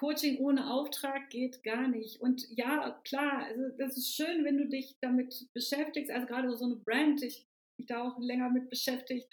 Coaching 0.00 0.38
ohne 0.38 0.72
Auftrag 0.72 1.28
geht 1.28 1.62
gar 1.62 1.86
nicht. 1.86 2.22
Und 2.22 2.46
ja, 2.48 2.98
klar, 3.04 3.44
also 3.44 3.68
das 3.76 3.98
ist 3.98 4.14
schön, 4.14 4.46
wenn 4.46 4.56
du 4.56 4.66
dich 4.66 4.96
damit 5.02 5.46
beschäftigst, 5.52 6.10
also 6.10 6.26
gerade 6.26 6.56
so 6.56 6.64
eine 6.64 6.76
Brand, 6.76 7.22
ich 7.22 7.46
mich 7.76 7.86
da 7.86 8.08
auch 8.08 8.18
länger 8.18 8.48
mit 8.48 8.70
beschäftigt, 8.70 9.28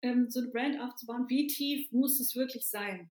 ähm, 0.00 0.30
so 0.30 0.40
eine 0.40 0.48
Brand 0.48 0.80
aufzubauen. 0.80 1.26
Wie 1.28 1.46
tief 1.46 1.92
muss 1.92 2.20
es 2.20 2.34
wirklich 2.36 2.66
sein? 2.66 3.10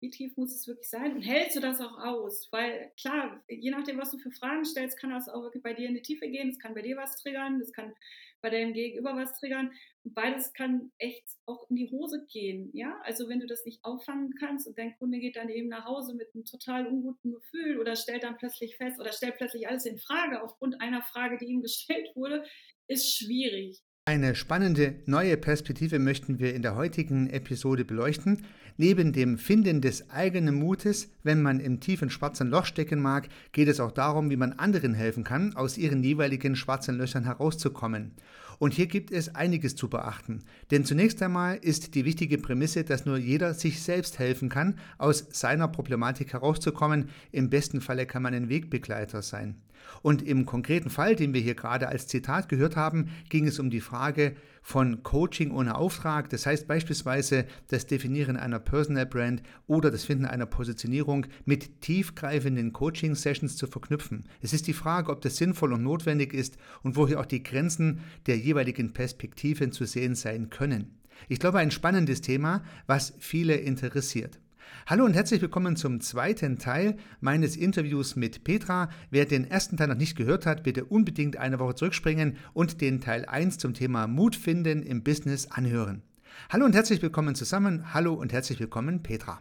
Wie 0.00 0.10
tief 0.10 0.36
muss 0.36 0.54
es 0.54 0.66
wirklich 0.66 0.88
sein? 0.88 1.16
Und 1.16 1.22
hältst 1.22 1.56
du 1.56 1.60
das 1.60 1.80
auch 1.80 1.98
aus? 1.98 2.48
Weil 2.52 2.92
klar, 3.00 3.42
je 3.48 3.70
nachdem, 3.70 3.98
was 3.98 4.12
du 4.12 4.18
für 4.18 4.30
Fragen 4.30 4.64
stellst, 4.64 4.98
kann 4.98 5.10
das 5.10 5.28
auch 5.28 5.42
wirklich 5.42 5.62
bei 5.62 5.74
dir 5.74 5.88
in 5.88 5.94
die 5.94 6.02
Tiefe 6.02 6.28
gehen. 6.28 6.50
Es 6.50 6.58
kann 6.58 6.74
bei 6.74 6.82
dir 6.82 6.96
was 6.96 7.16
triggern, 7.16 7.58
das 7.58 7.72
kann 7.72 7.92
bei 8.40 8.50
deinem 8.50 8.72
Gegenüber 8.72 9.16
was 9.16 9.38
triggern. 9.38 9.72
Und 10.04 10.14
beides 10.14 10.52
kann 10.52 10.92
echt 10.98 11.26
auch 11.46 11.68
in 11.68 11.76
die 11.76 11.90
Hose 11.90 12.24
gehen. 12.30 12.70
Ja, 12.72 13.00
also 13.02 13.28
wenn 13.28 13.40
du 13.40 13.46
das 13.46 13.64
nicht 13.64 13.84
auffangen 13.84 14.34
kannst 14.38 14.68
und 14.68 14.78
dein 14.78 14.96
Kunde 14.98 15.18
geht 15.18 15.36
dann 15.36 15.48
eben 15.48 15.68
nach 15.68 15.84
Hause 15.84 16.14
mit 16.14 16.32
einem 16.34 16.44
total 16.44 16.86
unguten 16.86 17.32
Gefühl 17.32 17.80
oder 17.80 17.96
stellt 17.96 18.22
dann 18.22 18.36
plötzlich 18.36 18.76
fest 18.76 19.00
oder 19.00 19.12
stellt 19.12 19.36
plötzlich 19.36 19.68
alles 19.68 19.84
in 19.84 19.98
Frage 19.98 20.42
aufgrund 20.42 20.80
einer 20.80 21.02
Frage, 21.02 21.38
die 21.38 21.46
ihm 21.46 21.62
gestellt 21.62 22.08
wurde, 22.14 22.44
ist 22.86 23.16
schwierig. 23.16 23.82
Eine 24.08 24.34
spannende 24.34 24.94
neue 25.04 25.36
Perspektive 25.36 25.98
möchten 25.98 26.38
wir 26.38 26.54
in 26.54 26.62
der 26.62 26.76
heutigen 26.76 27.28
Episode 27.28 27.84
beleuchten. 27.84 28.38
Neben 28.78 29.12
dem 29.12 29.36
Finden 29.36 29.82
des 29.82 30.08
eigenen 30.08 30.54
Mutes, 30.54 31.10
wenn 31.24 31.42
man 31.42 31.60
im 31.60 31.78
tiefen 31.80 32.08
schwarzen 32.08 32.48
Loch 32.48 32.64
stecken 32.64 33.02
mag, 33.02 33.28
geht 33.52 33.68
es 33.68 33.80
auch 33.80 33.92
darum, 33.92 34.30
wie 34.30 34.38
man 34.38 34.54
anderen 34.54 34.94
helfen 34.94 35.24
kann, 35.24 35.54
aus 35.56 35.76
ihren 35.76 36.02
jeweiligen 36.02 36.56
schwarzen 36.56 36.96
Löchern 36.96 37.24
herauszukommen. 37.24 38.12
Und 38.58 38.72
hier 38.72 38.86
gibt 38.86 39.10
es 39.10 39.34
einiges 39.34 39.76
zu 39.76 39.90
beachten. 39.90 40.42
Denn 40.70 40.86
zunächst 40.86 41.22
einmal 41.22 41.58
ist 41.60 41.94
die 41.94 42.06
wichtige 42.06 42.38
Prämisse, 42.38 42.84
dass 42.84 43.04
nur 43.04 43.18
jeder 43.18 43.52
sich 43.52 43.82
selbst 43.82 44.18
helfen 44.18 44.48
kann, 44.48 44.78
aus 44.96 45.26
seiner 45.32 45.68
Problematik 45.68 46.32
herauszukommen. 46.32 47.10
Im 47.30 47.50
besten 47.50 47.82
Falle 47.82 48.06
kann 48.06 48.22
man 48.22 48.32
ein 48.32 48.48
Wegbegleiter 48.48 49.20
sein. 49.20 49.56
Und 50.02 50.22
im 50.22 50.46
konkreten 50.46 50.90
Fall, 50.90 51.16
den 51.16 51.34
wir 51.34 51.40
hier 51.40 51.54
gerade 51.54 51.88
als 51.88 52.06
Zitat 52.06 52.48
gehört 52.48 52.76
haben, 52.76 53.10
ging 53.28 53.46
es 53.46 53.58
um 53.58 53.70
die 53.70 53.80
Frage 53.80 54.36
von 54.62 55.02
Coaching 55.02 55.50
ohne 55.50 55.76
Auftrag. 55.76 56.28
Das 56.30 56.46
heißt 56.46 56.68
beispielsweise 56.68 57.46
das 57.68 57.86
Definieren 57.86 58.36
einer 58.36 58.58
Personal 58.58 59.06
Brand 59.06 59.42
oder 59.66 59.90
das 59.90 60.04
Finden 60.04 60.26
einer 60.26 60.46
Positionierung 60.46 61.26
mit 61.44 61.80
tiefgreifenden 61.80 62.72
Coaching-Sessions 62.72 63.56
zu 63.56 63.66
verknüpfen. 63.66 64.24
Es 64.42 64.52
ist 64.52 64.66
die 64.66 64.72
Frage, 64.74 65.10
ob 65.10 65.22
das 65.22 65.36
sinnvoll 65.36 65.72
und 65.72 65.82
notwendig 65.82 66.34
ist 66.34 66.58
und 66.82 66.96
wo 66.96 67.08
hier 67.08 67.20
auch 67.20 67.26
die 67.26 67.42
Grenzen 67.42 68.00
der 68.26 68.38
jeweiligen 68.38 68.92
Perspektiven 68.92 69.72
zu 69.72 69.84
sehen 69.84 70.14
sein 70.14 70.50
können. 70.50 70.98
Ich 71.28 71.40
glaube, 71.40 71.58
ein 71.58 71.70
spannendes 71.70 72.20
Thema, 72.20 72.62
was 72.86 73.14
viele 73.18 73.54
interessiert. 73.54 74.38
Hallo 74.86 75.04
und 75.04 75.14
herzlich 75.14 75.42
willkommen 75.42 75.76
zum 75.76 76.00
zweiten 76.00 76.58
Teil 76.58 76.96
meines 77.20 77.56
Interviews 77.56 78.16
mit 78.16 78.44
Petra. 78.44 78.88
Wer 79.10 79.26
den 79.26 79.44
ersten 79.44 79.76
Teil 79.76 79.88
noch 79.88 79.96
nicht 79.96 80.16
gehört 80.16 80.46
hat, 80.46 80.62
bitte 80.62 80.84
unbedingt 80.84 81.36
eine 81.36 81.58
Woche 81.58 81.74
zurückspringen 81.74 82.36
und 82.54 82.80
den 82.80 83.00
Teil 83.00 83.24
1 83.26 83.58
zum 83.58 83.74
Thema 83.74 84.06
Mut 84.06 84.36
finden 84.36 84.82
im 84.82 85.02
Business 85.02 85.46
anhören. 85.50 86.02
Hallo 86.50 86.64
und 86.64 86.74
herzlich 86.74 87.02
willkommen 87.02 87.34
zusammen. 87.34 87.92
Hallo 87.92 88.14
und 88.14 88.32
herzlich 88.32 88.60
willkommen, 88.60 89.02
Petra. 89.02 89.40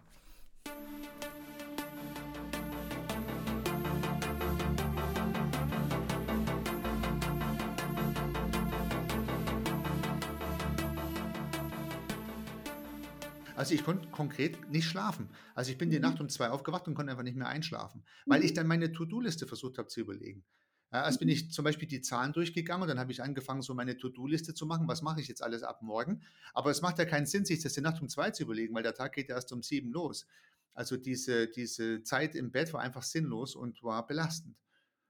Also 13.58 13.74
ich 13.74 13.84
konnte 13.84 14.08
konkret 14.10 14.70
nicht 14.70 14.86
schlafen. 14.86 15.30
Also 15.56 15.72
ich 15.72 15.80
bin 15.80 15.90
die 15.90 15.98
mhm. 15.98 16.04
Nacht 16.04 16.22
um 16.22 16.30
zwei 16.30 16.50
aufgewacht 16.50 16.88
und 16.88 16.94
konnte 16.94 17.12
einfach 17.12 17.24
nicht 17.24 17.36
mehr 17.36 17.48
einschlafen, 17.48 18.06
weil 18.28 18.44
ich 18.44 18.52
mhm. 18.52 18.56
dann 18.56 18.68
meine 18.68 18.92
To-Do-Liste 18.92 19.48
versucht 19.48 19.80
habe 19.80 19.88
zu 19.88 20.00
überlegen. 20.00 20.46
Erst 20.92 21.18
bin 21.18 21.28
mhm. 21.28 21.34
ich 21.34 21.52
zum 21.52 21.66
Beispiel 21.66 21.88
die 21.88 22.02
Zahlen 22.02 22.34
durchgegangen 22.34 22.84
und 22.84 22.88
dann 22.88 23.00
habe 23.00 23.12
ich 23.12 23.24
angefangen, 23.24 23.64
so 23.64 23.74
meine 23.74 23.98
To-Do-Liste 23.98 24.54
zu 24.54 24.68
machen. 24.68 24.88
Was 24.88 25.02
mache 25.02 25.22
ich 25.22 25.28
jetzt 25.28 25.42
alles 25.42 25.64
ab 25.64 25.82
morgen? 25.82 26.22
Aber 26.54 26.70
es 26.70 26.84
macht 26.84 27.00
ja 27.00 27.06
keinen 27.06 27.26
Sinn, 27.26 27.46
sich 27.46 27.64
das 27.64 27.74
die 27.74 27.82
Nacht 27.82 28.00
um 28.00 28.10
zwei 28.10 28.30
zu 28.30 28.44
überlegen, 28.44 28.76
weil 28.76 28.84
der 28.84 28.94
Tag 28.94 29.14
geht 29.14 29.28
ja 29.28 29.36
erst 29.36 29.52
um 29.52 29.64
sieben 29.64 29.92
los. 29.92 30.28
Also 30.76 30.96
diese, 30.96 31.48
diese 31.48 32.04
Zeit 32.04 32.36
im 32.36 32.52
Bett 32.52 32.72
war 32.74 32.82
einfach 32.82 33.02
sinnlos 33.02 33.56
und 33.56 33.82
war 33.82 34.06
belastend. 34.06 34.56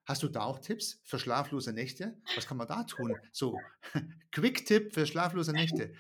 Hast 0.06 0.24
du 0.24 0.30
da 0.30 0.44
auch 0.44 0.60
Tipps 0.60 1.02
für 1.04 1.20
schlaflose 1.20 1.74
Nächte? 1.74 2.18
Was 2.36 2.48
kann 2.48 2.56
man 2.56 2.68
da 2.68 2.86
tun? 2.86 3.14
So, 3.34 3.60
Quick-Tipp 4.32 4.94
für 4.94 5.06
schlaflose 5.06 5.52
Nächte. 5.52 5.94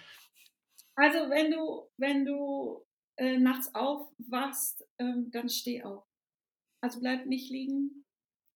Also 0.97 1.29
wenn 1.29 1.51
du, 1.51 1.87
wenn 1.97 2.25
du 2.25 2.83
äh, 3.17 3.37
nachts 3.37 3.73
aufwachst, 3.75 4.83
ähm, 4.97 5.29
dann 5.31 5.47
steh 5.47 5.83
auf. 5.83 6.03
Also 6.81 6.99
bleib 6.99 7.27
nicht 7.27 7.51
liegen. 7.51 8.05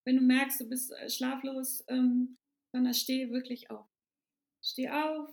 Wenn 0.06 0.18
du 0.18 0.24
merkst, 0.24 0.60
du 0.60 0.68
bist 0.68 0.92
äh, 0.92 1.10
schlaflos, 1.10 1.84
ähm, 1.88 2.38
dann 2.74 2.92
steh 2.96 3.30
wirklich 3.30 3.70
auf. 3.70 3.88
Steh 4.64 4.90
auf, 4.90 5.30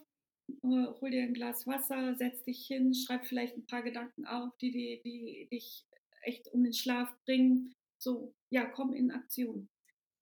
hol 0.62 1.10
dir 1.10 1.22
ein 1.22 1.34
Glas 1.34 1.66
Wasser, 1.66 2.14
setz 2.14 2.42
dich 2.44 2.66
hin, 2.66 2.94
schreib 2.94 3.26
vielleicht 3.26 3.56
ein 3.56 3.66
paar 3.66 3.82
Gedanken 3.82 4.26
auf, 4.26 4.56
die, 4.58 4.70
die, 4.70 5.00
die 5.04 5.48
dich 5.50 5.86
echt 6.22 6.48
um 6.52 6.62
den 6.62 6.72
Schlaf 6.74 7.10
bringen. 7.24 7.74
So, 7.98 8.34
ja, 8.50 8.66
komm 8.66 8.92
in 8.92 9.10
Aktion. 9.10 9.68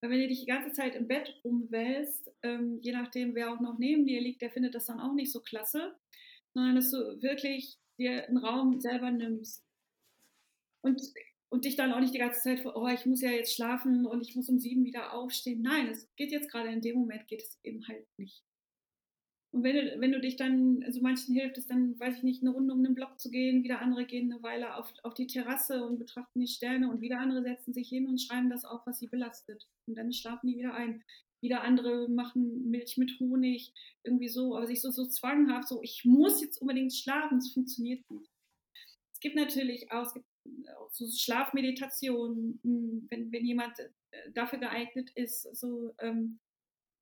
Weil 0.01 0.11
wenn 0.11 0.21
du 0.21 0.29
dich 0.29 0.41
die 0.41 0.47
ganze 0.47 0.73
Zeit 0.73 0.95
im 0.95 1.09
Bett 1.09 1.41
rumwälzt, 1.45 2.31
ähm, 2.43 2.79
je 2.81 2.93
nachdem, 2.93 3.35
wer 3.35 3.53
auch 3.53 3.61
noch 3.61 3.79
neben 3.79 4.07
dir 4.07 4.21
liegt, 4.21 4.43
der 4.43 4.51
findet 4.51 4.75
das 4.75 4.87
dann 4.87 5.01
auch 5.01 5.15
nicht 5.15 5.33
so 5.33 5.41
klasse 5.41 5.97
sondern 6.57 6.77
dass 6.77 6.91
du 6.91 7.21
wirklich 7.21 7.77
dir 7.99 8.27
einen 8.27 8.39
Raum 8.39 8.81
selber 8.81 9.11
nimmst. 9.11 9.63
Und, 10.81 11.03
und 11.51 11.67
dich 11.67 11.77
dann 11.77 11.93
auch 11.93 12.01
nicht 12.01 12.15
die 12.15 12.19
ganze 12.19 12.41
Zeit, 12.41 12.65
oh, 12.65 12.89
ich 12.89 13.05
muss 13.05 13.21
ja 13.21 13.31
jetzt 13.31 13.55
schlafen 13.55 14.07
und 14.07 14.27
ich 14.27 14.35
muss 14.35 14.49
um 14.49 14.59
sieben 14.59 14.85
wieder 14.85 15.13
aufstehen. 15.13 15.61
Nein, 15.61 15.89
es 15.89 16.09
geht 16.17 16.33
jetzt 16.33 16.51
gerade 16.51 16.71
in 16.71 16.81
dem 16.81 16.97
Moment, 16.97 17.29
geht 17.29 17.43
es 17.43 17.59
eben 17.63 17.87
halt 17.87 18.07
nicht. 18.17 18.43
Und 19.53 19.65
wenn 19.65 19.77
du, 19.77 20.01
wenn 20.01 20.13
du 20.13 20.21
dich 20.21 20.37
dann, 20.37 20.83
also 20.83 21.01
manchen 21.03 21.35
hilft 21.35 21.59
es 21.59 21.67
dann, 21.67 21.99
weiß 22.01 22.19
ich 22.19 22.23
nicht, 22.23 22.43
eine 22.43 22.51
Runde 22.51 22.73
um 22.73 22.83
den 22.83 22.95
Block 22.95 23.21
zu 23.21 23.31
gehen, 23.31 23.63
wieder 23.63 23.81
andere 23.81 24.07
gehen 24.07 24.33
eine 24.33 24.43
Weile 24.43 24.77
auf, 24.77 24.91
auf 25.03 25.15
die 25.15 25.27
Terrasse 25.27 25.85
und 25.85 25.99
betrachten 25.99 26.41
die 26.41 26.49
Sterne 26.49 26.91
und 26.91 27.03
wieder 27.03 27.21
andere 27.21 27.43
setzen 27.43 27.75
sich 27.75 27.89
hin 27.89 28.07
und 28.07 28.21
schreiben 28.21 28.49
das 28.49 28.65
auf, 28.65 28.87
was 28.87 28.99
sie 28.99 29.09
belastet. 29.09 29.69
Und 29.87 29.95
dann 29.97 30.13
schlafen 30.13 30.47
die 30.47 30.57
wieder 30.57 30.75
ein. 30.75 31.03
Wieder 31.41 31.63
andere 31.63 32.09
machen 32.09 32.71
Milch 32.71 32.97
mit 32.97 33.19
Honig, 33.21 33.73
irgendwie 34.03 34.29
so, 34.29 34.57
aber 34.57 34.67
sich 34.67 34.81
so, 34.81 34.91
so 34.91 35.07
zwanghaft, 35.07 35.69
so, 35.69 35.83
ich 35.83 36.05
muss 36.05 36.41
jetzt 36.41 36.61
unbedingt 36.61 36.95
schlafen, 36.95 37.39
es 37.39 37.53
funktioniert 37.53 38.09
nicht. 38.11 38.31
Es 39.13 39.21
gibt 39.21 39.37
natürlich 39.37 39.91
auch, 39.93 40.13
gibt 40.13 40.27
auch 40.77 40.91
so 40.93 41.07
Schlafmeditationen, 41.09 42.61
hm, 42.63 43.07
wenn, 43.11 43.33
wenn 43.33 43.45
jemand 43.45 43.79
äh, 43.79 44.33
dafür 44.33 44.59
geeignet 44.59 45.11
ist, 45.15 45.43
so 45.57 45.95
ähm, 45.99 46.39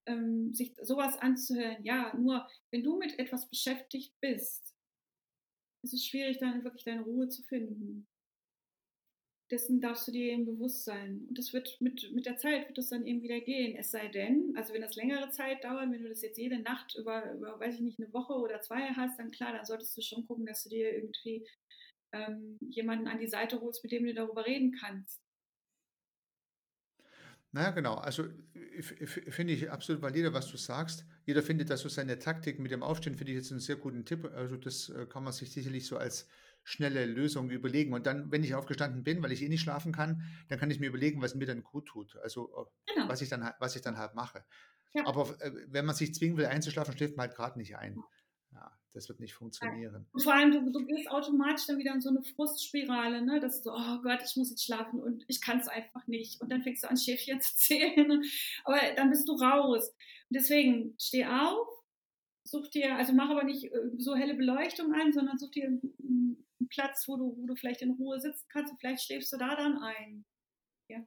ähm, 0.06 0.54
sich 0.54 0.74
sowas 0.82 1.16
anzuhören. 1.18 1.84
Ja, 1.84 2.14
nur 2.16 2.46
wenn 2.70 2.82
du 2.82 2.98
mit 2.98 3.18
etwas 3.18 3.48
beschäftigt 3.48 4.14
bist, 4.20 4.74
ist 5.82 5.94
es 5.94 6.06
schwierig, 6.06 6.38
dann 6.38 6.64
wirklich 6.64 6.84
deine 6.84 7.02
Ruhe 7.02 7.28
zu 7.28 7.42
finden 7.42 8.06
dessen 9.50 9.80
darfst 9.80 10.08
du 10.08 10.12
dir 10.12 10.32
eben 10.32 10.46
bewusst 10.46 10.84
sein. 10.84 11.26
Und 11.28 11.38
das 11.38 11.52
wird 11.52 11.80
mit, 11.80 12.10
mit 12.12 12.26
der 12.26 12.36
Zeit 12.36 12.66
wird 12.68 12.78
das 12.78 12.88
dann 12.88 13.06
eben 13.06 13.22
wieder 13.22 13.40
gehen. 13.40 13.76
Es 13.76 13.90
sei 13.90 14.08
denn, 14.08 14.54
also 14.56 14.72
wenn 14.72 14.82
das 14.82 14.96
längere 14.96 15.30
Zeit 15.30 15.62
dauert, 15.64 15.90
wenn 15.90 16.02
du 16.02 16.08
das 16.08 16.22
jetzt 16.22 16.38
jede 16.38 16.58
Nacht 16.60 16.96
über, 16.96 17.32
über 17.32 17.60
weiß 17.60 17.74
ich 17.76 17.80
nicht, 17.80 17.98
eine 17.98 18.12
Woche 18.12 18.34
oder 18.34 18.60
zwei 18.62 18.88
hast, 18.88 19.18
dann 19.18 19.30
klar, 19.30 19.52
dann 19.52 19.64
solltest 19.64 19.96
du 19.96 20.02
schon 20.02 20.26
gucken, 20.26 20.46
dass 20.46 20.64
du 20.64 20.70
dir 20.70 20.94
irgendwie 20.94 21.46
ähm, 22.12 22.58
jemanden 22.60 23.06
an 23.06 23.18
die 23.18 23.28
Seite 23.28 23.60
holst, 23.60 23.82
mit 23.82 23.92
dem 23.92 24.04
du 24.04 24.14
darüber 24.14 24.46
reden 24.46 24.72
kannst. 24.72 25.20
Naja, 27.52 27.70
genau. 27.70 27.94
Also 27.94 28.24
finde 28.80 29.52
ich 29.52 29.70
absolut 29.70 30.02
valide, 30.02 30.32
was 30.32 30.50
du 30.50 30.56
sagst. 30.56 31.06
Jeder 31.24 31.40
findet 31.40 31.70
da 31.70 31.76
so 31.76 31.88
seine 31.88 32.18
Taktik 32.18 32.58
mit 32.58 32.72
dem 32.72 32.82
Aufstehen, 32.82 33.16
finde 33.16 33.30
ich 33.32 33.36
jetzt 33.36 33.52
einen 33.52 33.60
sehr 33.60 33.76
guten 33.76 34.04
Tipp. 34.04 34.24
Also 34.34 34.56
das 34.56 34.88
äh, 34.88 35.06
kann 35.06 35.22
man 35.22 35.32
sich 35.32 35.52
sicherlich 35.52 35.86
so 35.86 35.96
als 35.96 36.26
schnelle 36.64 37.06
Lösung 37.06 37.50
überlegen. 37.50 37.92
Und 37.92 38.06
dann, 38.06 38.32
wenn 38.32 38.42
ich 38.42 38.54
aufgestanden 38.54 39.04
bin, 39.04 39.22
weil 39.22 39.32
ich 39.32 39.42
eh 39.42 39.48
nicht 39.48 39.60
schlafen 39.60 39.92
kann, 39.92 40.22
dann 40.48 40.58
kann 40.58 40.70
ich 40.70 40.80
mir 40.80 40.88
überlegen, 40.88 41.22
was 41.22 41.34
mir 41.34 41.46
dann 41.46 41.62
gut 41.62 41.86
tut. 41.86 42.16
Also 42.22 42.48
äh, 42.56 42.92
genau. 42.94 43.08
was, 43.08 43.20
ich 43.20 43.28
dann, 43.28 43.52
was 43.60 43.76
ich 43.76 43.82
dann 43.82 43.98
halt 43.98 44.14
mache. 44.14 44.44
Ja. 44.94 45.06
Aber 45.06 45.28
äh, 45.40 45.52
wenn 45.68 45.84
man 45.84 45.94
sich 45.94 46.14
zwingen 46.14 46.36
will, 46.36 46.46
einzuschlafen, 46.46 46.96
schläft 46.96 47.16
man 47.16 47.28
halt 47.28 47.36
gerade 47.36 47.58
nicht 47.58 47.76
ein. 47.76 48.02
Ja, 48.52 48.72
das 48.92 49.08
wird 49.08 49.20
nicht 49.20 49.34
funktionieren. 49.34 50.06
Und 50.12 50.22
vor 50.22 50.34
allem, 50.34 50.52
du, 50.52 50.70
du 50.70 50.86
gehst 50.86 51.10
automatisch 51.10 51.66
dann 51.66 51.78
wieder 51.78 51.92
in 51.92 52.00
so 52.00 52.08
eine 52.08 52.22
Frustspirale, 52.22 53.22
ne? 53.22 53.40
dass 53.40 53.62
du 53.62 53.70
so, 53.70 53.76
oh 53.76 54.02
Gott, 54.02 54.20
ich 54.24 54.36
muss 54.36 54.50
jetzt 54.50 54.64
schlafen 54.64 55.00
und 55.00 55.24
ich 55.28 55.40
kann 55.40 55.58
es 55.58 55.68
einfach 55.68 56.06
nicht. 56.06 56.40
Und 56.40 56.50
dann 56.50 56.62
fängst 56.62 56.84
du 56.84 56.88
an, 56.88 56.96
Schäfchen 56.96 57.40
zu 57.42 57.54
zählen. 57.56 58.22
Aber 58.64 58.78
dann 58.96 59.10
bist 59.10 59.28
du 59.28 59.34
raus. 59.34 59.88
Und 59.90 60.36
deswegen, 60.36 60.94
steh 60.98 61.26
auf, 61.26 61.66
such 62.44 62.68
dir, 62.68 62.96
also 62.96 63.12
mach 63.12 63.30
aber 63.30 63.44
nicht 63.44 63.64
äh, 63.64 63.90
so 63.98 64.14
helle 64.14 64.34
Beleuchtung 64.34 64.94
an, 64.94 65.12
sondern 65.12 65.38
such 65.38 65.50
dir 65.50 65.80
Platz, 66.74 67.06
wo 67.06 67.16
du, 67.16 67.36
wo 67.36 67.46
du 67.46 67.54
vielleicht 67.56 67.82
in 67.82 67.92
Ruhe 67.92 68.20
sitzen 68.20 68.46
kannst 68.48 68.72
und 68.72 68.78
vielleicht 68.78 69.04
schläfst 69.04 69.32
du 69.32 69.36
da 69.36 69.54
dann 69.56 69.78
ein. 69.78 70.24
Ja. 70.88 70.98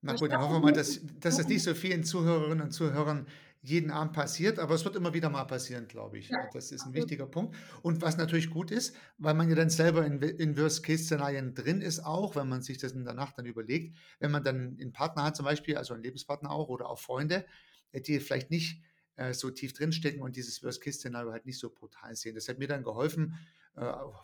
Na 0.00 0.14
gut, 0.14 0.32
dann 0.32 0.40
hoffen 0.40 0.54
wir 0.54 0.60
mal, 0.60 0.72
dass, 0.72 1.00
dass 1.20 1.36
das 1.36 1.48
nicht 1.48 1.62
so 1.62 1.74
vielen 1.74 2.04
Zuhörerinnen 2.04 2.62
und 2.62 2.70
Zuhörern 2.70 3.26
jeden 3.60 3.90
Abend 3.90 4.12
passiert, 4.12 4.58
aber 4.58 4.74
es 4.74 4.84
wird 4.84 4.94
immer 4.94 5.12
wieder 5.14 5.30
mal 5.30 5.44
passieren, 5.44 5.88
glaube 5.88 6.18
ich. 6.18 6.28
Ja, 6.28 6.48
das 6.52 6.70
ist 6.70 6.86
ein 6.86 6.94
wichtiger 6.94 7.26
Punkt. 7.26 7.56
Und 7.82 8.00
was 8.02 8.16
natürlich 8.16 8.50
gut 8.50 8.70
ist, 8.70 8.96
weil 9.18 9.34
man 9.34 9.48
ja 9.48 9.56
dann 9.56 9.68
selber 9.68 10.06
in, 10.06 10.22
in 10.22 10.56
Worst-Case-Szenarien 10.56 11.54
drin 11.54 11.82
ist, 11.82 12.00
auch 12.00 12.36
wenn 12.36 12.48
man 12.48 12.62
sich 12.62 12.78
das 12.78 12.92
in 12.92 13.04
der 13.04 13.14
Nacht 13.14 13.36
dann 13.36 13.46
überlegt, 13.46 13.96
wenn 14.20 14.30
man 14.30 14.44
dann 14.44 14.78
einen 14.80 14.92
Partner 14.92 15.24
hat 15.24 15.36
zum 15.36 15.44
Beispiel, 15.44 15.76
also 15.76 15.94
einen 15.94 16.04
Lebenspartner 16.04 16.50
auch 16.50 16.68
oder 16.68 16.88
auch 16.88 17.00
Freunde, 17.00 17.46
äh, 17.90 18.00
die 18.00 18.20
vielleicht 18.20 18.50
nicht 18.50 18.80
äh, 19.16 19.34
so 19.34 19.50
tief 19.50 19.72
drinstecken 19.72 20.22
und 20.22 20.36
dieses 20.36 20.62
Worst-Case-Szenario 20.62 21.32
halt 21.32 21.44
nicht 21.44 21.58
so 21.58 21.70
brutal 21.70 22.14
sehen. 22.14 22.36
Das 22.36 22.48
hat 22.48 22.58
mir 22.58 22.68
dann 22.68 22.84
geholfen, 22.84 23.34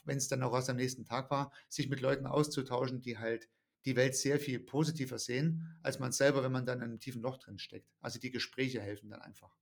wenn 0.05 0.17
es 0.17 0.29
dann 0.29 0.43
auch 0.43 0.53
aus 0.53 0.69
am 0.69 0.77
nächsten 0.77 1.05
Tag 1.05 1.31
war, 1.31 1.53
sich 1.69 1.89
mit 1.89 2.01
Leuten 2.01 2.27
auszutauschen, 2.27 3.01
die 3.01 3.19
halt 3.19 3.49
die 3.85 3.97
Welt 3.97 4.17
sehr 4.17 4.41
viel 4.41 4.61
positiver 4.61 5.19
sehen, 5.19 5.77
als 5.83 5.99
man 5.99 6.13
selber, 6.13 6.43
wenn 6.43 6.53
man 6.53 6.67
dann 6.67 6.79
in 6.79 6.85
einem 6.85 7.01
tiefen 7.01 7.23
Loch 7.23 7.39
drin 7.39 7.59
steckt. 7.59 7.89
Also 8.01 8.19
die 8.19 8.31
Gespräche 8.31 8.81
helfen 8.81 9.11
dann 9.11 9.21
einfach. 9.21 9.55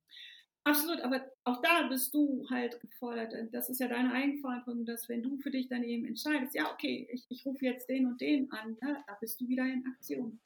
Absolut, 0.65 1.00
aber 1.00 1.25
auch 1.43 1.61
da 1.61 1.89
bist 1.89 2.15
du 2.15 2.47
halt 2.49 2.81
gefordert. 2.81 3.35
Das 3.50 3.69
ist 3.69 3.81
ja 3.81 3.89
deine 3.89 4.12
Eigenverantwortung, 4.12 4.85
dass 4.87 5.09
wenn 5.09 5.23
du 5.23 5.37
für 5.39 5.50
dich 5.50 5.69
dann 5.69 5.83
eben 5.83 6.06
entscheidest, 6.06 6.55
ja, 6.55 6.73
okay, 6.73 7.09
ich, 7.12 7.25
ich 7.31 7.45
rufe 7.45 7.65
jetzt 7.65 7.88
den 7.88 8.06
und 8.06 8.21
den 8.21 8.50
an, 8.53 8.77
ja, 8.81 9.03
da 9.09 9.17
bist 9.21 9.41
du 9.41 9.49
wieder 9.49 9.65
in 9.65 9.85
Aktion. 9.93 10.38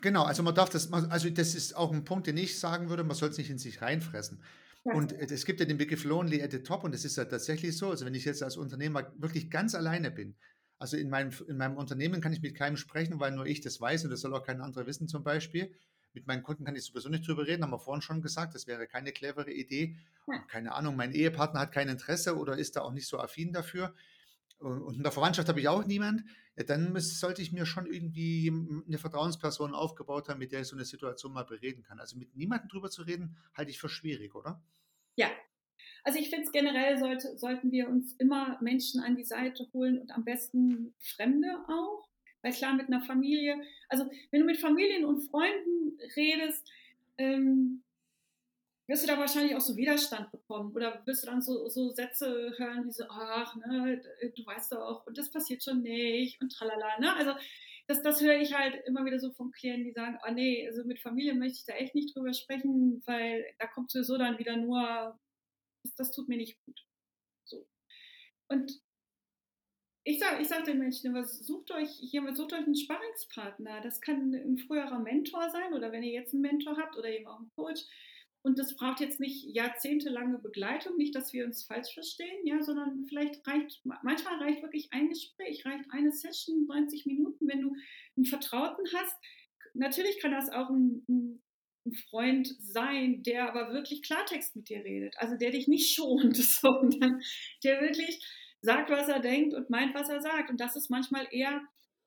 Genau, 0.00 0.24
also 0.24 0.42
man 0.42 0.54
darf 0.54 0.70
das, 0.70 0.92
also 0.92 1.30
das 1.30 1.54
ist 1.54 1.76
auch 1.76 1.92
ein 1.92 2.04
Punkt, 2.04 2.26
den 2.26 2.36
ich 2.36 2.58
sagen 2.58 2.88
würde, 2.88 3.04
man 3.04 3.14
soll 3.14 3.28
es 3.28 3.38
nicht 3.38 3.50
in 3.50 3.58
sich 3.58 3.80
reinfressen. 3.80 4.42
Ja. 4.84 4.94
Und 4.94 5.12
es 5.12 5.44
gibt 5.44 5.60
ja 5.60 5.66
den 5.66 5.76
Begriff 5.76 6.04
Lonely 6.04 6.42
at 6.42 6.52
the 6.52 6.62
Top 6.62 6.84
und 6.84 6.94
es 6.94 7.04
ist 7.04 7.16
ja 7.16 7.26
tatsächlich 7.26 7.76
so, 7.76 7.90
also 7.90 8.06
wenn 8.06 8.14
ich 8.14 8.24
jetzt 8.24 8.42
als 8.42 8.56
Unternehmer 8.56 9.12
wirklich 9.18 9.50
ganz 9.50 9.74
alleine 9.74 10.10
bin, 10.10 10.36
also 10.78 10.96
in 10.96 11.10
meinem, 11.10 11.30
in 11.46 11.58
meinem 11.58 11.76
Unternehmen 11.76 12.22
kann 12.22 12.32
ich 12.32 12.40
mit 12.40 12.54
keinem 12.54 12.78
sprechen, 12.78 13.20
weil 13.20 13.32
nur 13.32 13.44
ich 13.44 13.60
das 13.60 13.80
weiß 13.80 14.04
und 14.04 14.10
das 14.10 14.20
soll 14.20 14.34
auch 14.34 14.44
kein 14.44 14.62
anderer 14.62 14.86
wissen 14.86 15.08
zum 15.08 15.22
Beispiel. 15.22 15.74
Mit 16.14 16.26
meinen 16.26 16.42
Kunden 16.42 16.64
kann 16.64 16.74
ich 16.74 16.84
sowieso 16.84 17.10
nicht 17.10 17.28
drüber 17.28 17.46
reden, 17.46 17.62
haben 17.62 17.70
wir 17.70 17.78
vorhin 17.78 18.00
schon 18.00 18.22
gesagt, 18.22 18.54
das 18.54 18.66
wäre 18.66 18.86
keine 18.86 19.12
clevere 19.12 19.52
Idee. 19.52 19.96
Ja. 20.26 20.38
Keine 20.48 20.72
Ahnung, 20.72 20.96
mein 20.96 21.12
Ehepartner 21.12 21.60
hat 21.60 21.72
kein 21.72 21.88
Interesse 21.88 22.36
oder 22.36 22.56
ist 22.56 22.76
da 22.76 22.80
auch 22.80 22.92
nicht 22.92 23.06
so 23.06 23.18
affin 23.18 23.52
dafür. 23.52 23.94
Und 24.60 24.96
in 24.96 25.02
der 25.02 25.12
Verwandtschaft 25.12 25.48
habe 25.48 25.60
ich 25.60 25.68
auch 25.68 25.86
niemand. 25.86 26.22
Ja, 26.56 26.64
dann 26.64 26.94
sollte 26.98 27.40
ich 27.42 27.52
mir 27.52 27.64
schon 27.64 27.86
irgendwie 27.86 28.52
eine 28.86 28.98
Vertrauensperson 28.98 29.74
aufgebaut 29.74 30.28
haben, 30.28 30.38
mit 30.38 30.52
der 30.52 30.60
ich 30.60 30.68
so 30.68 30.76
eine 30.76 30.84
Situation 30.84 31.32
mal 31.32 31.44
bereden 31.44 31.82
kann. 31.82 31.98
Also 31.98 32.18
mit 32.18 32.36
niemandem 32.36 32.68
drüber 32.68 32.90
zu 32.90 33.02
reden, 33.02 33.36
halte 33.54 33.70
ich 33.70 33.80
für 33.80 33.88
schwierig, 33.88 34.34
oder? 34.34 34.62
Ja, 35.16 35.30
also 36.04 36.18
ich 36.18 36.30
finde 36.30 36.44
es 36.44 36.52
generell 36.52 36.98
sollte, 36.98 37.36
sollten 37.38 37.70
wir 37.72 37.88
uns 37.88 38.14
immer 38.14 38.58
Menschen 38.60 39.00
an 39.00 39.16
die 39.16 39.24
Seite 39.24 39.66
holen 39.72 39.98
und 39.98 40.12
am 40.12 40.24
besten 40.24 40.94
Fremde 40.98 41.48
auch. 41.68 42.06
Weil 42.42 42.52
klar, 42.52 42.74
mit 42.74 42.86
einer 42.86 43.02
Familie, 43.02 43.60
also 43.88 44.10
wenn 44.30 44.40
du 44.40 44.46
mit 44.46 44.58
Familien 44.58 45.04
und 45.04 45.28
Freunden 45.28 45.98
redest, 46.16 46.66
ähm, 47.18 47.82
wirst 48.90 49.04
du 49.04 49.06
da 49.06 49.18
wahrscheinlich 49.18 49.54
auch 49.54 49.60
so 49.60 49.76
Widerstand 49.76 50.32
bekommen 50.32 50.74
oder 50.74 51.00
wirst 51.06 51.22
du 51.22 51.28
dann 51.28 51.40
so, 51.40 51.68
so 51.68 51.90
Sätze 51.90 52.52
hören 52.58 52.84
wie 52.84 52.90
so, 52.90 53.04
ach, 53.08 53.54
ne, 53.54 54.02
du 54.36 54.44
weißt 54.44 54.72
doch, 54.72 55.06
und 55.06 55.16
das 55.16 55.30
passiert 55.30 55.62
schon 55.62 55.82
nicht 55.82 56.40
und 56.42 56.50
tralala, 56.52 56.98
ne? 56.98 57.14
Also 57.14 57.34
das, 57.86 58.02
das 58.02 58.20
höre 58.20 58.36
ich 58.36 58.52
halt 58.52 58.84
immer 58.86 59.04
wieder 59.04 59.18
so 59.18 59.32
von 59.32 59.52
Klienten, 59.52 59.84
die 59.84 59.92
sagen, 59.92 60.18
ah 60.22 60.32
nee, 60.32 60.66
also 60.66 60.84
mit 60.84 61.00
Familie 61.00 61.34
möchte 61.34 61.58
ich 61.58 61.64
da 61.64 61.74
echt 61.74 61.94
nicht 61.94 62.14
drüber 62.14 62.32
sprechen, 62.32 63.02
weil 63.06 63.44
da 63.58 63.68
kommt 63.68 63.90
sowieso 63.90 64.18
dann 64.18 64.38
wieder 64.38 64.56
nur 64.56 65.18
das, 65.84 65.94
das 65.94 66.10
tut 66.10 66.28
mir 66.28 66.36
nicht 66.36 66.58
gut. 66.64 66.84
So. 67.44 67.66
Und 68.48 68.80
ich 70.04 70.18
sage 70.18 70.42
ich 70.42 70.48
sag 70.48 70.64
den 70.64 70.78
Menschen 70.78 71.06
immer, 71.06 71.24
sucht 71.24 71.70
euch, 71.70 71.90
hier, 71.90 72.34
sucht 72.34 72.52
euch 72.52 72.64
einen 72.64 72.74
Sparringspartner. 72.74 73.80
Das 73.82 74.00
kann 74.00 74.34
ein 74.34 74.58
früherer 74.58 74.98
Mentor 74.98 75.48
sein 75.50 75.74
oder 75.74 75.92
wenn 75.92 76.02
ihr 76.02 76.12
jetzt 76.12 76.32
einen 76.32 76.42
Mentor 76.42 76.76
habt 76.76 76.96
oder 76.96 77.08
eben 77.08 77.26
auch 77.26 77.38
einen 77.38 77.50
Coach. 77.54 77.82
Und 78.42 78.58
das 78.58 78.74
braucht 78.74 79.00
jetzt 79.00 79.20
nicht 79.20 79.44
jahrzehntelange 79.54 80.38
Begleitung, 80.38 80.96
nicht, 80.96 81.14
dass 81.14 81.32
wir 81.34 81.44
uns 81.44 81.64
falsch 81.64 81.92
verstehen, 81.92 82.46
ja, 82.46 82.62
sondern 82.62 83.04
vielleicht 83.06 83.46
reicht, 83.46 83.82
manchmal 84.02 84.38
reicht 84.38 84.62
wirklich 84.62 84.88
ein 84.92 85.10
Gespräch, 85.10 85.66
reicht 85.66 85.84
eine 85.90 86.10
Session, 86.10 86.66
90 86.66 87.04
Minuten, 87.04 87.46
wenn 87.46 87.60
du 87.60 87.76
einen 88.16 88.24
Vertrauten 88.24 88.84
hast. 88.94 89.16
Natürlich 89.74 90.20
kann 90.20 90.32
das 90.32 90.48
auch 90.48 90.70
ein, 90.70 91.04
ein 91.06 91.92
Freund 92.08 92.48
sein, 92.60 93.22
der 93.22 93.46
aber 93.46 93.74
wirklich 93.74 94.02
Klartext 94.02 94.56
mit 94.56 94.70
dir 94.70 94.82
redet, 94.84 95.16
also 95.18 95.36
der 95.36 95.50
dich 95.50 95.68
nicht 95.68 95.90
schont, 95.94 96.36
sondern 96.36 97.20
der 97.62 97.82
wirklich 97.82 98.24
sagt, 98.62 98.88
was 98.88 99.08
er 99.08 99.20
denkt 99.20 99.52
und 99.52 99.68
meint, 99.68 99.94
was 99.94 100.08
er 100.08 100.22
sagt. 100.22 100.48
Und 100.48 100.60
das 100.60 100.76
ist 100.76 100.88
manchmal 100.88 101.28
eher 101.30 101.60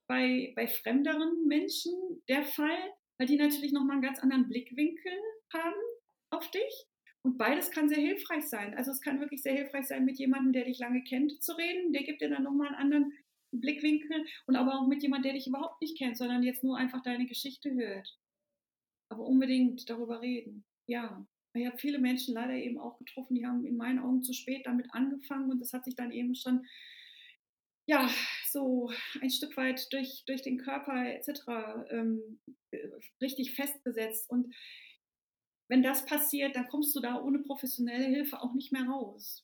bei, 0.08 0.52
bei 0.56 0.68
fremderen 0.68 1.46
Menschen 1.48 1.94
der 2.28 2.44
Fall, 2.44 2.94
weil 3.20 3.28
die 3.28 3.38
natürlich 3.38 3.72
nochmal 3.72 3.98
einen 3.98 4.04
ganz 4.04 4.20
anderen 4.20 4.48
Blickwinkel 4.48 5.14
haben 5.54 5.93
auf 6.34 6.50
dich. 6.52 6.86
Und 7.26 7.38
beides 7.38 7.72
kann 7.72 7.88
sehr 7.88 8.00
hilfreich 8.00 8.44
sein. 8.50 8.76
Also 8.76 8.92
es 8.92 9.00
kann 9.00 9.22
wirklich 9.22 9.42
sehr 9.42 9.54
hilfreich 9.54 9.88
sein, 9.88 10.04
mit 10.04 10.20
jemandem, 10.20 10.52
der 10.52 10.66
dich 10.66 10.80
lange 10.80 11.04
kennt, 11.04 11.42
zu 11.42 11.54
reden. 11.54 11.94
Der 11.94 12.04
gibt 12.04 12.22
dir 12.22 12.30
dann 12.30 12.44
nochmal 12.44 12.68
einen 12.68 12.76
anderen 12.76 13.14
Blickwinkel 13.52 14.26
und 14.48 14.56
aber 14.56 14.80
auch 14.80 14.88
mit 14.88 15.02
jemandem, 15.04 15.32
der 15.32 15.34
dich 15.34 15.48
überhaupt 15.48 15.82
nicht 15.82 15.98
kennt, 15.98 16.18
sondern 16.18 16.44
jetzt 16.44 16.64
nur 16.64 16.78
einfach 16.78 17.02
deine 17.02 17.26
Geschichte 17.26 17.74
hört 17.74 18.18
aber 19.14 19.26
unbedingt 19.26 19.90
darüber 19.90 20.22
reden. 20.22 20.66
Ja, 20.88 21.26
ich 21.54 21.66
habe 21.66 21.78
viele 21.78 22.00
Menschen 22.00 22.34
leider 22.34 22.54
eben 22.54 22.80
auch 22.80 22.98
getroffen, 22.98 23.36
die 23.36 23.46
haben 23.46 23.66
in 23.66 23.78
meinen 23.78 24.00
Augen 24.00 24.24
zu 24.24 24.34
spät 24.34 24.66
damit 24.66 24.88
angefangen 24.92 25.52
und 25.52 25.60
das 25.60 25.72
hat 25.72 25.86
sich 25.86 25.96
dann 25.96 26.12
eben 26.12 26.36
schon 26.36 26.66
ja, 27.86 28.10
so 28.50 28.92
ein 29.22 29.30
Stück 29.30 29.58
weit 29.58 29.92
durch, 29.92 30.24
durch 30.26 30.42
den 30.42 30.58
Körper 30.58 31.06
etc. 31.06 31.42
Ähm, 31.90 32.40
richtig 33.22 33.56
festgesetzt. 33.56 34.30
Und 34.30 34.56
wenn 35.74 35.82
das 35.82 36.06
passiert, 36.06 36.56
dann 36.56 36.68
kommst 36.68 36.96
du 36.96 37.00
da 37.00 37.20
ohne 37.20 37.40
professionelle 37.40 38.06
Hilfe 38.06 38.40
auch 38.40 38.54
nicht 38.54 38.72
mehr 38.72 38.86
raus. 38.86 39.44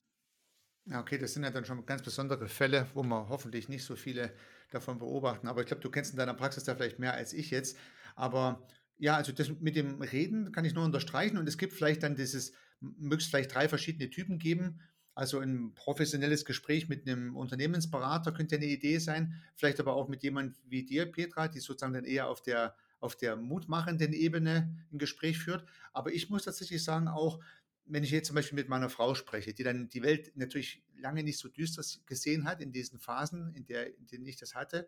Ja, 0.86 1.00
okay, 1.00 1.18
das 1.18 1.34
sind 1.34 1.42
ja 1.42 1.50
dann 1.50 1.64
schon 1.64 1.84
ganz 1.86 2.02
besondere 2.02 2.46
Fälle, 2.48 2.86
wo 2.94 3.02
wir 3.02 3.28
hoffentlich 3.28 3.68
nicht 3.68 3.82
so 3.82 3.96
viele 3.96 4.32
davon 4.70 5.00
beobachten. 5.00 5.48
Aber 5.48 5.60
ich 5.60 5.66
glaube, 5.66 5.82
du 5.82 5.90
kennst 5.90 6.12
in 6.12 6.18
deiner 6.18 6.34
Praxis 6.34 6.62
da 6.62 6.76
vielleicht 6.76 7.00
mehr 7.00 7.14
als 7.14 7.32
ich 7.32 7.50
jetzt. 7.50 7.76
Aber 8.14 8.64
ja, 8.96 9.16
also 9.16 9.32
das 9.32 9.48
mit 9.58 9.74
dem 9.74 10.00
Reden 10.02 10.52
kann 10.52 10.64
ich 10.64 10.72
nur 10.72 10.84
unterstreichen 10.84 11.36
und 11.36 11.48
es 11.48 11.58
gibt 11.58 11.72
vielleicht 11.72 12.04
dann 12.04 12.14
dieses, 12.14 12.52
möglichst 12.78 13.30
vielleicht 13.30 13.52
drei 13.52 13.68
verschiedene 13.68 14.08
Typen 14.08 14.38
geben. 14.38 14.80
Also 15.16 15.40
ein 15.40 15.74
professionelles 15.74 16.44
Gespräch 16.44 16.88
mit 16.88 17.08
einem 17.08 17.34
Unternehmensberater 17.34 18.30
könnte 18.30 18.54
eine 18.54 18.66
Idee 18.66 18.98
sein, 18.98 19.42
vielleicht 19.56 19.80
aber 19.80 19.94
auch 19.94 20.08
mit 20.08 20.22
jemand 20.22 20.60
wie 20.64 20.84
dir, 20.84 21.10
Petra, 21.10 21.48
die 21.48 21.58
sozusagen 21.58 21.94
dann 21.94 22.04
eher 22.04 22.28
auf 22.28 22.40
der, 22.40 22.76
auf 23.00 23.16
der 23.16 23.36
mutmachenden 23.36 24.12
Ebene 24.12 24.76
ein 24.92 24.98
Gespräch 24.98 25.38
führt. 25.38 25.64
Aber 25.92 26.12
ich 26.12 26.30
muss 26.30 26.44
tatsächlich 26.44 26.84
sagen, 26.84 27.08
auch 27.08 27.40
wenn 27.86 28.04
ich 28.04 28.10
jetzt 28.10 28.28
zum 28.28 28.36
Beispiel 28.36 28.56
mit 28.56 28.68
meiner 28.68 28.88
Frau 28.88 29.14
spreche, 29.14 29.52
die 29.52 29.64
dann 29.64 29.88
die 29.88 30.02
Welt 30.02 30.32
natürlich 30.36 30.84
lange 30.96 31.24
nicht 31.24 31.38
so 31.38 31.48
düster 31.48 31.82
gesehen 32.06 32.44
hat 32.44 32.60
in 32.60 32.72
diesen 32.72 33.00
Phasen, 33.00 33.52
in, 33.54 33.66
der, 33.66 33.96
in 33.96 34.06
denen 34.06 34.26
ich 34.26 34.36
das 34.36 34.54
hatte, 34.54 34.86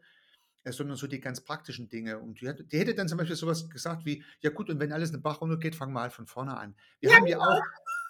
sondern 0.64 0.96
so 0.96 1.08
die 1.08 1.20
ganz 1.20 1.40
praktischen 1.40 1.88
Dinge. 1.88 2.20
Und 2.20 2.40
die, 2.40 2.52
die, 2.66 2.78
hätte 2.78 2.94
dann 2.94 3.08
zum 3.08 3.18
Beispiel 3.18 3.34
sowas 3.34 3.68
gesagt 3.68 4.04
wie, 4.04 4.22
ja 4.40 4.50
gut, 4.50 4.70
und 4.70 4.78
wenn 4.78 4.92
alles 4.92 5.10
in 5.10 5.16
den 5.16 5.22
Bach 5.22 5.40
runtergeht, 5.40 5.74
fangen 5.74 5.92
wir 5.92 6.02
halt 6.02 6.12
von 6.12 6.26
vorne 6.26 6.56
an. 6.56 6.76
Wir 7.00 7.10
ja, 7.10 7.16
haben 7.16 7.26
ja 7.26 7.38
auch, 7.38 7.60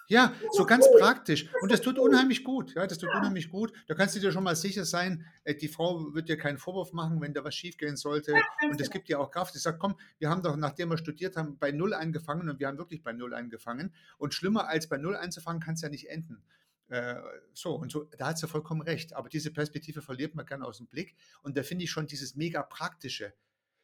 ja, 0.07 0.33
so 0.51 0.65
ganz 0.65 0.85
praktisch. 0.99 1.49
Und 1.61 1.71
das 1.71 1.81
tut 1.81 1.97
unheimlich 1.97 2.43
gut. 2.43 2.73
Ja, 2.75 2.85
das 2.87 2.97
tut 2.97 3.09
unheimlich 3.09 3.49
gut. 3.49 3.73
Da 3.87 3.95
kannst 3.95 4.15
du 4.15 4.19
dir 4.19 4.31
schon 4.31 4.43
mal 4.43 4.55
sicher 4.55 4.85
sein, 4.85 5.25
äh, 5.43 5.55
die 5.55 5.67
Frau 5.67 6.13
wird 6.13 6.29
dir 6.29 6.37
keinen 6.37 6.57
Vorwurf 6.57 6.93
machen, 6.93 7.21
wenn 7.21 7.33
da 7.33 7.43
was 7.43 7.55
schiefgehen 7.55 7.95
sollte. 7.95 8.33
Und 8.69 8.79
es 8.79 8.89
gibt 8.89 9.07
dir 9.07 9.19
auch 9.19 9.31
Kraft. 9.31 9.55
Ich 9.55 9.61
sage, 9.61 9.77
komm, 9.77 9.95
wir 10.19 10.29
haben 10.29 10.41
doch, 10.43 10.55
nachdem 10.55 10.89
wir 10.89 10.97
studiert 10.97 11.37
haben, 11.37 11.57
bei 11.57 11.71
Null 11.71 11.93
angefangen 11.93 12.49
und 12.49 12.59
wir 12.59 12.67
haben 12.67 12.77
wirklich 12.77 13.03
bei 13.03 13.13
Null 13.13 13.33
angefangen. 13.33 13.93
Und 14.17 14.33
schlimmer 14.33 14.67
als 14.67 14.87
bei 14.87 14.97
Null 14.97 15.15
anzufangen, 15.15 15.61
kann 15.61 15.75
es 15.75 15.81
ja 15.81 15.89
nicht 15.89 16.09
enden. 16.09 16.43
Äh, 16.89 17.15
so, 17.53 17.75
und 17.75 17.91
so, 17.91 18.03
da 18.17 18.27
hat 18.27 18.37
sie 18.37 18.47
vollkommen 18.47 18.81
recht. 18.81 19.13
Aber 19.13 19.29
diese 19.29 19.51
Perspektive 19.51 20.01
verliert 20.01 20.35
man 20.35 20.45
gerne 20.45 20.65
aus 20.65 20.77
dem 20.77 20.87
Blick. 20.87 21.15
Und 21.41 21.57
da 21.57 21.63
finde 21.63 21.85
ich 21.85 21.91
schon 21.91 22.07
dieses 22.07 22.35
mega 22.35 22.61
praktische, 22.61 23.33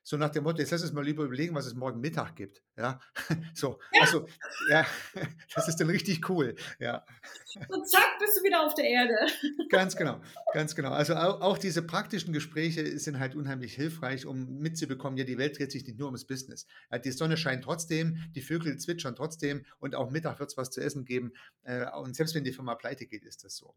so 0.09 0.17
nach 0.17 0.31
dem 0.31 0.43
Motto, 0.43 0.57
jetzt 0.57 0.71
lass 0.71 0.81
uns 0.81 0.91
mal 0.91 1.05
lieber 1.05 1.23
überlegen, 1.23 1.53
was 1.53 1.67
es 1.67 1.75
morgen 1.75 1.99
Mittag 1.99 2.35
gibt. 2.35 2.63
Ja, 2.75 2.99
so, 3.53 3.79
ja. 3.93 4.01
also, 4.01 4.27
ja, 4.67 4.83
das 5.53 5.67
ist 5.67 5.75
dann 5.75 5.87
richtig 5.87 6.27
cool. 6.29 6.55
Ja. 6.79 7.05
Und 7.67 7.87
zack, 7.87 8.17
bist 8.17 8.39
du 8.39 8.43
wieder 8.43 8.65
auf 8.65 8.73
der 8.73 8.85
Erde. 8.85 9.13
Ganz 9.69 9.95
genau, 9.95 10.19
ganz 10.51 10.73
genau. 10.75 10.89
Also 10.89 11.13
auch, 11.13 11.41
auch 11.41 11.57
diese 11.59 11.83
praktischen 11.83 12.33
Gespräche 12.33 12.97
sind 12.97 13.19
halt 13.19 13.35
unheimlich 13.35 13.75
hilfreich, 13.75 14.25
um 14.25 14.57
mitzubekommen, 14.57 15.15
ja, 15.15 15.25
die 15.25 15.37
Welt 15.37 15.59
dreht 15.59 15.71
sich 15.71 15.85
nicht 15.85 15.99
nur 15.99 16.07
ums 16.07 16.25
Business. 16.25 16.65
Ja, 16.91 16.97
die 16.97 17.11
Sonne 17.11 17.37
scheint 17.37 17.63
trotzdem, 17.63 18.17
die 18.33 18.41
Vögel 18.41 18.79
zwitschern 18.79 19.15
trotzdem 19.15 19.63
und 19.77 19.93
auch 19.93 20.09
Mittag 20.09 20.39
wird 20.39 20.49
es 20.49 20.57
was 20.57 20.71
zu 20.71 20.81
essen 20.81 21.05
geben. 21.05 21.33
Äh, 21.61 21.85
und 21.91 22.15
selbst 22.15 22.33
wenn 22.33 22.43
die 22.43 22.51
Firma 22.51 22.73
pleite 22.73 23.05
geht, 23.05 23.25
ist 23.25 23.43
das 23.43 23.55
so. 23.55 23.75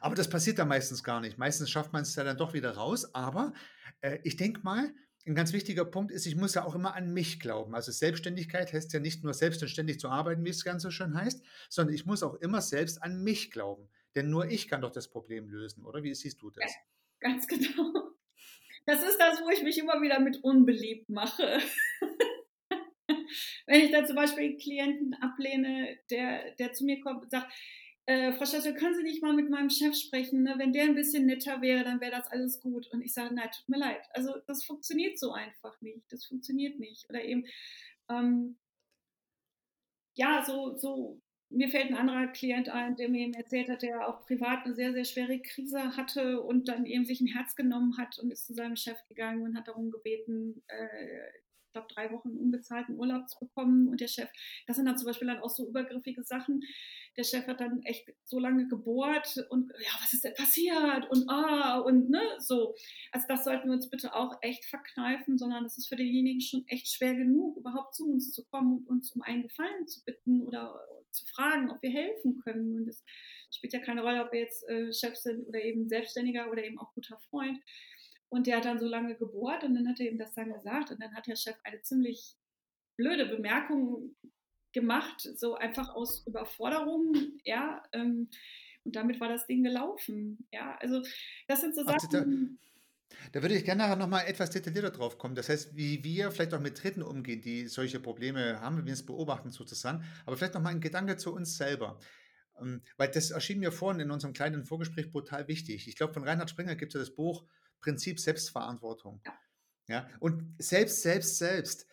Aber 0.00 0.14
das 0.14 0.30
passiert 0.30 0.58
da 0.58 0.64
meistens 0.64 1.04
gar 1.04 1.20
nicht. 1.20 1.36
Meistens 1.36 1.70
schafft 1.70 1.92
man 1.92 2.02
es 2.02 2.14
ja 2.14 2.24
dann 2.24 2.38
doch 2.38 2.54
wieder 2.54 2.74
raus. 2.76 3.14
Aber 3.14 3.52
äh, 4.00 4.18
ich 4.22 4.36
denke 4.36 4.60
mal, 4.62 4.94
ein 5.26 5.34
ganz 5.34 5.52
wichtiger 5.52 5.84
Punkt 5.84 6.10
ist, 6.12 6.26
ich 6.26 6.36
muss 6.36 6.54
ja 6.54 6.64
auch 6.64 6.74
immer 6.74 6.94
an 6.94 7.12
mich 7.12 7.40
glauben. 7.40 7.74
Also 7.74 7.92
Selbstständigkeit 7.92 8.72
heißt 8.72 8.92
ja 8.92 9.00
nicht 9.00 9.22
nur 9.22 9.34
selbstständig 9.34 10.00
zu 10.00 10.08
arbeiten, 10.08 10.44
wie 10.44 10.50
es 10.50 10.64
ganz 10.64 10.82
so 10.82 10.90
schön 10.90 11.14
heißt, 11.14 11.42
sondern 11.68 11.94
ich 11.94 12.06
muss 12.06 12.22
auch 12.22 12.34
immer 12.34 12.62
selbst 12.62 13.02
an 13.02 13.22
mich 13.22 13.50
glauben. 13.50 13.88
Denn 14.14 14.30
nur 14.30 14.50
ich 14.50 14.68
kann 14.68 14.80
doch 14.80 14.90
das 14.90 15.08
Problem 15.08 15.48
lösen, 15.48 15.84
oder? 15.84 16.02
Wie 16.02 16.14
siehst 16.14 16.40
du 16.42 16.50
das? 16.50 16.64
Ja, 16.64 16.70
ganz 17.20 17.46
genau. 17.48 18.10
Das 18.86 19.02
ist 19.02 19.18
das, 19.18 19.40
wo 19.42 19.50
ich 19.50 19.62
mich 19.62 19.78
immer 19.78 20.00
wieder 20.00 20.20
mit 20.20 20.42
unbeliebt 20.42 21.08
mache. 21.10 21.60
Wenn 23.66 23.82
ich 23.82 23.92
da 23.92 24.04
zum 24.04 24.16
Beispiel 24.16 24.44
einen 24.44 24.58
Klienten 24.58 25.14
ablehne, 25.20 25.98
der, 26.10 26.54
der 26.56 26.72
zu 26.72 26.84
mir 26.84 27.00
kommt 27.00 27.22
und 27.22 27.30
sagt, 27.30 27.52
äh, 28.06 28.32
Frau 28.32 28.44
Schäfer, 28.44 28.72
können 28.72 28.94
Sie 28.94 29.02
nicht 29.02 29.22
mal 29.22 29.34
mit 29.34 29.50
meinem 29.50 29.70
Chef 29.70 29.94
sprechen? 29.94 30.42
Ne? 30.42 30.54
Wenn 30.58 30.72
der 30.72 30.84
ein 30.84 30.94
bisschen 30.94 31.26
netter 31.26 31.60
wäre, 31.60 31.84
dann 31.84 32.00
wäre 32.00 32.12
das 32.12 32.26
alles 32.28 32.60
gut. 32.60 32.88
Und 32.92 33.02
ich 33.02 33.12
sage, 33.12 33.34
nein, 33.34 33.50
tut 33.56 33.68
mir 33.68 33.78
leid. 33.78 34.02
Also 34.12 34.34
das 34.46 34.64
funktioniert 34.64 35.18
so 35.18 35.32
einfach 35.32 35.80
nicht. 35.80 36.10
Das 36.10 36.24
funktioniert 36.24 36.78
nicht. 36.78 37.08
Oder 37.08 37.24
eben, 37.24 37.46
ähm, 38.08 38.58
ja, 40.14 40.44
so, 40.44 40.76
so, 40.76 41.20
mir 41.50 41.68
fällt 41.68 41.90
ein 41.90 41.96
anderer 41.96 42.28
Klient 42.28 42.68
ein, 42.68 42.96
der 42.96 43.08
mir 43.08 43.22
eben 43.22 43.34
erzählt 43.34 43.68
hat, 43.68 43.82
der 43.82 44.08
auch 44.08 44.24
privat 44.26 44.64
eine 44.64 44.74
sehr, 44.74 44.92
sehr 44.92 45.04
schwere 45.04 45.40
Krise 45.40 45.96
hatte 45.96 46.40
und 46.40 46.68
dann 46.68 46.86
eben 46.86 47.04
sich 47.04 47.20
ein 47.20 47.26
Herz 47.26 47.56
genommen 47.56 47.96
hat 47.98 48.18
und 48.18 48.30
ist 48.30 48.46
zu 48.46 48.54
seinem 48.54 48.76
Chef 48.76 48.98
gegangen 49.08 49.42
und 49.42 49.56
hat 49.56 49.68
darum 49.68 49.90
gebeten, 49.90 50.62
äh, 50.68 51.30
glaube, 51.72 51.88
drei 51.92 52.10
Wochen 52.12 52.36
unbezahlten 52.36 52.96
Urlaub 52.96 53.28
zu 53.28 53.38
bekommen 53.38 53.88
und 53.88 54.00
der 54.00 54.08
Chef, 54.08 54.28
das 54.66 54.76
sind 54.76 54.86
dann 54.86 54.98
zum 54.98 55.06
Beispiel 55.06 55.28
dann 55.28 55.40
auch 55.40 55.50
so 55.50 55.68
übergriffige 55.68 56.22
Sachen. 56.22 56.60
Der 57.16 57.24
Chef 57.24 57.46
hat 57.46 57.60
dann 57.60 57.82
echt 57.82 58.08
so 58.24 58.38
lange 58.38 58.68
gebohrt 58.68 59.46
und 59.50 59.72
ja, 59.78 59.92
was 60.00 60.12
ist 60.12 60.24
denn 60.24 60.34
passiert 60.34 61.10
und 61.10 61.28
ah 61.28 61.78
und 61.78 62.10
ne, 62.10 62.22
so. 62.38 62.74
Also 63.12 63.26
das 63.28 63.44
sollten 63.44 63.68
wir 63.68 63.74
uns 63.74 63.90
bitte 63.90 64.14
auch 64.14 64.38
echt 64.42 64.64
verkneifen, 64.66 65.38
sondern 65.38 65.64
es 65.64 65.78
ist 65.78 65.88
für 65.88 65.96
denjenigen 65.96 66.40
schon 66.40 66.64
echt 66.68 66.88
schwer 66.88 67.14
genug, 67.14 67.56
überhaupt 67.56 67.94
zu 67.94 68.06
uns 68.06 68.32
zu 68.32 68.44
kommen 68.44 68.78
und 68.78 68.88
uns 68.88 69.12
um 69.12 69.22
einen 69.22 69.42
Gefallen 69.42 69.86
zu 69.86 70.04
bitten 70.04 70.42
oder 70.42 70.80
zu 71.10 71.26
fragen, 71.26 71.70
ob 71.70 71.82
wir 71.82 71.90
helfen 71.90 72.40
können. 72.42 72.76
Und 72.76 72.88
es 72.88 73.04
spielt 73.50 73.72
ja 73.72 73.80
keine 73.80 74.02
Rolle, 74.02 74.24
ob 74.24 74.32
wir 74.32 74.40
jetzt 74.40 74.68
äh, 74.68 74.92
Chef 74.92 75.16
sind 75.16 75.46
oder 75.46 75.62
eben 75.62 75.88
Selbstständiger 75.88 76.50
oder 76.50 76.64
eben 76.64 76.78
auch 76.78 76.92
guter 76.94 77.18
Freund. 77.30 77.58
Und 78.30 78.46
der 78.46 78.58
hat 78.58 78.64
dann 78.64 78.78
so 78.78 78.86
lange 78.86 79.16
gebohrt 79.16 79.64
und 79.64 79.74
dann 79.74 79.88
hat 79.88 80.00
er 80.00 80.08
ihm 80.10 80.18
das 80.18 80.32
dann 80.34 80.52
gesagt 80.52 80.92
und 80.92 81.02
dann 81.02 81.14
hat 81.14 81.26
der 81.26 81.36
Chef 81.36 81.56
eine 81.64 81.82
ziemlich 81.82 82.36
blöde 82.96 83.26
Bemerkung 83.26 84.14
gemacht, 84.72 85.28
so 85.36 85.56
einfach 85.56 85.94
aus 85.94 86.26
Überforderung, 86.26 87.14
ja. 87.44 87.82
Ähm, 87.92 88.28
und 88.84 88.96
damit 88.96 89.20
war 89.20 89.28
das 89.28 89.46
Ding 89.46 89.62
gelaufen, 89.62 90.46
ja. 90.52 90.76
Also 90.80 91.02
das 91.48 91.60
sind 91.60 91.74
so 91.74 91.84
Sachen. 91.84 92.58
Da, 93.10 93.16
da, 93.32 93.42
würde 93.42 93.56
ich 93.56 93.64
gerne 93.64 93.82
nachher 93.82 93.96
nochmal 93.96 94.26
etwas 94.26 94.50
detaillierter 94.50 94.90
drauf 94.90 95.18
kommen. 95.18 95.34
Das 95.34 95.48
heißt, 95.48 95.76
wie 95.76 96.02
wir 96.04 96.30
vielleicht 96.30 96.54
auch 96.54 96.60
mit 96.60 96.82
Dritten 96.82 97.02
umgehen, 97.02 97.42
die 97.42 97.66
solche 97.66 98.00
Probleme 98.00 98.60
haben, 98.60 98.78
wie 98.78 98.86
wir 98.86 98.92
es 98.92 99.04
beobachten 99.04 99.50
sozusagen. 99.50 100.04
Aber 100.24 100.36
vielleicht 100.36 100.54
nochmal 100.54 100.72
ein 100.72 100.80
Gedanke 100.80 101.16
zu 101.16 101.34
uns 101.34 101.56
selber. 101.56 101.98
Ähm, 102.60 102.82
weil 102.96 103.10
das 103.10 103.30
erschien 103.30 103.58
mir 103.58 103.72
vorhin 103.72 104.00
in 104.00 104.10
unserem 104.10 104.32
kleinen 104.32 104.64
Vorgespräch 104.64 105.10
brutal 105.10 105.48
wichtig. 105.48 105.88
Ich 105.88 105.96
glaube, 105.96 106.14
von 106.14 106.24
Reinhard 106.24 106.50
Springer 106.50 106.76
gibt 106.76 106.94
es 106.94 106.98
ja 106.98 107.00
das 107.00 107.14
Buch 107.14 107.44
Prinzip 107.80 108.20
Selbstverantwortung. 108.20 109.20
Ja. 109.24 109.32
ja. 109.88 110.08
Und 110.20 110.54
selbst, 110.58 111.02
selbst, 111.02 111.38
selbst 111.38 111.86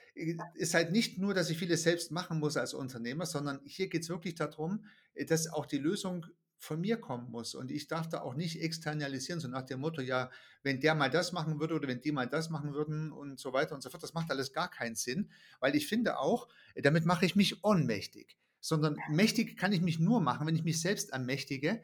ist 0.55 0.73
halt 0.73 0.91
nicht 0.91 1.17
nur, 1.17 1.33
dass 1.33 1.49
ich 1.49 1.57
vieles 1.57 1.83
selbst 1.83 2.11
machen 2.11 2.39
muss 2.39 2.57
als 2.57 2.73
Unternehmer, 2.73 3.25
sondern 3.25 3.61
hier 3.65 3.87
geht 3.87 4.03
es 4.03 4.09
wirklich 4.09 4.35
darum, 4.35 4.85
dass 5.27 5.47
auch 5.47 5.65
die 5.65 5.77
Lösung 5.77 6.25
von 6.59 6.81
mir 6.81 6.97
kommen 6.97 7.29
muss. 7.29 7.55
Und 7.55 7.71
ich 7.71 7.87
darf 7.87 8.09
da 8.09 8.21
auch 8.21 8.33
nicht 8.33 8.61
externalisieren, 8.61 9.39
so 9.39 9.47
nach 9.47 9.63
dem 9.63 9.79
Motto, 9.79 10.01
ja, 10.01 10.31
wenn 10.63 10.79
der 10.79 10.95
mal 10.95 11.09
das 11.09 11.31
machen 11.31 11.59
würde 11.59 11.75
oder 11.75 11.87
wenn 11.87 12.01
die 12.01 12.11
mal 12.11 12.27
das 12.27 12.49
machen 12.49 12.73
würden 12.73 13.11
und 13.11 13.39
so 13.39 13.53
weiter 13.53 13.75
und 13.75 13.81
so 13.81 13.89
fort. 13.89 14.03
Das 14.03 14.13
macht 14.13 14.31
alles 14.31 14.53
gar 14.53 14.69
keinen 14.69 14.95
Sinn, 14.95 15.29
weil 15.59 15.75
ich 15.75 15.87
finde 15.87 16.17
auch, 16.17 16.47
damit 16.75 17.05
mache 17.05 17.25
ich 17.25 17.35
mich 17.35 17.63
ohnmächtig. 17.63 18.37
Sondern 18.59 18.97
mächtig 19.09 19.55
kann 19.55 19.71
ich 19.71 19.81
mich 19.81 19.99
nur 19.99 20.19
machen, 20.19 20.47
wenn 20.47 20.55
ich 20.55 20.63
mich 20.63 20.81
selbst 20.81 21.11
ermächtige, 21.11 21.81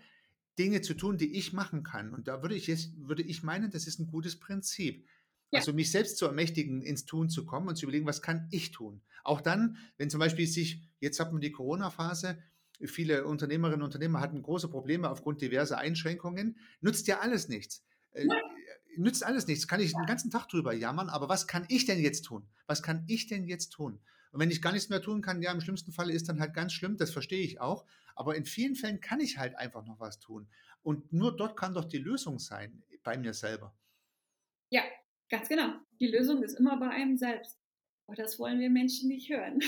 Dinge 0.60 0.81
zu 0.81 0.93
tun, 0.93 1.17
die 1.17 1.36
ich 1.38 1.53
machen 1.53 1.83
kann. 1.83 2.13
Und 2.13 2.27
da 2.27 2.41
würde 2.41 2.55
ich 2.55 2.67
jetzt, 2.67 2.91
würde 2.98 3.24
ich 3.24 3.43
meinen, 3.43 3.72
das 3.72 3.88
ist 3.88 4.00
ein 4.00 4.07
gutes 4.07 4.39
Prinzip. 4.39 5.05
Ja. 5.51 5.60
Also 5.60 5.74
mich 5.74 5.91
selbst 5.91 6.17
zu 6.17 6.25
ermächtigen, 6.25 6.81
ins 6.81 7.05
Tun 7.05 7.29
zu 7.29 7.45
kommen 7.45 7.67
und 7.67 7.75
zu 7.75 7.86
überlegen, 7.86 8.05
was 8.05 8.22
kann 8.22 8.48
ich 8.51 8.72
tun? 8.72 9.01
Auch 9.24 9.41
dann, 9.41 9.77
wenn 9.98 10.10
zum 10.10 10.19
Beispiel 10.19 10.48
sich, 10.48 10.81
jetzt 11.00 11.19
hat 11.19 11.31
man 11.31 11.41
die 11.41 11.51
Corona-Phase, 11.51 12.38
viele 12.86 13.25
Unternehmerinnen 13.25 13.81
und 13.81 13.86
Unternehmer 13.86 14.19
hatten 14.19 14.41
große 14.41 14.67
Probleme 14.67 15.10
aufgrund 15.10 15.41
diverser 15.41 15.77
Einschränkungen, 15.77 16.57
nutzt 16.81 17.07
ja 17.07 17.19
alles 17.19 17.50
nichts. 17.50 17.86
Äh, 18.12 18.27
nützt 18.98 19.24
alles 19.24 19.48
nichts. 19.48 19.67
Kann 19.67 19.79
ich 19.79 19.93
den 19.93 20.05
ganzen 20.05 20.31
Tag 20.31 20.48
drüber 20.48 20.74
jammern, 20.74 21.10
aber 21.10 21.29
was 21.29 21.48
kann 21.48 21.65
ich 21.69 21.86
denn 21.86 22.00
jetzt 22.00 22.24
tun? 22.24 22.48
Was 22.67 22.83
kann 22.83 23.03
ich 23.07 23.27
denn 23.27 23.45
jetzt 23.45 23.69
tun? 23.69 24.00
Und 24.34 24.40
wenn 24.40 24.50
ich 24.50 24.63
gar 24.63 24.74
nichts 24.74 24.90
mehr 24.90 25.02
tun 25.02 25.22
kann, 25.22 25.44
ja, 25.44 25.52
im 25.52 25.62
schlimmsten 25.62 25.92
Fall 25.92 26.10
ist 26.10 26.28
dann 26.28 26.40
halt 26.40 26.56
ganz 26.56 26.74
schlimm, 26.74 26.98
das 26.98 27.12
verstehe 27.12 27.44
ich 27.44 27.62
auch. 27.62 27.86
Aber 28.16 28.36
in 28.36 28.46
vielen 28.46 28.75
Fällen 28.75 29.00
kann 29.00 29.20
ich 29.20 29.38
halt 29.38 29.56
einfach 29.56 29.86
noch 29.86 30.00
was 30.00 30.20
tun. 30.20 30.48
Und 30.82 31.13
nur 31.13 31.36
dort 31.36 31.56
kann 31.56 31.75
doch 31.75 31.86
die 31.86 32.00
Lösung 32.00 32.40
sein, 32.40 32.84
bei 33.04 33.16
mir 33.16 33.34
selber. 33.34 33.75
Ja, 34.72 34.82
ganz 35.30 35.50
genau. 35.50 35.75
Die 36.00 36.08
Lösung 36.08 36.42
ist 36.42 36.60
immer 36.60 36.80
bei 36.80 36.90
einem 36.90 37.16
selbst. 37.16 37.60
Aber 38.08 38.16
das 38.16 38.40
wollen 38.40 38.60
wir 38.60 38.72
Menschen 38.72 39.08
nicht 39.08 39.30
hören. 39.30 39.60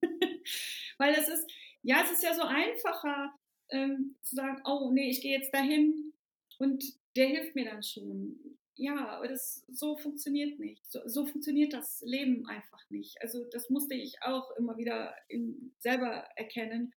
Weil 0.98 1.14
es 1.14 1.28
ist, 1.28 1.50
ja, 1.82 2.02
es 2.02 2.12
ist 2.12 2.22
ja 2.22 2.34
so 2.34 2.42
einfacher 2.42 3.34
ähm, 3.70 4.14
zu 4.22 4.36
sagen, 4.36 4.62
oh 4.64 4.92
nee, 4.92 5.10
ich 5.10 5.22
gehe 5.22 5.36
jetzt 5.36 5.52
dahin 5.52 6.12
und 6.58 6.84
der 7.16 7.26
hilft 7.26 7.56
mir 7.56 7.64
dann 7.64 7.82
schon. 7.82 8.38
Ja, 8.76 9.08
aber 9.08 9.28
das 9.28 9.64
so 9.68 9.96
funktioniert 9.96 10.58
nicht. 10.58 10.90
So, 10.90 11.00
so 11.06 11.26
funktioniert 11.26 11.72
das 11.72 12.02
Leben 12.02 12.46
einfach 12.46 12.82
nicht. 12.90 13.20
Also 13.22 13.44
das 13.44 13.70
musste 13.70 13.94
ich 13.94 14.20
auch 14.22 14.50
immer 14.56 14.76
wieder 14.76 15.14
in, 15.28 15.74
selber 15.78 16.26
erkennen. 16.36 16.92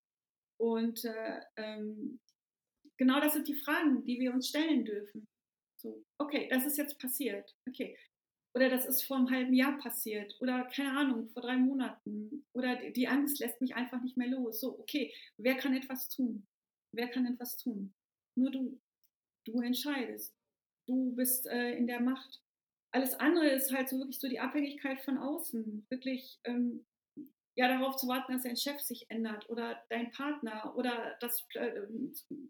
Und 0.56 1.04
äh, 1.04 1.40
ähm, 1.56 2.18
genau 2.96 3.20
das 3.20 3.34
sind 3.34 3.46
die 3.46 3.54
Fragen, 3.54 4.04
die 4.04 4.18
wir 4.18 4.32
uns 4.32 4.48
stellen 4.48 4.84
dürfen. 4.84 5.28
So, 5.76 6.04
okay, 6.18 6.48
das 6.50 6.66
ist 6.66 6.78
jetzt 6.78 6.98
passiert. 6.98 7.54
Okay. 7.68 7.96
Oder 8.54 8.70
das 8.70 8.86
ist 8.86 9.02
vor 9.02 9.18
einem 9.18 9.30
halben 9.30 9.54
Jahr 9.54 9.78
passiert. 9.78 10.36
Oder 10.40 10.64
keine 10.74 10.98
Ahnung, 10.98 11.28
vor 11.28 11.42
drei 11.42 11.56
Monaten. 11.56 12.44
Oder 12.54 12.90
die 12.90 13.06
Angst 13.06 13.38
lässt 13.38 13.60
mich 13.60 13.76
einfach 13.76 14.02
nicht 14.02 14.16
mehr 14.16 14.28
los. 14.28 14.60
So, 14.60 14.78
okay, 14.80 15.14
wer 15.36 15.56
kann 15.56 15.76
etwas 15.76 16.08
tun? 16.08 16.44
Wer 16.92 17.08
kann 17.08 17.26
etwas 17.26 17.56
tun? 17.56 17.94
Nur 18.34 18.50
du. 18.50 18.80
Du 19.44 19.60
entscheidest. 19.60 20.37
Du 20.88 21.14
bist 21.14 21.46
äh, 21.46 21.72
in 21.72 21.86
der 21.86 22.00
Macht. 22.00 22.40
Alles 22.90 23.14
andere 23.20 23.48
ist 23.48 23.72
halt 23.72 23.90
so 23.90 23.98
wirklich 23.98 24.18
so 24.18 24.28
die 24.28 24.40
Abhängigkeit 24.40 25.00
von 25.02 25.18
außen. 25.18 25.86
Wirklich 25.90 26.40
ähm, 26.44 26.86
ja 27.54 27.68
darauf 27.68 27.96
zu 27.96 28.08
warten, 28.08 28.32
dass 28.32 28.44
dein 28.44 28.56
Chef 28.56 28.80
sich 28.80 29.10
ändert 29.10 29.50
oder 29.50 29.82
dein 29.90 30.10
Partner 30.12 30.74
oder 30.76 31.16
das, 31.20 31.46
äh, 31.54 31.82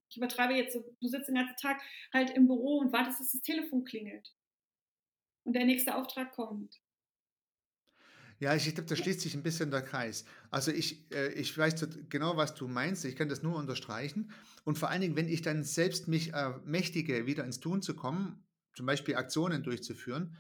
ich 0.09 0.17
übertreibe 0.17 0.55
jetzt, 0.55 0.77
du 0.77 1.09
sitzt 1.09 1.29
den 1.29 1.35
ganzen 1.35 1.57
Tag 1.57 1.83
halt 2.13 2.31
im 2.31 2.47
Büro 2.47 2.79
und 2.79 2.93
wartest, 2.93 3.19
dass 3.19 3.33
das 3.33 3.41
Telefon 3.41 3.85
klingelt 3.85 4.33
und 5.45 5.55
der 5.55 5.65
nächste 5.65 5.97
Auftrag 5.97 6.33
kommt. 6.33 6.79
Ja, 8.41 8.55
ich 8.55 8.73
glaube, 8.73 8.89
da 8.89 8.95
schließt 8.95 9.21
sich 9.21 9.35
ein 9.35 9.43
bisschen 9.43 9.71
der 9.73 9.83
Kreis. 9.83 10.25
Also 10.51 10.71
ich, 10.71 11.11
äh, 11.13 11.33
ich 11.33 11.57
weiß 11.57 11.89
genau, 12.09 12.37
was 12.37 12.55
du 12.55 12.69
meinst. 12.69 13.05
Ich 13.05 13.17
kann 13.17 13.29
das 13.29 13.43
nur 13.43 13.57
unterstreichen. 13.57 14.31
Und 14.65 14.79
vor 14.79 14.91
allen 14.91 15.01
Dingen, 15.01 15.17
wenn 15.17 15.29
ich 15.29 15.43
dann 15.43 15.65
selbst 15.65 16.07
mich 16.07 16.33
ermächtige, 16.33 17.27
wieder 17.27 17.45
ins 17.45 17.59
Tun 17.59 17.83
zu 17.83 17.95
kommen, 17.95 18.45
zum 18.75 18.87
Beispiel 18.87 19.17
Aktionen 19.17 19.65
durchzuführen, 19.65 20.37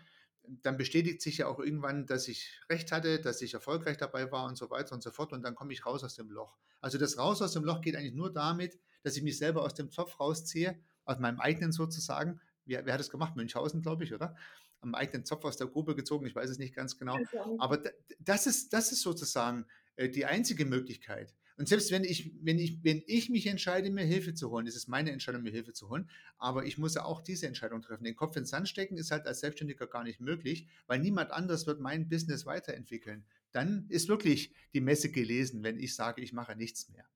dann 0.62 0.76
bestätigt 0.76 1.20
sich 1.20 1.38
ja 1.38 1.48
auch 1.48 1.58
irgendwann, 1.58 2.06
dass 2.06 2.28
ich 2.28 2.60
recht 2.70 2.92
hatte, 2.92 3.20
dass 3.20 3.42
ich 3.42 3.54
erfolgreich 3.54 3.96
dabei 3.96 4.30
war 4.30 4.46
und 4.46 4.56
so 4.56 4.70
weiter 4.70 4.94
und 4.94 5.02
so 5.02 5.10
fort. 5.10 5.32
Und 5.32 5.42
dann 5.42 5.56
komme 5.56 5.72
ich 5.72 5.84
raus 5.84 6.04
aus 6.04 6.14
dem 6.14 6.30
Loch. 6.30 6.56
Also 6.80 6.98
das 6.98 7.18
Raus 7.18 7.42
aus 7.42 7.52
dem 7.52 7.64
Loch 7.64 7.80
geht 7.80 7.96
eigentlich 7.96 8.14
nur 8.14 8.32
damit, 8.32 8.78
dass 9.02 9.16
ich 9.16 9.24
mich 9.24 9.38
selber 9.38 9.64
aus 9.64 9.74
dem 9.74 9.90
Zopf 9.90 10.20
rausziehe, 10.20 10.78
aus 11.04 11.18
meinem 11.18 11.40
eigenen 11.40 11.72
sozusagen. 11.72 12.40
Wer, 12.64 12.86
wer 12.86 12.94
hat 12.94 13.00
das 13.00 13.10
gemacht? 13.10 13.34
Münchhausen, 13.34 13.82
glaube 13.82 14.04
ich, 14.04 14.14
oder? 14.14 14.36
Am 14.80 14.94
eigenen 14.94 15.24
Zopf 15.24 15.44
aus 15.44 15.56
der 15.56 15.66
Grube 15.66 15.96
gezogen, 15.96 16.26
ich 16.26 16.34
weiß 16.34 16.50
es 16.50 16.58
nicht 16.58 16.74
ganz 16.74 16.98
genau. 16.98 17.18
Aber 17.58 17.82
das 18.20 18.46
ist, 18.46 18.72
das 18.72 18.92
ist 18.92 19.02
sozusagen 19.02 19.66
äh, 19.96 20.08
die 20.08 20.24
einzige 20.24 20.64
Möglichkeit. 20.64 21.34
Und 21.56 21.68
selbst 21.68 21.90
wenn 21.90 22.04
ich, 22.04 22.32
wenn 22.40 22.60
ich, 22.60 22.84
wenn 22.84 23.02
ich 23.06 23.30
mich 23.30 23.48
entscheide, 23.48 23.90
mir 23.90 24.04
Hilfe 24.04 24.32
zu 24.32 24.50
holen, 24.50 24.68
ist 24.68 24.76
es 24.76 24.86
meine 24.86 25.10
Entscheidung, 25.10 25.42
mir 25.42 25.50
Hilfe 25.50 25.72
zu 25.72 25.88
holen, 25.88 26.08
aber 26.38 26.64
ich 26.64 26.78
muss 26.78 26.94
ja 26.94 27.04
auch 27.04 27.20
diese 27.20 27.48
Entscheidung 27.48 27.82
treffen. 27.82 28.04
Den 28.04 28.14
Kopf 28.14 28.36
ins 28.36 28.50
Sand 28.50 28.68
stecken 28.68 28.96
ist 28.96 29.10
halt 29.10 29.26
als 29.26 29.40
Selbstständiger 29.40 29.88
gar 29.88 30.04
nicht 30.04 30.20
möglich, 30.20 30.68
weil 30.86 31.00
niemand 31.00 31.32
anders 31.32 31.66
wird 31.66 31.80
mein 31.80 32.08
Business 32.08 32.46
weiterentwickeln. 32.46 33.24
Dann 33.50 33.86
ist 33.88 34.08
wirklich 34.08 34.54
die 34.72 34.80
Messe 34.80 35.10
gelesen, 35.10 35.64
wenn 35.64 35.80
ich 35.80 35.96
sage, 35.96 36.22
ich 36.22 36.32
mache 36.32 36.54
nichts 36.54 36.88
mehr. 36.90 37.08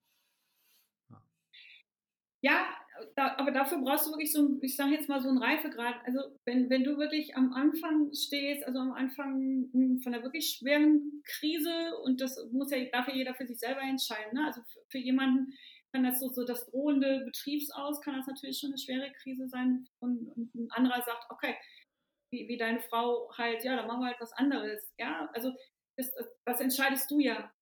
Ja 2.40 2.81
da, 3.16 3.36
aber 3.36 3.50
dafür 3.50 3.78
brauchst 3.78 4.06
du 4.06 4.10
wirklich 4.10 4.32
so, 4.32 4.58
ich 4.60 4.76
sage 4.76 4.92
jetzt 4.92 5.08
mal 5.08 5.20
so 5.20 5.28
einen 5.28 5.38
Reifegrad. 5.38 5.96
Also 6.04 6.20
wenn, 6.44 6.70
wenn 6.70 6.84
du 6.84 6.96
wirklich 6.98 7.36
am 7.36 7.52
Anfang 7.52 8.12
stehst, 8.14 8.66
also 8.66 8.78
am 8.78 8.92
Anfang 8.92 9.68
hm, 9.72 10.00
von 10.02 10.14
einer 10.14 10.22
wirklich 10.22 10.58
schweren 10.58 11.22
Krise 11.24 11.96
und 12.04 12.20
das 12.20 12.38
muss 12.52 12.70
ja 12.70 12.84
dafür 12.92 13.14
jeder 13.14 13.34
für 13.34 13.46
sich 13.46 13.58
selber 13.58 13.80
entscheiden. 13.82 14.34
Ne? 14.34 14.46
Also 14.46 14.60
für, 14.62 14.80
für 14.90 14.98
jemanden 14.98 15.52
kann 15.92 16.04
das 16.04 16.20
so, 16.20 16.28
so 16.28 16.44
das 16.44 16.66
drohende 16.66 17.22
Betriebsaus, 17.24 18.00
kann 18.00 18.16
das 18.16 18.26
natürlich 18.26 18.58
schon 18.58 18.70
eine 18.70 18.78
schwere 18.78 19.12
Krise 19.22 19.48
sein. 19.48 19.86
Und, 20.00 20.28
und 20.36 20.54
ein 20.54 20.70
anderer 20.70 21.02
sagt, 21.02 21.26
okay, 21.30 21.56
wie, 22.30 22.48
wie 22.48 22.56
deine 22.56 22.80
Frau 22.80 23.30
halt, 23.36 23.62
ja, 23.64 23.76
dann 23.76 23.86
machen 23.86 24.00
wir 24.00 24.06
halt 24.06 24.20
was 24.20 24.32
anderes. 24.32 24.92
Ja, 24.98 25.30
also 25.34 25.52
das, 25.96 26.12
das 26.44 26.60
entscheidest 26.60 27.10
du 27.10 27.20
ja. 27.20 27.52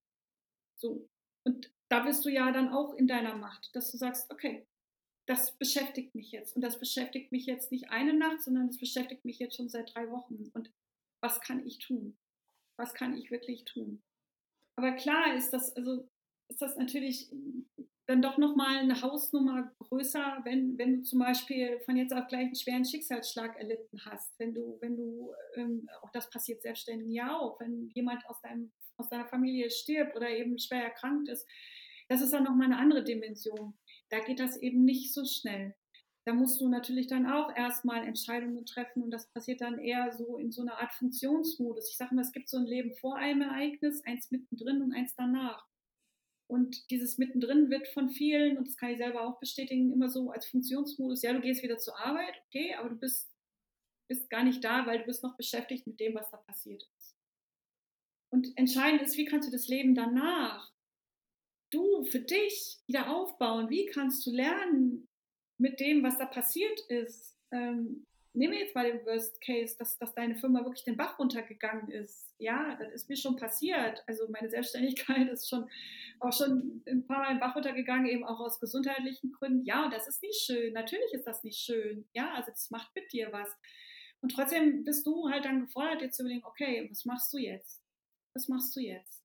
So. 0.77 1.09
Und 1.45 1.71
da 1.91 2.01
bist 2.01 2.25
du 2.25 2.31
ja 2.31 2.53
dann 2.53 2.69
auch 2.69 2.95
in 2.95 3.09
deiner 3.09 3.37
Macht, 3.37 3.71
dass 3.75 3.91
du 3.91 3.99
sagst, 3.99 4.31
okay, 4.31 4.67
das 5.31 5.53
beschäftigt 5.53 6.17
mich 6.17 6.33
jetzt. 6.33 6.57
Und 6.57 6.63
das 6.63 6.81
beschäftigt 6.81 7.31
mich 7.31 7.47
jetzt 7.47 7.71
nicht 7.71 7.91
eine 7.91 8.15
Nacht, 8.15 8.43
sondern 8.43 8.67
das 8.67 8.79
beschäftigt 8.79 9.25
mich 9.25 9.39
jetzt 9.39 9.57
schon 9.57 9.69
seit 9.69 9.95
drei 9.95 10.11
Wochen. 10.11 10.51
Und 10.55 10.73
was 11.21 11.41
kann 11.41 11.65
ich 11.65 11.79
tun? 11.79 12.19
Was 12.77 12.95
kann 12.95 13.17
ich 13.17 13.31
wirklich 13.31 13.65
tun? 13.65 14.03
Aber 14.75 14.93
klar 14.93 15.37
ist 15.37 15.53
das, 15.53 15.77
also 15.77 16.09
ist 16.49 16.61
das 16.61 16.77
natürlich 16.77 17.31
dann 18.07 18.23
doch 18.23 18.39
nochmal 18.39 18.79
eine 18.79 19.01
Hausnummer 19.03 19.73
größer, 19.79 20.41
wenn, 20.43 20.77
wenn 20.79 20.97
du 20.97 21.03
zum 21.03 21.21
Beispiel 21.21 21.79
von 21.85 21.97
jetzt 21.97 22.13
auf 22.13 22.27
gleich 22.27 22.47
einen 22.47 22.57
schweren 22.57 22.85
Schicksalsschlag 22.85 23.57
erlitten 23.57 24.05
hast. 24.05 24.37
Wenn 24.39 24.53
du, 24.53 24.79
wenn 24.81 24.97
du, 24.97 25.33
ähm, 25.55 25.89
auch 26.03 26.11
das 26.11 26.29
passiert 26.29 26.61
Selbstständigen 26.63 27.13
ja 27.13 27.39
auch, 27.39 27.61
wenn 27.61 27.89
jemand 27.95 28.27
aus, 28.27 28.41
deinem, 28.41 28.73
aus 28.97 29.09
deiner 29.09 29.29
Familie 29.29 29.71
stirbt 29.71 30.17
oder 30.17 30.29
eben 30.29 30.59
schwer 30.59 30.83
erkrankt 30.83 31.29
ist, 31.29 31.47
das 32.09 32.21
ist 32.21 32.33
dann 32.33 32.43
nochmal 32.43 32.67
eine 32.67 32.79
andere 32.79 33.05
Dimension. 33.05 33.75
Da 34.11 34.21
geht 34.21 34.41
das 34.41 34.57
eben 34.57 34.85
nicht 34.85 35.13
so 35.15 35.25
schnell. 35.25 35.75
Da 36.27 36.35
musst 36.35 36.61
du 36.61 36.69
natürlich 36.69 37.07
dann 37.07 37.27
auch 37.27 37.55
erstmal 37.57 38.07
Entscheidungen 38.07 38.67
treffen 38.67 39.03
und 39.03 39.11
das 39.11 39.31
passiert 39.33 39.63
dann 39.63 39.79
eher 39.79 40.13
so 40.13 40.37
in 40.39 40.53
so 40.53 40.63
einer 40.63 40.79
Art 40.79 40.93
Funktionsmodus. 40.93 41.91
Ich 41.91 41.97
sage 41.97 42.15
mal, 42.15 42.23
es 42.23 42.33
gibt 42.33 42.49
so 42.49 42.59
ein 42.59 42.67
Leben 42.67 42.95
vor 42.97 43.17
einem 43.17 43.41
Ereignis, 43.43 44.05
eins 44.05 44.31
mittendrin 44.31 44.83
und 44.83 44.93
eins 44.93 45.15
danach. 45.17 45.67
Und 46.47 46.91
dieses 46.91 47.17
mittendrin 47.17 47.71
wird 47.71 47.89
von 47.89 48.11
vielen, 48.11 48.59
und 48.59 48.67
das 48.67 48.77
kann 48.77 48.91
ich 48.91 48.99
selber 48.99 49.23
auch 49.23 49.39
bestätigen, 49.39 49.93
immer 49.93 50.09
so 50.09 50.31
als 50.31 50.47
Funktionsmodus, 50.47 51.23
ja, 51.23 51.33
du 51.33 51.41
gehst 51.41 51.63
wieder 51.63 51.79
zur 51.79 51.99
Arbeit, 51.99 52.35
okay, 52.47 52.75
aber 52.75 52.91
du 52.91 52.97
bist, 52.97 53.33
bist 54.09 54.29
gar 54.29 54.43
nicht 54.43 54.63
da, 54.63 54.85
weil 54.85 54.99
du 54.99 55.05
bist 55.05 55.23
noch 55.23 55.37
beschäftigt 55.37 55.87
mit 55.87 56.01
dem, 56.01 56.15
was 56.15 56.29
da 56.31 56.39
passiert 56.39 56.83
ist. 56.99 57.17
Und 58.31 58.57
entscheidend 58.57 59.01
ist, 59.01 59.17
wie 59.17 59.25
kannst 59.25 59.49
du 59.49 59.53
das 59.53 59.69
Leben 59.69 59.95
danach, 59.95 60.73
du 61.71 62.05
für 62.05 62.21
dich 62.21 62.79
wieder 62.87 63.11
aufbauen? 63.11 63.71
Wie 63.71 63.87
kannst 63.87 64.27
du 64.27 64.31
lernen 64.31 65.09
mit 65.59 65.81
dem, 65.81 66.03
was 66.03 66.19
da 66.19 66.27
passiert 66.27 66.81
ist? 66.89 67.37
Ähm, 67.53 68.07
nehmen 68.33 68.53
wir 68.53 68.61
jetzt 68.61 68.75
mal 68.75 68.91
den 68.91 69.05
Worst 69.05 69.41
Case, 69.41 69.77
dass, 69.79 69.99
dass 69.99 70.15
deine 70.15 70.37
Firma 70.37 70.65
wirklich 70.65 70.85
den 70.85 70.97
Bach 70.97 71.19
runtergegangen 71.19 71.91
ist. 71.91 72.33
Ja, 72.39 72.77
das 72.77 72.93
ist 72.93 73.09
mir 73.09 73.17
schon 73.17 73.37
passiert. 73.37 74.03
Also 74.07 74.29
meine 74.29 74.49
Selbstständigkeit 74.49 75.29
ist 75.33 75.49
schon 75.49 75.69
auch 76.21 76.33
schon 76.33 76.83
ein 76.87 77.07
paar 77.07 77.19
Mal 77.19 77.31
den 77.31 77.41
Bach 77.41 77.57
runtergegangen, 77.57 78.07
eben 78.07 78.25
auch 78.25 78.41
aus 78.41 78.61
gesundheitlichen 78.61 79.33
Gründen. 79.33 79.65
Ja, 79.65 79.85
und 79.85 79.93
das 79.93 80.07
ist 80.07 80.23
nicht 80.23 80.41
schön. 80.41 80.73
Natürlich 80.73 81.13
ist 81.13 81.27
das 81.27 81.43
nicht 81.43 81.59
schön. 81.59 82.09
Ja, 82.13 82.35
also 82.35 82.51
das 82.51 82.71
macht 82.71 82.95
mit 82.95 83.13
dir 83.13 83.33
was. 83.33 83.49
Und 84.21 84.33
trotzdem 84.33 84.85
bist 84.85 85.07
du 85.07 85.31
halt 85.31 85.45
dann 85.45 85.63
gefordert, 85.63 86.03
dir 86.03 86.11
zu 86.11 86.23
überlegen, 86.23 86.45
okay, 86.45 86.87
was 86.91 87.05
machst 87.05 87.33
du 87.33 87.39
jetzt? 87.39 87.83
Was 88.35 88.49
machst 88.49 88.77
du 88.77 88.81
jetzt? 88.81 89.20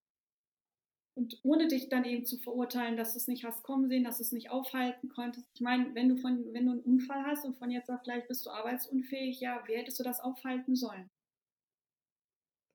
Und 1.16 1.40
ohne 1.44 1.66
dich 1.66 1.88
dann 1.88 2.04
eben 2.04 2.26
zu 2.26 2.36
verurteilen, 2.36 2.98
dass 2.98 3.14
du 3.14 3.18
es 3.18 3.26
nicht 3.26 3.44
hast 3.44 3.62
kommen 3.62 3.88
sehen, 3.88 4.04
dass 4.04 4.18
du 4.18 4.22
es 4.22 4.32
nicht 4.32 4.50
aufhalten 4.50 5.08
konntest. 5.08 5.48
Ich 5.54 5.62
meine, 5.62 5.94
wenn 5.94 6.10
du 6.10 6.18
von, 6.18 6.52
wenn 6.52 6.66
du 6.66 6.72
einen 6.72 6.82
Unfall 6.82 7.24
hast 7.24 7.46
und 7.46 7.56
von 7.58 7.70
jetzt 7.70 7.90
auf 7.90 8.02
gleich 8.02 8.28
bist 8.28 8.44
du 8.44 8.50
arbeitsunfähig, 8.50 9.40
ja, 9.40 9.62
wie 9.66 9.76
hättest 9.76 9.98
du 9.98 10.04
das 10.04 10.20
aufhalten 10.20 10.76
sollen? 10.76 11.08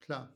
Klar. 0.00 0.32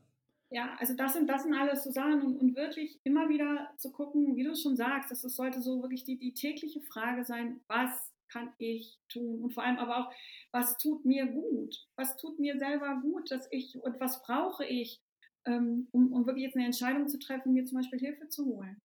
Ja, 0.49 0.75
also 0.79 0.93
das 0.93 1.13
sind, 1.13 1.29
das 1.29 1.43
sind 1.43 1.53
alles 1.53 1.83
so 1.83 1.91
Sachen 1.91 2.21
und, 2.21 2.37
und 2.37 2.55
wirklich 2.55 2.97
immer 3.03 3.27
wieder 3.27 3.69
zu 3.77 3.91
gucken, 3.91 4.37
wie 4.37 4.45
du 4.45 4.55
schon 4.55 4.77
sagst, 4.77 5.11
dass 5.11 5.25
es 5.25 5.35
sollte 5.35 5.61
so 5.61 5.81
wirklich 5.81 6.05
die, 6.05 6.17
die 6.17 6.33
tägliche 6.33 6.79
Frage 6.81 7.25
sein, 7.25 7.59
was 7.67 7.91
kann 8.29 8.53
ich 8.57 8.97
tun? 9.09 9.43
Und 9.43 9.53
vor 9.53 9.63
allem 9.63 9.77
aber 9.77 9.97
auch, 9.97 10.13
was 10.51 10.77
tut 10.77 11.03
mir 11.03 11.25
gut? 11.27 11.85
Was 11.97 12.15
tut 12.15 12.39
mir 12.39 12.57
selber 12.57 12.99
gut, 13.01 13.29
dass 13.31 13.47
ich 13.51 13.75
und 13.81 13.99
was 13.99 14.21
brauche 14.21 14.65
ich? 14.65 15.01
Ähm, 15.47 15.87
um, 15.91 16.11
um 16.13 16.25
wirklich 16.25 16.45
jetzt 16.45 16.55
eine 16.55 16.65
Entscheidung 16.65 17.07
zu 17.07 17.17
treffen, 17.17 17.53
mir 17.53 17.65
zum 17.65 17.77
Beispiel 17.77 17.99
Hilfe 17.99 18.27
zu 18.27 18.45
holen. 18.45 18.77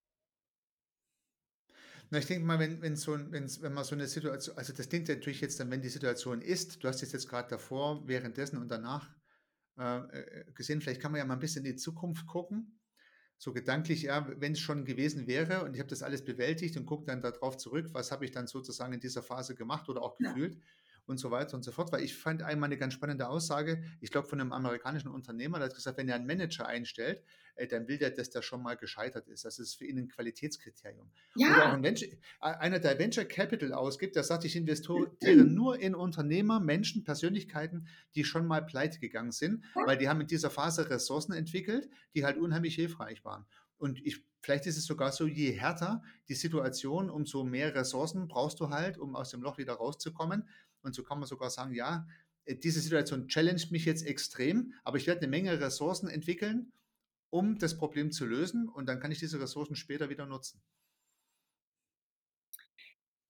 Na, 2.11 2.19
ich 2.19 2.27
denke 2.27 2.45
mal, 2.45 2.59
wenn, 2.59 2.83
wenn, 2.83 2.95
so, 2.95 3.13
wenn 3.13 3.73
man 3.73 3.85
so 3.85 3.95
eine 3.95 4.07
Situation, 4.07 4.57
also 4.57 4.73
das 4.73 4.89
klingt 4.89 5.09
natürlich 5.09 5.41
jetzt 5.41 5.59
dann, 5.59 5.71
wenn 5.71 5.81
die 5.81 5.89
Situation 5.89 6.43
ist, 6.43 6.83
du 6.85 6.89
hast 6.89 7.03
es 7.03 7.13
jetzt 7.13 7.29
gerade 7.29 7.49
davor, 7.49 8.07
währenddessen 8.07 8.59
und 8.59 8.69
danach 8.69 9.11
äh, 9.79 9.99
äh, 9.99 10.45
gesehen, 10.53 10.81
vielleicht 10.81 11.01
kann 11.01 11.13
man 11.13 11.21
ja 11.21 11.25
mal 11.25 11.35
ein 11.35 11.41
bisschen 11.41 11.65
in 11.65 11.73
die 11.73 11.79
Zukunft 11.79 12.27
gucken. 12.27 12.79
So 13.39 13.53
gedanklich, 13.53 14.03
ja, 14.03 14.31
wenn 14.41 14.53
es 14.53 14.61
schon 14.61 14.85
gewesen 14.85 15.27
wäre 15.27 15.65
und 15.65 15.75
ich 15.75 15.81
habe 15.81 15.89
das 15.89 16.03
alles 16.03 16.25
bewältigt 16.25 16.77
und 16.77 16.87
gucke 16.87 17.07
dann 17.07 17.23
darauf 17.23 17.57
zurück, 17.57 17.89
was 17.93 18.13
habe 18.13 18.25
ich 18.25 18.31
dann 18.31 18.47
sozusagen 18.47 18.93
in 18.93 19.01
dieser 19.01 19.23
Phase 19.23 19.55
gemacht 19.55 19.89
oder 19.89 20.03
auch 20.03 20.17
gefühlt. 20.17 20.55
Ja 20.55 20.61
und 21.07 21.19
so 21.19 21.31
weiter 21.31 21.57
und 21.57 21.63
so 21.63 21.73
fort. 21.73 21.93
Weil 21.93 22.03
ich 22.03 22.17
fand 22.17 22.43
einmal 22.43 22.69
eine 22.69 22.77
ganz 22.77 22.95
spannende 22.95 23.29
Aussage, 23.29 23.83
ich 24.01 24.11
glaube 24.11 24.29
von 24.29 24.41
einem 24.41 24.53
amerikanischen 24.53 25.09
Unternehmer, 25.09 25.59
der 25.59 25.69
hat 25.69 25.75
gesagt, 25.75 25.99
wenn 25.99 26.09
er 26.09 26.17
einen 26.17 26.27
Manager 26.27 26.67
einstellt, 26.67 27.23
äh, 27.55 27.67
dann 27.67 27.89
will 27.89 27.99
der, 27.99 28.11
dass 28.11 28.31
der 28.31 28.43
schon 28.43 28.63
mal 28.63 28.77
gescheitert 28.77 29.29
ist. 29.29 29.45
Das 29.45 29.59
ist 29.59 29.75
für 29.75 29.85
ihn 29.85 29.99
ein 29.99 30.09
Qualitätskriterium. 30.09 31.11
Ja. 31.37 31.49
Oder 31.49 31.69
auch 31.69 31.73
ein 31.75 31.83
Venture, 31.83 32.09
einer, 32.41 32.79
der 32.79 32.99
Venture 32.99 33.25
Capital 33.25 33.73
ausgibt, 33.73 34.17
der 34.17 34.25
sagt, 34.25 34.45
ich 34.45 34.57
investiere 34.57 35.45
nur 35.45 35.79
in 35.79 35.95
Unternehmer, 35.95 36.61
Menschen, 36.61 37.05
Persönlichkeiten, 37.05 37.89
die 38.15 38.25
schon 38.25 38.47
mal 38.47 38.65
pleite 38.65 38.99
gegangen 38.99 39.33
sind, 39.33 39.65
weil 39.75 39.99
die 39.99 40.09
haben 40.09 40.21
in 40.21 40.27
dieser 40.27 40.51
Phase 40.51 40.89
Ressourcen 40.89 41.33
entwickelt, 41.33 41.89
die 42.15 42.25
halt 42.25 42.39
unheimlich 42.39 42.75
hilfreich 42.75 43.25
waren. 43.25 43.47
Und 43.83 43.99
ich, 44.07 44.25
vielleicht 44.41 44.67
ist 44.67 44.77
es 44.77 44.85
sogar 44.85 45.11
so, 45.11 45.27
je 45.27 45.51
härter 45.51 46.03
die 46.29 46.37
Situation, 46.37 47.11
umso 47.11 47.43
mehr 47.43 47.75
Ressourcen 47.75 48.29
brauchst 48.29 48.61
du 48.61 48.71
halt, 48.71 48.97
um 48.97 49.17
aus 49.17 49.31
dem 49.31 49.43
Loch 49.43 49.59
wieder 49.59 49.73
rauszukommen. 49.73 50.49
Und 50.83 50.95
so 50.95 51.03
kann 51.03 51.19
man 51.19 51.29
sogar 51.29 51.51
sagen, 51.51 51.75
ja, 51.75 52.07
äh, 52.45 52.57
diese 52.57 52.81
Situation 52.81 53.29
challenged 53.29 53.71
mich 53.71 53.85
jetzt 53.85 54.07
extrem, 54.07 54.75
aber 54.85 54.97
ich 54.97 55.07
werde 55.07 55.21
eine 55.23 55.31
Menge 55.31 55.61
Ressourcen 55.61 56.09
entwickeln, 56.09 56.73
um 57.31 57.59
das 57.59 57.77
Problem 57.77 58.11
zu 58.13 58.27
lösen 58.27 58.69
und 58.69 58.87
dann 58.87 59.01
kann 59.01 59.11
ich 59.11 59.19
diese 59.19 59.41
Ressourcen 59.41 59.77
später 59.77 60.11
wieder 60.11 60.27
nutzen. 60.27 60.63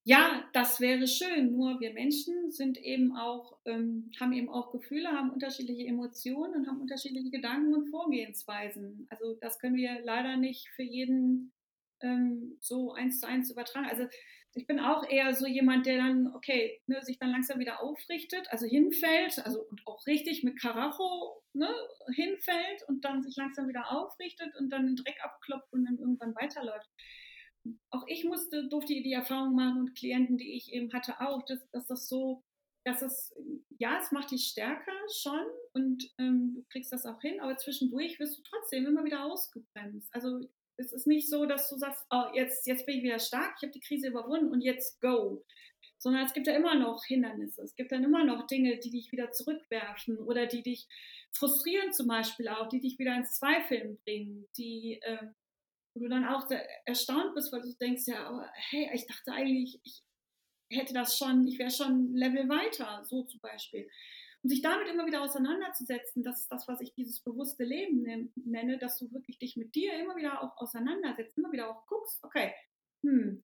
Ja, 0.04 0.48
das 0.52 0.80
wäre 0.80 1.06
schön. 1.06 1.52
Nur 1.52 1.78
wir 1.78 1.92
Menschen 1.92 2.50
sind 2.50 2.76
eben 2.76 3.16
auch, 3.16 3.56
ähm, 3.66 4.10
haben 4.18 4.32
eben 4.32 4.48
auch 4.48 4.72
Gefühle, 4.72 5.08
haben 5.10 5.30
unterschiedliche 5.30 5.86
Emotionen 5.86 6.54
und 6.54 6.66
haben 6.66 6.80
unterschiedliche 6.80 7.30
Gedanken 7.30 7.72
und 7.72 7.88
Vorgehensweisen. 7.88 9.06
Also 9.10 9.34
das 9.40 9.60
können 9.60 9.76
wir 9.76 10.00
leider 10.02 10.36
nicht 10.36 10.68
für 10.70 10.82
jeden 10.82 11.52
ähm, 12.00 12.56
so 12.60 12.92
eins 12.94 13.20
zu 13.20 13.28
eins 13.28 13.50
übertragen. 13.52 13.86
Also 13.86 14.08
ich 14.54 14.66
bin 14.66 14.80
auch 14.80 15.08
eher 15.08 15.34
so 15.34 15.46
jemand, 15.46 15.86
der 15.86 15.98
dann, 15.98 16.34
okay, 16.34 16.80
ne, 16.86 17.02
sich 17.02 17.18
dann 17.18 17.30
langsam 17.30 17.58
wieder 17.58 17.82
aufrichtet, 17.82 18.46
also 18.50 18.66
hinfällt, 18.66 19.38
also 19.44 19.62
und 19.62 19.80
auch 19.86 20.06
richtig 20.06 20.44
mit 20.44 20.60
Karacho 20.60 21.42
ne, 21.54 21.68
hinfällt 22.14 22.82
und 22.88 23.04
dann 23.04 23.22
sich 23.22 23.36
langsam 23.36 23.68
wieder 23.68 23.90
aufrichtet 23.90 24.54
und 24.58 24.70
dann 24.70 24.86
den 24.86 24.96
Dreck 24.96 25.16
abklopft 25.24 25.72
und 25.72 25.84
dann 25.84 25.98
irgendwann 25.98 26.34
weiterläuft. 26.34 26.88
Auch 27.90 28.04
ich 28.08 28.24
musste, 28.24 28.68
durfte 28.68 28.92
die 28.92 29.12
Erfahrung 29.12 29.54
machen 29.54 29.80
und 29.80 29.94
Klienten, 29.94 30.36
die 30.36 30.54
ich 30.54 30.72
eben 30.72 30.92
hatte, 30.92 31.20
auch, 31.20 31.42
dass, 31.44 31.66
dass 31.70 31.86
das 31.86 32.08
so, 32.08 32.42
dass 32.84 33.00
es, 33.00 33.32
ja, 33.78 33.98
es 34.00 34.12
macht 34.12 34.32
dich 34.32 34.48
stärker 34.48 34.92
schon 35.22 35.46
und 35.72 36.12
ähm, 36.18 36.54
du 36.56 36.64
kriegst 36.70 36.92
das 36.92 37.06
auch 37.06 37.20
hin, 37.22 37.40
aber 37.40 37.56
zwischendurch 37.56 38.18
wirst 38.18 38.38
du 38.38 38.42
trotzdem 38.42 38.86
immer 38.86 39.04
wieder 39.04 39.24
ausgebremst. 39.24 40.12
Also 40.12 40.40
es 40.76 40.92
ist 40.92 41.06
nicht 41.06 41.28
so, 41.28 41.46
dass 41.46 41.68
du 41.68 41.76
sagst, 41.76 42.04
oh, 42.11 42.24
jetzt, 42.35 42.66
jetzt 42.66 42.87
bin 42.87 42.98
ich 42.98 43.02
wieder 43.02 43.18
stark, 43.18 43.54
ich 43.56 43.62
habe 43.62 43.72
die 43.72 43.80
Krise 43.80 44.08
überwunden 44.08 44.50
und 44.50 44.61
jetzt 44.61 45.00
go. 45.00 45.44
Sondern 45.98 46.24
es 46.24 46.32
gibt 46.32 46.46
ja 46.48 46.56
immer 46.56 46.74
noch 46.74 47.04
Hindernisse. 47.04 47.62
Es 47.62 47.76
gibt 47.76 47.92
dann 47.92 48.02
immer 48.02 48.24
noch 48.24 48.46
Dinge, 48.46 48.78
die 48.78 48.90
dich 48.90 49.12
wieder 49.12 49.30
zurückwerfen 49.30 50.18
oder 50.18 50.46
die 50.46 50.62
dich 50.62 50.88
frustrieren 51.32 51.92
zum 51.92 52.08
Beispiel 52.08 52.48
auch, 52.48 52.68
die 52.68 52.80
dich 52.80 52.98
wieder 52.98 53.14
ins 53.16 53.38
Zweifeln 53.38 53.98
bringen, 54.04 54.48
die, 54.56 55.00
äh, 55.02 55.26
wo 55.94 56.00
du 56.00 56.08
dann 56.08 56.24
auch 56.24 56.48
erstaunt 56.85 57.35
bist, 57.35 57.52
weil 57.52 57.62
du 57.62 57.72
denkst, 57.74 58.02
ja, 58.06 58.26
aber 58.26 58.50
hey, 58.54 58.90
ich 58.94 59.06
dachte 59.06 59.32
eigentlich, 59.32 59.80
ich 59.85 60.02
hätte 60.70 60.94
das 60.94 61.16
schon, 61.16 61.46
ich 61.46 61.58
wäre 61.58 61.70
schon 61.70 62.14
Level 62.14 62.48
weiter, 62.48 63.04
so 63.04 63.22
zum 63.24 63.40
Beispiel. 63.40 63.88
Und 64.42 64.50
sich 64.50 64.61
damit 64.61 64.88
immer 64.88 65.07
wieder 65.07 65.22
auseinanderzusetzen, 65.22 66.22
das 66.22 66.40
ist 66.40 66.52
das, 66.52 66.66
was 66.66 66.81
ich 66.81 66.92
dieses 66.94 67.20
bewusste 67.20 67.64
Leben 67.64 68.33
nenne, 68.35 68.78
dass 68.78 68.98
du 68.98 69.12
wirklich 69.12 69.38
dich 69.38 69.57
mit 69.57 69.74
dir 69.74 69.94
immer 70.00 70.16
wieder 70.16 70.42
auch 70.42 70.57
auseinandersetzt, 70.57 71.38
immer 71.38 71.52
wieder 71.52 71.70
auch 71.70 71.87
guckst, 71.87 72.18
okay, 72.24 72.52
hm, 73.02 73.42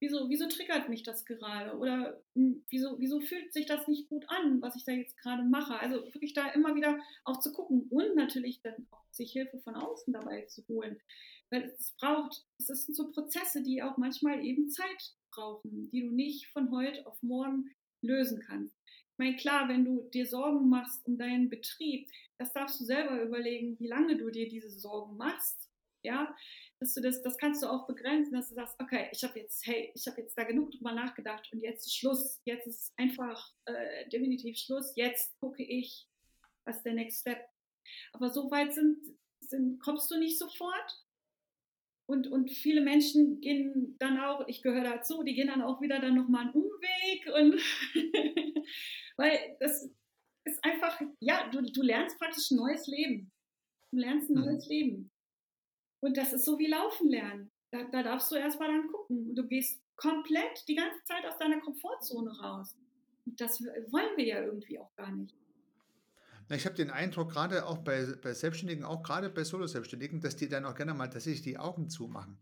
wieso, 0.00 0.28
wieso 0.28 0.48
triggert 0.48 0.88
mich 0.88 1.02
das 1.02 1.24
gerade? 1.24 1.76
Oder 1.76 2.20
hm, 2.34 2.64
wieso, 2.70 2.98
wieso 2.98 3.20
fühlt 3.20 3.52
sich 3.52 3.66
das 3.66 3.88
nicht 3.88 4.08
gut 4.08 4.24
an, 4.28 4.60
was 4.62 4.76
ich 4.76 4.84
da 4.84 4.92
jetzt 4.92 5.16
gerade 5.18 5.42
mache? 5.42 5.78
Also 5.78 6.04
wirklich 6.14 6.32
da 6.32 6.48
immer 6.50 6.74
wieder 6.74 6.98
auch 7.24 7.40
zu 7.40 7.52
gucken 7.52 7.86
und 7.90 8.14
natürlich 8.14 8.60
dann 8.62 8.86
auch 8.90 9.04
sich 9.10 9.32
Hilfe 9.32 9.58
von 9.60 9.74
außen 9.74 10.12
dabei 10.12 10.42
zu 10.42 10.66
holen. 10.68 11.00
Weil 11.50 11.64
es 11.78 11.94
braucht, 11.98 12.44
es 12.58 12.66
sind 12.66 12.94
so 12.94 13.10
Prozesse, 13.10 13.62
die 13.62 13.82
auch 13.82 13.96
manchmal 13.96 14.44
eben 14.44 14.68
Zeit 14.68 15.14
brauchen, 15.30 15.90
die 15.90 16.02
du 16.02 16.10
nicht 16.10 16.46
von 16.48 16.70
heute 16.70 17.06
auf 17.06 17.22
morgen 17.22 17.70
lösen 18.02 18.40
kannst. 18.40 18.77
Meine, 19.18 19.36
klar, 19.36 19.68
wenn 19.68 19.84
du 19.84 20.08
dir 20.10 20.26
Sorgen 20.26 20.68
machst 20.68 21.04
um 21.06 21.18
deinen 21.18 21.50
Betrieb, 21.50 22.08
das 22.38 22.52
darfst 22.52 22.80
du 22.80 22.84
selber 22.84 23.20
überlegen, 23.20 23.78
wie 23.80 23.88
lange 23.88 24.16
du 24.16 24.30
dir 24.30 24.48
diese 24.48 24.70
Sorgen 24.70 25.16
machst. 25.16 25.68
Ja, 26.04 26.34
dass 26.78 26.94
du 26.94 27.00
das, 27.00 27.22
das 27.22 27.36
kannst 27.38 27.60
du 27.60 27.66
auch 27.66 27.88
begrenzen, 27.88 28.32
dass 28.32 28.50
du 28.50 28.54
sagst, 28.54 28.76
okay, 28.80 29.08
ich 29.10 29.24
habe 29.24 29.40
jetzt, 29.40 29.66
hey, 29.66 29.90
ich 29.94 30.06
habe 30.06 30.20
jetzt 30.20 30.38
da 30.38 30.44
genug 30.44 30.70
drüber 30.70 30.92
nachgedacht 30.92 31.48
und 31.52 31.60
jetzt 31.60 31.86
ist 31.86 31.96
Schluss. 31.96 32.40
Jetzt 32.44 32.68
ist 32.68 32.92
einfach 32.96 33.52
äh, 33.64 34.08
definitiv 34.08 34.56
Schluss. 34.56 34.92
Jetzt 34.94 35.36
gucke 35.40 35.64
ich, 35.64 36.06
was 36.64 36.76
ist 36.76 36.84
der 36.84 36.94
Next 36.94 37.22
Step. 37.22 37.40
Aber 38.12 38.30
so 38.30 38.48
weit 38.52 38.72
sind, 38.74 38.98
sind, 39.40 39.80
kommst 39.80 40.08
du 40.10 40.18
nicht 40.18 40.38
sofort. 40.38 41.04
Und, 42.08 42.26
und 42.26 42.50
viele 42.50 42.80
Menschen 42.80 43.40
gehen 43.42 43.96
dann 43.98 44.18
auch, 44.18 44.48
ich 44.48 44.62
gehöre 44.62 44.84
dazu, 44.84 45.22
die 45.22 45.34
gehen 45.34 45.48
dann 45.48 45.60
auch 45.60 45.82
wieder 45.82 46.00
dann 46.00 46.14
nochmal 46.14 46.46
einen 46.46 46.54
Umweg 46.54 47.26
und 47.34 47.60
weil 49.16 49.56
das 49.60 49.90
ist 50.44 50.64
einfach, 50.64 50.98
ja, 51.20 51.50
du, 51.50 51.60
du 51.60 51.82
lernst 51.82 52.18
praktisch 52.18 52.50
ein 52.50 52.56
neues 52.56 52.86
Leben. 52.86 53.30
Du 53.92 53.98
lernst 53.98 54.30
ein 54.30 54.36
mhm. 54.36 54.44
neues 54.46 54.66
Leben. 54.68 55.10
Und 56.00 56.16
das 56.16 56.32
ist 56.32 56.46
so 56.46 56.58
wie 56.58 56.68
Laufen 56.68 57.10
lernen. 57.10 57.50
Da, 57.72 57.84
da 57.84 58.02
darfst 58.02 58.32
du 58.32 58.36
erstmal 58.36 58.68
dann 58.68 58.88
gucken. 58.88 59.34
Du 59.34 59.46
gehst 59.46 59.82
komplett 59.96 60.66
die 60.66 60.76
ganze 60.76 61.04
Zeit 61.04 61.26
aus 61.26 61.36
deiner 61.36 61.60
Komfortzone 61.60 62.40
raus. 62.40 62.74
Und 63.26 63.38
das 63.38 63.60
wollen 63.60 64.16
wir 64.16 64.24
ja 64.24 64.42
irgendwie 64.42 64.78
auch 64.78 64.94
gar 64.96 65.12
nicht. 65.12 65.34
Ich 66.50 66.64
habe 66.64 66.74
den 66.74 66.90
Eindruck, 66.90 67.30
gerade 67.32 67.66
auch 67.66 67.78
bei, 67.78 68.06
bei 68.22 68.32
Selbstständigen, 68.32 68.84
auch 68.84 69.02
gerade 69.02 69.28
bei 69.28 69.44
Solo-Selbstständigen, 69.44 70.20
dass 70.20 70.36
die 70.36 70.48
dann 70.48 70.64
auch 70.64 70.74
gerne 70.74 70.94
mal 70.94 71.08
tatsächlich 71.08 71.42
die 71.42 71.58
Augen 71.58 71.90
zumachen. 71.90 72.38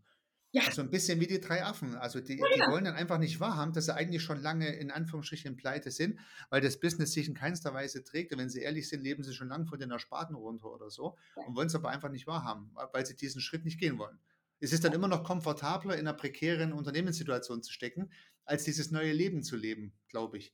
Ja. 0.51 0.63
Also 0.65 0.81
ein 0.81 0.89
bisschen 0.89 1.19
wie 1.19 1.27
die 1.27 1.41
drei 1.41 1.63
Affen. 1.65 1.95
Also 1.95 2.21
die, 2.21 2.37
ja, 2.37 2.45
die 2.55 2.71
wollen 2.71 2.85
dann 2.85 2.95
einfach 2.95 3.17
nicht 3.17 3.39
wahrhaben, 3.39 3.73
dass 3.73 3.85
sie 3.85 3.93
eigentlich 3.93 4.23
schon 4.23 4.41
lange 4.41 4.73
in 4.75 4.91
Anführungsstrichen 4.91 5.57
pleite 5.57 5.91
sind, 5.91 6.19
weil 6.49 6.61
das 6.61 6.79
Business 6.79 7.11
sich 7.11 7.27
in 7.27 7.33
keinster 7.33 7.73
Weise 7.73 8.03
trägt. 8.03 8.31
Und 8.31 8.39
wenn 8.39 8.49
sie 8.49 8.61
ehrlich 8.61 8.87
sind, 8.87 9.03
leben 9.03 9.23
sie 9.23 9.33
schon 9.33 9.49
lange 9.49 9.65
von 9.65 9.77
den 9.77 9.91
Ersparten 9.91 10.35
runter 10.35 10.71
oder 10.71 10.89
so 10.89 11.17
ja. 11.35 11.43
und 11.43 11.55
wollen 11.55 11.67
es 11.67 11.75
aber 11.75 11.89
einfach 11.89 12.09
nicht 12.09 12.27
wahrhaben, 12.27 12.71
weil 12.93 13.05
sie 13.05 13.15
diesen 13.15 13.41
Schritt 13.41 13.65
nicht 13.65 13.79
gehen 13.79 13.97
wollen. 13.97 14.19
Es 14.59 14.71
ist 14.71 14.83
dann 14.83 14.93
immer 14.93 15.07
noch 15.07 15.23
komfortabler, 15.23 15.93
in 15.93 16.07
einer 16.07 16.13
prekären 16.13 16.73
Unternehmenssituation 16.73 17.61
zu 17.61 17.71
stecken, 17.71 18.09
als 18.45 18.63
dieses 18.63 18.89
neue 18.89 19.11
Leben 19.11 19.43
zu 19.43 19.55
leben, 19.55 19.93
glaube 20.07 20.37
ich. 20.37 20.53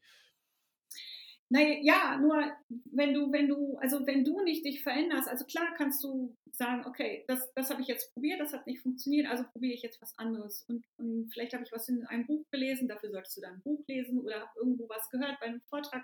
Naja, 1.54 1.78
ja, 1.84 2.18
nur 2.18 2.52
wenn 2.86 3.13
du, 3.13 3.32
wenn 3.32 3.48
du, 3.48 3.78
also 3.78 4.08
wenn 4.08 4.26
du 4.26 4.42
nicht 4.42 4.66
dich 4.66 4.82
veränderst, 4.82 5.30
also 5.30 5.46
klar 5.46 5.72
kannst 5.78 6.04
du 6.04 6.36
sagen, 6.52 6.84
okay, 6.88 7.26
das, 7.28 7.54
das 7.54 7.70
habe 7.70 7.84
ich 7.84 7.88
jetzt 7.88 8.12
probiert, 8.12 8.39
das 8.39 8.54
hat 8.54 8.66
nicht 8.66 8.82
funktioniert, 8.82 9.28
also 9.30 9.44
probiere 9.52 9.76
ich 9.76 9.84
jetzt 9.84 10.02
was 10.02 10.18
anderes. 10.18 10.66
Und, 10.68 10.84
und 10.98 11.30
vielleicht 11.32 11.54
habe 11.54 11.63
ich 11.63 11.72
was 11.72 11.88
in 11.89 12.08
einem 12.08 12.26
Buch 12.26 12.44
gelesen, 12.50 12.88
dafür 12.88 13.12
solltest 13.12 13.38
du 13.38 13.42
dann 13.42 13.54
ein 13.54 13.62
Buch 13.62 13.84
lesen 13.88 14.20
oder 14.20 14.50
irgendwo 14.56 14.89
was 14.89 15.08
gehört 15.12 15.39
bei 15.39 15.46
einem 15.46 15.62
Vortrag 15.70 16.04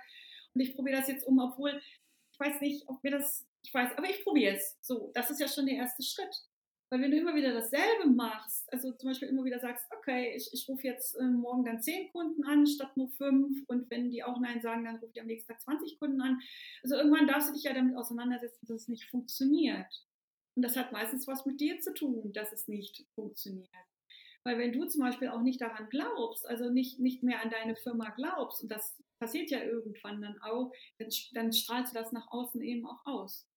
und 0.53 0.61
ich 0.61 0.75
probiere 0.75 0.97
das 0.97 1.07
jetzt 1.07 1.25
um, 1.25 1.39
obwohl 1.39 1.81
ich 2.31 2.39
weiß 2.39 2.61
nicht, 2.61 2.87
ob 2.87 3.03
mir 3.03 3.11
das, 3.11 3.47
ich 3.63 3.73
weiß, 3.73 3.97
aber 3.97 4.07
ich 4.07 4.23
probiere 4.23 4.55
es. 4.55 4.77
So, 4.81 5.09
das 5.15 5.31
ist 5.31 5.39
ja 5.39 5.47
schon 5.47 5.65
der 5.65 5.77
erste 5.77 6.03
Schritt. 6.03 6.43
Weil 6.89 7.01
wenn 7.01 7.11
du 7.11 7.17
immer 7.17 7.35
wieder 7.35 7.53
dasselbe 7.53 8.07
machst, 8.07 8.71
also 8.73 8.91
zum 8.93 9.09
Beispiel 9.09 9.27
immer 9.27 9.43
wieder 9.43 9.59
sagst, 9.59 9.85
okay, 9.95 10.33
ich, 10.35 10.49
ich 10.51 10.67
rufe 10.67 10.87
jetzt 10.87 11.15
äh, 11.15 11.23
morgen 11.23 11.63
dann 11.63 11.81
zehn 11.81 12.11
Kunden 12.11 12.43
an 12.45 12.65
statt 12.65 12.97
nur 12.97 13.09
fünf 13.11 13.63
und 13.67 13.89
wenn 13.91 14.09
die 14.09 14.23
auch 14.23 14.39
Nein 14.39 14.61
sagen, 14.61 14.85
dann 14.85 14.95
rufe 14.95 15.11
ich 15.13 15.21
am 15.21 15.27
nächsten 15.27 15.51
Tag 15.51 15.61
20 15.61 15.99
Kunden 15.99 16.19
an. 16.21 16.39
Also 16.81 16.95
irgendwann 16.95 17.27
darfst 17.27 17.49
du 17.49 17.53
dich 17.53 17.63
ja 17.63 17.73
damit 17.73 17.95
auseinandersetzen, 17.95 18.65
dass 18.65 18.81
es 18.81 18.87
nicht 18.87 19.05
funktioniert. 19.09 20.07
Und 20.55 20.63
das 20.63 20.75
hat 20.75 20.91
meistens 20.91 21.27
was 21.27 21.45
mit 21.45 21.61
dir 21.61 21.79
zu 21.79 21.93
tun, 21.93 22.33
dass 22.33 22.51
es 22.51 22.67
nicht 22.67 23.05
funktioniert. 23.13 23.69
Weil 24.43 24.57
wenn 24.57 24.73
du 24.73 24.85
zum 24.85 25.01
Beispiel 25.01 25.27
auch 25.27 25.41
nicht 25.41 25.61
daran 25.61 25.89
glaubst, 25.89 26.47
also 26.47 26.69
nicht, 26.71 26.99
nicht 26.99 27.21
mehr 27.21 27.41
an 27.41 27.51
deine 27.51 27.75
Firma 27.75 28.09
glaubst, 28.09 28.63
und 28.63 28.71
das 28.71 28.97
passiert 29.19 29.51
ja 29.51 29.63
irgendwann 29.63 30.21
dann 30.21 30.41
auch, 30.41 30.71
dann, 30.97 31.09
dann 31.33 31.53
strahlst 31.53 31.93
du 31.93 31.99
das 31.99 32.11
nach 32.13 32.27
außen 32.31 32.61
eben 32.61 32.85
auch 32.87 33.05
aus. 33.05 33.47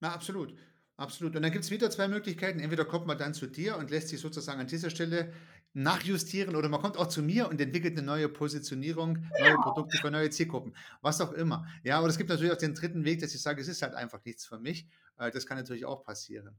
Na, 0.00 0.12
absolut. 0.12 0.54
Absolut. 1.00 1.34
Und 1.34 1.40
dann 1.40 1.50
gibt 1.50 1.64
es 1.64 1.70
wieder 1.70 1.90
zwei 1.90 2.08
Möglichkeiten. 2.08 2.60
Entweder 2.60 2.84
kommt 2.84 3.06
man 3.06 3.16
dann 3.16 3.32
zu 3.32 3.46
dir 3.46 3.78
und 3.78 3.90
lässt 3.90 4.08
sich 4.08 4.20
sozusagen 4.20 4.60
an 4.60 4.66
dieser 4.66 4.90
Stelle 4.90 5.32
nachjustieren 5.72 6.54
oder 6.54 6.68
man 6.68 6.82
kommt 6.82 6.98
auch 6.98 7.06
zu 7.06 7.22
mir 7.22 7.48
und 7.48 7.58
entwickelt 7.58 7.96
eine 7.96 8.06
neue 8.06 8.28
Positionierung, 8.28 9.24
neue 9.40 9.54
Produkte 9.54 9.96
für 9.96 10.10
neue 10.10 10.28
Zielgruppen, 10.28 10.76
was 11.00 11.22
auch 11.22 11.32
immer. 11.32 11.66
Ja, 11.84 11.96
aber 11.96 12.08
es 12.08 12.18
gibt 12.18 12.28
natürlich 12.28 12.52
auch 12.52 12.58
den 12.58 12.74
dritten 12.74 13.06
Weg, 13.06 13.20
dass 13.22 13.34
ich 13.34 13.40
sage, 13.40 13.62
es 13.62 13.68
ist 13.68 13.80
halt 13.80 13.94
einfach 13.94 14.22
nichts 14.26 14.44
für 14.44 14.58
mich. 14.58 14.88
Äh, 15.16 15.30
das 15.30 15.46
kann 15.46 15.56
natürlich 15.56 15.86
auch 15.86 16.04
passieren. 16.04 16.58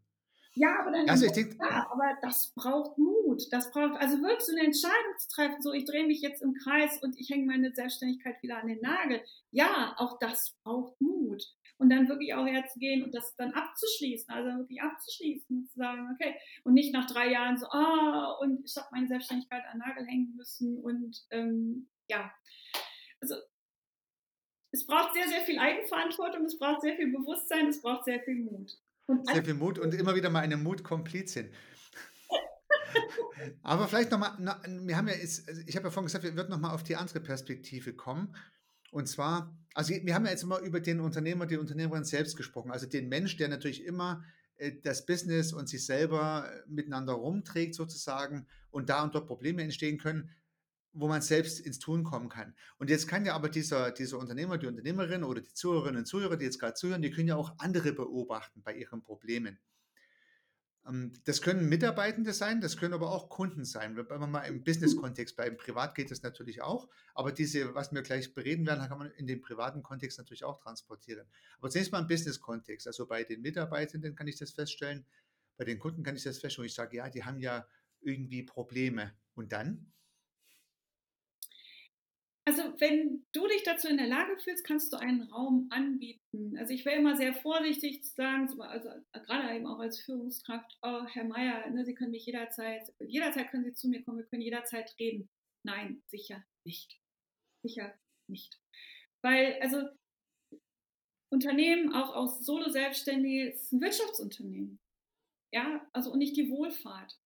Ja, 0.55 0.79
aber 0.79 0.91
dann 0.91 1.07
also 1.07 1.27
ich 1.27 1.33
denk, 1.33 1.53
ja, 1.59 1.87
aber 1.91 2.17
das 2.23 2.51
braucht 2.55 2.97
Mut. 2.97 3.43
Das 3.51 3.69
braucht 3.69 4.01
also 4.01 4.17
wirklich 4.23 4.43
so 4.43 4.53
eine 4.53 4.65
Entscheidung 4.65 5.17
zu 5.19 5.27
treffen, 5.29 5.61
so 5.61 5.71
ich 5.71 5.85
drehe 5.85 6.07
mich 6.07 6.21
jetzt 6.21 6.41
im 6.41 6.55
Kreis 6.55 6.97
und 7.03 7.15
ich 7.19 7.29
hänge 7.29 7.45
meine 7.45 7.71
Selbstständigkeit 7.75 8.41
wieder 8.41 8.57
an 8.57 8.67
den 8.67 8.81
Nagel. 8.81 9.21
Ja, 9.51 9.93
auch 9.97 10.17
das 10.17 10.55
braucht 10.63 10.99
Mut 10.99 11.43
und 11.81 11.89
dann 11.89 12.07
wirklich 12.07 12.35
auch 12.35 12.45
herzugehen 12.45 13.03
und 13.03 13.13
das 13.15 13.35
dann 13.37 13.53
abzuschließen, 13.53 14.29
also 14.29 14.59
wirklich 14.59 14.83
abzuschließen 14.83 15.57
und 15.57 15.67
zu 15.71 15.79
sagen, 15.79 16.07
okay, 16.13 16.35
und 16.63 16.75
nicht 16.75 16.93
nach 16.93 17.07
drei 17.07 17.31
Jahren 17.31 17.57
so, 17.57 17.65
ah, 17.71 18.37
oh, 18.37 18.43
und 18.43 18.63
ich 18.63 18.77
habe 18.77 18.87
meine 18.91 19.07
Selbstständigkeit 19.07 19.63
an 19.65 19.79
den 19.79 19.87
Nagel 19.87 20.05
hängen 20.05 20.35
müssen 20.35 20.77
und 20.77 21.17
ähm, 21.31 21.89
ja, 22.07 22.31
also 23.19 23.33
es 24.71 24.85
braucht 24.85 25.15
sehr, 25.15 25.27
sehr 25.27 25.41
viel 25.41 25.57
Eigenverantwortung, 25.57 26.45
es 26.45 26.59
braucht 26.59 26.81
sehr 26.81 26.95
viel 26.95 27.11
Bewusstsein, 27.11 27.67
es 27.67 27.81
braucht 27.81 28.05
sehr 28.05 28.21
viel 28.21 28.35
Mut. 28.35 28.79
Und 29.07 29.27
sehr 29.27 29.43
viel 29.43 29.55
Mut 29.55 29.79
und 29.79 29.95
immer 29.95 30.13
wieder 30.13 30.29
mal 30.29 30.41
eine 30.41 30.57
Mutkomplizin. 30.57 31.51
Aber 33.63 33.87
vielleicht 33.87 34.11
nochmal, 34.11 34.37
wir 34.37 34.95
haben 34.95 35.07
ja, 35.07 35.15
also 35.15 35.61
ich 35.65 35.75
habe 35.75 35.87
ja 35.87 35.91
vorhin 35.91 36.05
gesagt, 36.05 36.23
wir 36.23 36.35
würden 36.35 36.51
nochmal 36.51 36.75
auf 36.75 36.83
die 36.83 36.95
andere 36.95 37.21
Perspektive 37.21 37.93
kommen. 37.95 38.35
Und 38.91 39.07
zwar, 39.07 39.57
also 39.73 39.93
wir 39.93 40.13
haben 40.13 40.25
ja 40.25 40.31
jetzt 40.31 40.43
immer 40.43 40.59
über 40.59 40.79
den 40.79 40.99
Unternehmer, 40.99 41.47
die 41.47 41.57
Unternehmerin 41.57 42.03
selbst 42.03 42.37
gesprochen, 42.37 42.71
also 42.71 42.85
den 42.85 43.09
Mensch, 43.09 43.37
der 43.37 43.47
natürlich 43.47 43.83
immer 43.83 44.23
äh, 44.57 44.73
das 44.83 45.05
Business 45.05 45.53
und 45.53 45.67
sich 45.67 45.85
selber 45.85 46.47
äh, 46.47 46.61
miteinander 46.67 47.13
rumträgt 47.13 47.73
sozusagen 47.73 48.45
und 48.69 48.89
da 48.89 49.03
und 49.03 49.15
dort 49.15 49.27
Probleme 49.27 49.63
entstehen 49.63 49.97
können, 49.97 50.29
wo 50.93 51.07
man 51.07 51.21
selbst 51.21 51.61
ins 51.61 51.79
Tun 51.79 52.03
kommen 52.03 52.27
kann. 52.27 52.53
Und 52.77 52.89
jetzt 52.89 53.07
kann 53.07 53.25
ja 53.25 53.33
aber 53.33 53.47
dieser, 53.47 53.91
dieser 53.91 54.19
Unternehmer, 54.19 54.57
die 54.57 54.67
Unternehmerin 54.67 55.23
oder 55.23 55.39
die 55.39 55.53
Zuhörerinnen 55.53 55.99
und 55.99 56.05
Zuhörer, 56.05 56.35
die 56.35 56.45
jetzt 56.45 56.59
gerade 56.59 56.73
zuhören, 56.73 57.01
die 57.01 57.11
können 57.11 57.29
ja 57.29 57.37
auch 57.37 57.55
andere 57.59 57.93
beobachten 57.93 58.61
bei 58.61 58.75
ihren 58.75 59.01
Problemen. 59.01 59.57
Ähm, 60.87 61.11
das 61.25 61.41
können 61.41 61.69
Mitarbeitende 61.69 62.33
sein, 62.33 62.61
das 62.61 62.77
können 62.77 62.93
aber 62.93 63.11
auch 63.11 63.29
Kunden 63.29 63.65
sein. 63.65 63.95
Wenn 63.95 64.19
man 64.19 64.31
mal 64.31 64.41
im 64.41 64.63
Business-Kontext 64.63 65.35
bleiben, 65.35 65.57
privat 65.57 65.95
geht 65.95 66.11
das 66.11 66.23
natürlich 66.23 66.61
auch, 66.61 66.89
aber 67.13 67.31
diese, 67.31 67.73
was 67.75 67.91
wir 67.91 68.01
gleich 68.01 68.33
bereden 68.33 68.65
werden, 68.65 68.87
kann 68.87 68.97
man 68.97 69.11
in 69.11 69.27
den 69.27 69.41
privaten 69.41 69.83
Kontext 69.83 70.17
natürlich 70.17 70.43
auch 70.43 70.57
transportieren. 70.57 71.27
Aber 71.59 71.69
zunächst 71.69 71.91
mal 71.91 71.99
im 71.99 72.07
Business-Kontext. 72.07 72.87
Also 72.87 73.05
bei 73.07 73.23
den 73.23 73.41
Mitarbeitenden 73.41 74.15
kann 74.15 74.27
ich 74.27 74.37
das 74.37 74.51
feststellen, 74.51 75.05
bei 75.57 75.65
den 75.65 75.79
Kunden 75.79 76.03
kann 76.03 76.15
ich 76.15 76.23
das 76.23 76.39
feststellen. 76.39 76.67
Ich 76.67 76.73
sage, 76.73 76.97
ja, 76.97 77.09
die 77.09 77.23
haben 77.23 77.39
ja 77.39 77.67
irgendwie 78.01 78.43
Probleme. 78.43 79.13
Und 79.35 79.51
dann? 79.51 79.91
Wenn 82.81 83.23
du 83.31 83.47
dich 83.47 83.61
dazu 83.61 83.87
in 83.89 83.97
der 83.97 84.07
Lage 84.07 84.35
fühlst, 84.39 84.65
kannst 84.65 84.91
du 84.91 84.97
einen 84.97 85.21
Raum 85.21 85.67
anbieten. 85.69 86.57
Also 86.57 86.73
ich 86.73 86.83
wäre 86.83 86.97
immer 86.97 87.15
sehr 87.15 87.31
vorsichtig 87.35 88.03
zu 88.03 88.15
sagen, 88.15 88.49
also 88.59 88.89
gerade 89.13 89.55
eben 89.55 89.67
auch 89.67 89.77
als 89.77 89.99
Führungskraft, 90.01 90.79
oh, 90.81 91.05
Herr 91.05 91.25
Meier, 91.25 91.69
ne, 91.69 91.85
Sie 91.85 91.93
können 91.93 92.09
mich 92.09 92.25
jederzeit, 92.25 92.91
jederzeit 92.99 93.51
können 93.51 93.65
Sie 93.65 93.73
zu 93.73 93.87
mir 93.87 94.01
kommen, 94.01 94.17
wir 94.17 94.25
können 94.25 94.41
jederzeit 94.41 94.95
reden. 94.99 95.29
Nein, 95.63 96.01
sicher 96.07 96.43
nicht. 96.65 96.99
Sicher 97.63 97.93
nicht. 98.27 98.59
Weil, 99.21 99.59
also 99.61 99.87
Unternehmen, 101.31 101.93
auch 101.93 102.15
aus 102.15 102.43
Solo-Selbstständige, 102.43 103.51
ist 103.51 103.71
ein 103.71 103.81
Wirtschaftsunternehmen. 103.81 104.79
Ja, 105.53 105.87
also 105.93 106.11
und 106.11 106.17
nicht 106.17 106.35
die 106.35 106.49
Wohlfahrt 106.49 107.20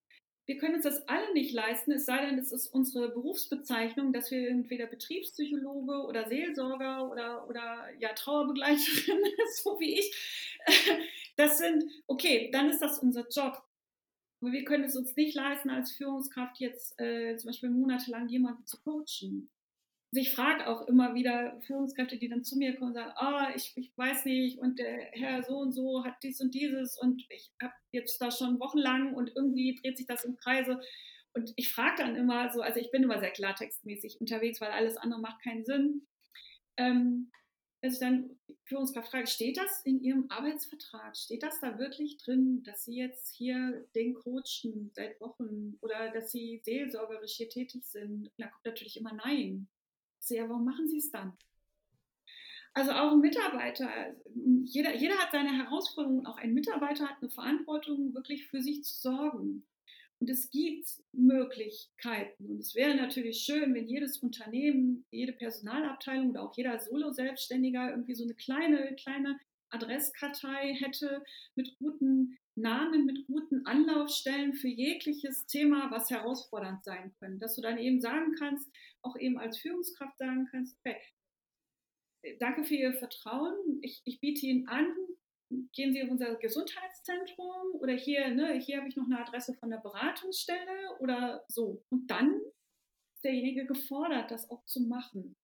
wir 0.45 0.57
können 0.57 0.75
uns 0.75 0.83
das 0.83 1.07
alle 1.07 1.33
nicht 1.33 1.53
leisten, 1.53 1.91
es 1.91 2.05
sei 2.05 2.25
denn, 2.25 2.37
es 2.37 2.51
ist 2.51 2.67
unsere 2.67 3.09
Berufsbezeichnung, 3.09 4.13
dass 4.13 4.29
wir 4.29 4.47
entweder 4.49 4.85
Betriebspsychologe 4.85 6.05
oder 6.05 6.27
Seelsorger 6.27 7.11
oder, 7.11 7.49
oder 7.49 7.87
ja, 7.99 8.13
Trauerbegleiterin, 8.13 9.23
so 9.63 9.79
wie 9.79 9.99
ich. 9.99 10.15
Das 11.35 11.57
sind, 11.57 11.83
okay, 12.07 12.49
dann 12.51 12.69
ist 12.69 12.81
das 12.81 12.99
unser 12.99 13.27
Job. 13.27 13.61
Aber 14.41 14.51
wir 14.51 14.63
können 14.63 14.83
es 14.83 14.95
uns 14.95 15.15
nicht 15.15 15.35
leisten, 15.35 15.69
als 15.69 15.91
Führungskraft 15.91 16.59
jetzt 16.59 16.99
äh, 16.99 17.35
zum 17.37 17.49
Beispiel 17.49 17.69
monatelang 17.69 18.27
jemanden 18.27 18.65
zu 18.65 18.79
coachen. 18.81 19.49
Also 20.15 20.29
ich 20.29 20.33
frage 20.33 20.65
auch 20.69 20.87
immer 20.87 21.13
wieder 21.13 21.59
Führungskräfte, 21.67 22.17
die 22.17 22.29
dann 22.29 22.45
zu 22.45 22.57
mir 22.57 22.73
kommen 22.77 22.91
und 22.91 22.93
sagen, 22.93 23.11
oh, 23.19 23.53
ich, 23.53 23.73
ich 23.75 23.91
weiß 23.97 24.23
nicht 24.23 24.59
und 24.59 24.79
der 24.79 25.09
Herr 25.11 25.43
so 25.43 25.57
und 25.57 25.73
so 25.73 26.05
hat 26.05 26.15
dies 26.23 26.39
und 26.39 26.53
dieses 26.53 26.97
und 26.97 27.25
ich 27.27 27.51
habe 27.61 27.73
jetzt 27.91 28.21
da 28.21 28.31
schon 28.31 28.57
wochenlang 28.61 29.13
und 29.13 29.29
irgendwie 29.35 29.75
dreht 29.75 29.97
sich 29.97 30.07
das 30.07 30.23
im 30.23 30.37
Kreise. 30.37 30.79
Und 31.33 31.51
ich 31.57 31.69
frage 31.73 31.95
dann 31.97 32.15
immer 32.15 32.49
so, 32.49 32.61
also 32.61 32.79
ich 32.79 32.91
bin 32.91 33.03
immer 33.03 33.19
sehr 33.19 33.31
klartextmäßig 33.31 34.21
unterwegs, 34.21 34.61
weil 34.61 34.71
alles 34.71 34.95
andere 34.95 35.19
macht 35.19 35.43
keinen 35.43 35.65
Sinn. 35.65 36.07
Ähm, 36.77 37.29
dass 37.81 37.99
dann 37.99 38.39
Führungskraft 38.63 39.11
frage, 39.11 39.27
steht 39.27 39.57
das 39.57 39.81
in 39.83 40.01
Ihrem 40.01 40.27
Arbeitsvertrag? 40.29 41.17
Steht 41.17 41.43
das 41.43 41.59
da 41.59 41.77
wirklich 41.77 42.15
drin, 42.23 42.63
dass 42.63 42.85
Sie 42.85 42.95
jetzt 42.95 43.35
hier 43.35 43.85
den 43.95 44.13
coachen 44.13 44.91
seit 44.95 45.19
Wochen 45.19 45.77
oder 45.81 46.09
dass 46.11 46.31
Sie 46.31 46.61
seelsorgerisch 46.63 47.33
hier 47.33 47.49
tätig 47.49 47.83
sind? 47.83 48.31
Da 48.37 48.47
kommt 48.47 48.65
natürlich 48.65 48.95
immer 48.95 49.11
Nein 49.13 49.67
sehr, 50.27 50.49
warum 50.49 50.65
machen 50.65 50.87
Sie 50.87 50.97
es 50.97 51.11
dann? 51.11 51.33
Also 52.73 52.91
auch 52.91 53.13
ein 53.13 53.21
Mitarbeiter, 53.21 53.89
jeder, 54.65 54.93
jeder 54.95 55.15
hat 55.15 55.31
seine 55.31 55.55
Herausforderungen, 55.57 56.25
auch 56.25 56.37
ein 56.37 56.53
Mitarbeiter 56.53 57.07
hat 57.07 57.21
eine 57.21 57.29
Verantwortung, 57.29 58.13
wirklich 58.13 58.47
für 58.47 58.61
sich 58.61 58.83
zu 58.83 58.93
sorgen. 58.95 59.65
Und 60.19 60.29
es 60.29 60.49
gibt 60.49 60.87
Möglichkeiten. 61.13 62.45
Und 62.45 62.59
es 62.59 62.75
wäre 62.75 62.95
natürlich 62.95 63.39
schön, 63.39 63.73
wenn 63.73 63.87
jedes 63.87 64.17
Unternehmen, 64.19 65.05
jede 65.09 65.33
Personalabteilung 65.33 66.31
oder 66.31 66.43
auch 66.43 66.55
jeder 66.57 66.77
Solo-Selbstständiger 66.79 67.91
irgendwie 67.91 68.15
so 68.15 68.23
eine 68.23 68.33
kleine, 68.33 68.93
kleine 68.95 69.39
Adresskartei 69.69 70.73
hätte 70.73 71.23
mit 71.55 71.77
guten 71.77 72.37
Namen 72.55 73.05
mit 73.05 73.25
guten 73.27 73.65
Anlaufstellen 73.65 74.53
für 74.53 74.67
jegliches 74.67 75.45
Thema, 75.45 75.91
was 75.91 76.09
herausfordernd 76.09 76.83
sein 76.83 77.13
könnte. 77.19 77.39
Dass 77.39 77.55
du 77.55 77.61
dann 77.61 77.77
eben 77.77 77.99
sagen 77.99 78.33
kannst, 78.37 78.69
auch 79.01 79.17
eben 79.17 79.37
als 79.37 79.57
Führungskraft 79.59 80.17
sagen 80.17 80.47
kannst, 80.49 80.77
okay, 80.79 80.97
danke 82.39 82.63
für 82.63 82.75
Ihr 82.75 82.93
Vertrauen. 82.93 83.79
Ich, 83.81 84.01
ich 84.05 84.19
biete 84.19 84.45
Ihnen 84.45 84.67
an, 84.67 84.87
gehen 85.73 85.93
Sie 85.93 85.99
in 85.99 86.09
unser 86.09 86.35
Gesundheitszentrum 86.35 87.75
oder 87.79 87.93
hier, 87.93 88.29
ne, 88.29 88.53
hier 88.53 88.77
habe 88.77 88.87
ich 88.87 88.95
noch 88.95 89.05
eine 89.05 89.19
Adresse 89.19 89.53
von 89.55 89.69
der 89.69 89.77
Beratungsstelle 89.77 90.97
oder 90.99 91.43
so. 91.47 91.83
Und 91.89 92.07
dann 92.07 92.39
ist 93.13 93.23
derjenige 93.23 93.65
gefordert, 93.65 94.31
das 94.31 94.49
auch 94.49 94.63
zu 94.65 94.81
machen. 94.81 95.35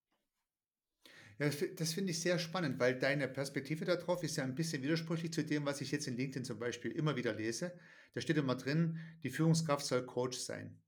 Das 1.76 1.92
finde 1.92 2.12
ich 2.12 2.20
sehr 2.20 2.38
spannend, 2.38 2.78
weil 2.78 2.98
deine 2.98 3.26
Perspektive 3.26 3.84
darauf 3.84 4.22
ist 4.22 4.36
ja 4.36 4.44
ein 4.44 4.54
bisschen 4.54 4.82
widersprüchlich 4.82 5.32
zu 5.32 5.42
dem, 5.42 5.64
was 5.64 5.80
ich 5.80 5.90
jetzt 5.90 6.06
in 6.06 6.16
LinkedIn 6.16 6.44
zum 6.44 6.58
Beispiel 6.58 6.92
immer 6.92 7.16
wieder 7.16 7.32
lese. 7.34 7.76
Da 8.14 8.20
steht 8.20 8.36
immer 8.36 8.54
drin, 8.54 8.98
die 9.22 9.30
Führungskraft 9.30 9.84
soll 9.84 10.06
Coach 10.06 10.38
sein. 10.38 10.80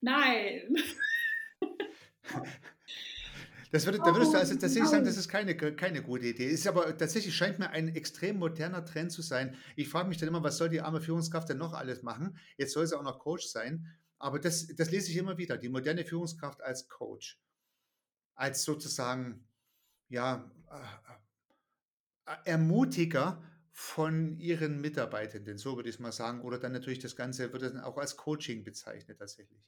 Nein. 0.00 0.76
Das 3.72 3.84
würde, 3.84 3.98
da 3.98 4.14
würdest 4.14 4.32
du 4.32 4.38
also 4.38 4.54
tatsächlich 4.54 4.88
sagen, 4.88 5.04
das 5.04 5.16
ist 5.16 5.28
keine, 5.28 5.56
keine 5.56 6.00
gute 6.00 6.26
Idee. 6.26 6.46
Ist 6.46 6.66
aber 6.66 6.96
tatsächlich 6.96 7.34
scheint 7.34 7.58
mir 7.58 7.70
ein 7.70 7.88
extrem 7.88 8.38
moderner 8.38 8.84
Trend 8.84 9.10
zu 9.10 9.22
sein. 9.22 9.56
Ich 9.74 9.88
frage 9.88 10.08
mich 10.08 10.18
dann 10.18 10.28
immer, 10.28 10.42
was 10.42 10.56
soll 10.56 10.68
die 10.68 10.80
arme 10.80 11.00
Führungskraft 11.00 11.48
denn 11.48 11.58
noch 11.58 11.74
alles 11.74 12.02
machen? 12.02 12.38
Jetzt 12.56 12.72
soll 12.72 12.86
sie 12.86 12.96
auch 12.96 13.02
noch 13.02 13.18
Coach 13.18 13.46
sein. 13.46 13.86
Aber 14.18 14.38
das, 14.38 14.68
das 14.76 14.90
lese 14.92 15.10
ich 15.10 15.16
immer 15.16 15.36
wieder. 15.36 15.58
Die 15.58 15.68
moderne 15.68 16.04
Führungskraft 16.04 16.62
als 16.62 16.88
Coach. 16.88 17.38
Als 18.36 18.62
sozusagen, 18.62 19.48
ja, 20.08 20.50
äh, 20.70 22.32
äh, 22.32 22.36
Ermutiger 22.44 23.42
von 23.72 24.38
ihren 24.38 24.80
Mitarbeitenden, 24.80 25.58
so 25.58 25.76
würde 25.76 25.88
ich 25.88 25.96
es 25.96 26.00
mal 26.00 26.12
sagen. 26.12 26.42
Oder 26.42 26.58
dann 26.58 26.72
natürlich 26.72 27.00
das 27.00 27.16
Ganze 27.16 27.52
wird 27.52 27.62
dann 27.62 27.80
auch 27.80 27.98
als 27.98 28.16
Coaching 28.16 28.62
bezeichnet 28.62 29.18
tatsächlich. 29.18 29.60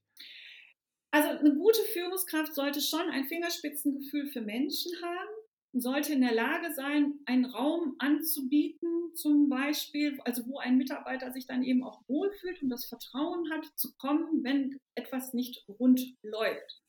Also 1.11 1.28
eine 1.28 1.54
gute 1.54 1.83
Führungskraft 1.92 2.54
sollte 2.54 2.81
schon 2.81 3.11
ein 3.11 3.26
Fingerspitzengefühl 3.26 4.28
für 4.28 4.42
Menschen 4.42 4.92
haben 5.02 5.28
sollte 5.72 6.12
in 6.12 6.22
der 6.22 6.35
Lage 6.35 6.72
sein, 6.74 7.20
einen 7.26 7.44
Raum 7.44 7.96
anzubieten, 7.98 9.14
zum 9.14 9.48
Beispiel, 9.48 10.18
also 10.24 10.46
wo 10.46 10.59
ein 10.59 10.76
Mitarbeiter 10.76 11.33
sich 11.33 11.46
dann 11.46 11.62
eben 11.62 11.83
auch 11.83 12.02
wohlfühlt 12.09 12.62
und 12.62 12.70
das 12.70 12.87
Vertrauen 12.87 13.50
hat, 13.50 13.64
zu 13.76 13.94
kommen, 13.96 14.42
wenn 14.44 14.78
etwas 14.94 15.35
nicht 15.35 15.64
rund 15.68 16.00
läuft. 16.22 16.83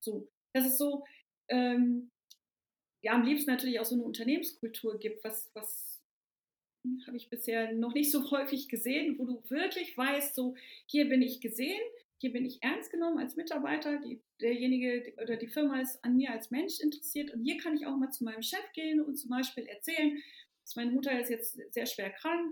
So, 0.00 0.28
das 0.58 0.66
ist 0.66 0.78
so, 0.78 1.04
ähm, 1.48 2.10
ja, 3.02 3.12
am 3.12 3.22
liebsten 3.22 3.50
natürlich 3.50 3.80
auch 3.80 3.84
so 3.84 3.94
eine 3.94 4.04
Unternehmenskultur 4.04 4.98
gibt, 4.98 5.24
was, 5.24 5.50
was 5.54 6.02
habe 7.06 7.16
ich 7.16 7.28
bisher 7.30 7.72
noch 7.72 7.94
nicht 7.94 8.10
so 8.10 8.30
häufig 8.30 8.68
gesehen, 8.68 9.18
wo 9.18 9.24
du 9.24 9.42
wirklich 9.50 9.96
weißt, 9.96 10.34
so, 10.34 10.54
hier 10.86 11.08
bin 11.08 11.22
ich 11.22 11.40
gesehen, 11.40 11.80
hier 12.20 12.32
bin 12.32 12.44
ich 12.44 12.62
ernst 12.62 12.90
genommen 12.90 13.18
als 13.18 13.36
Mitarbeiter, 13.36 13.98
die, 14.00 14.20
derjenige 14.40 15.14
oder 15.22 15.36
die 15.36 15.46
Firma 15.46 15.80
ist 15.80 16.04
an 16.04 16.16
mir 16.16 16.32
als 16.32 16.50
Mensch 16.50 16.80
interessiert 16.80 17.32
und 17.32 17.44
hier 17.44 17.58
kann 17.58 17.76
ich 17.76 17.86
auch 17.86 17.96
mal 17.96 18.10
zu 18.10 18.24
meinem 18.24 18.42
Chef 18.42 18.72
gehen 18.72 19.00
und 19.00 19.16
zum 19.16 19.30
Beispiel 19.30 19.66
erzählen, 19.66 20.20
dass 20.62 20.76
meine 20.76 20.90
Mutter 20.90 21.18
ist 21.18 21.30
jetzt 21.30 21.58
sehr 21.72 21.86
schwer 21.86 22.10
krank 22.10 22.50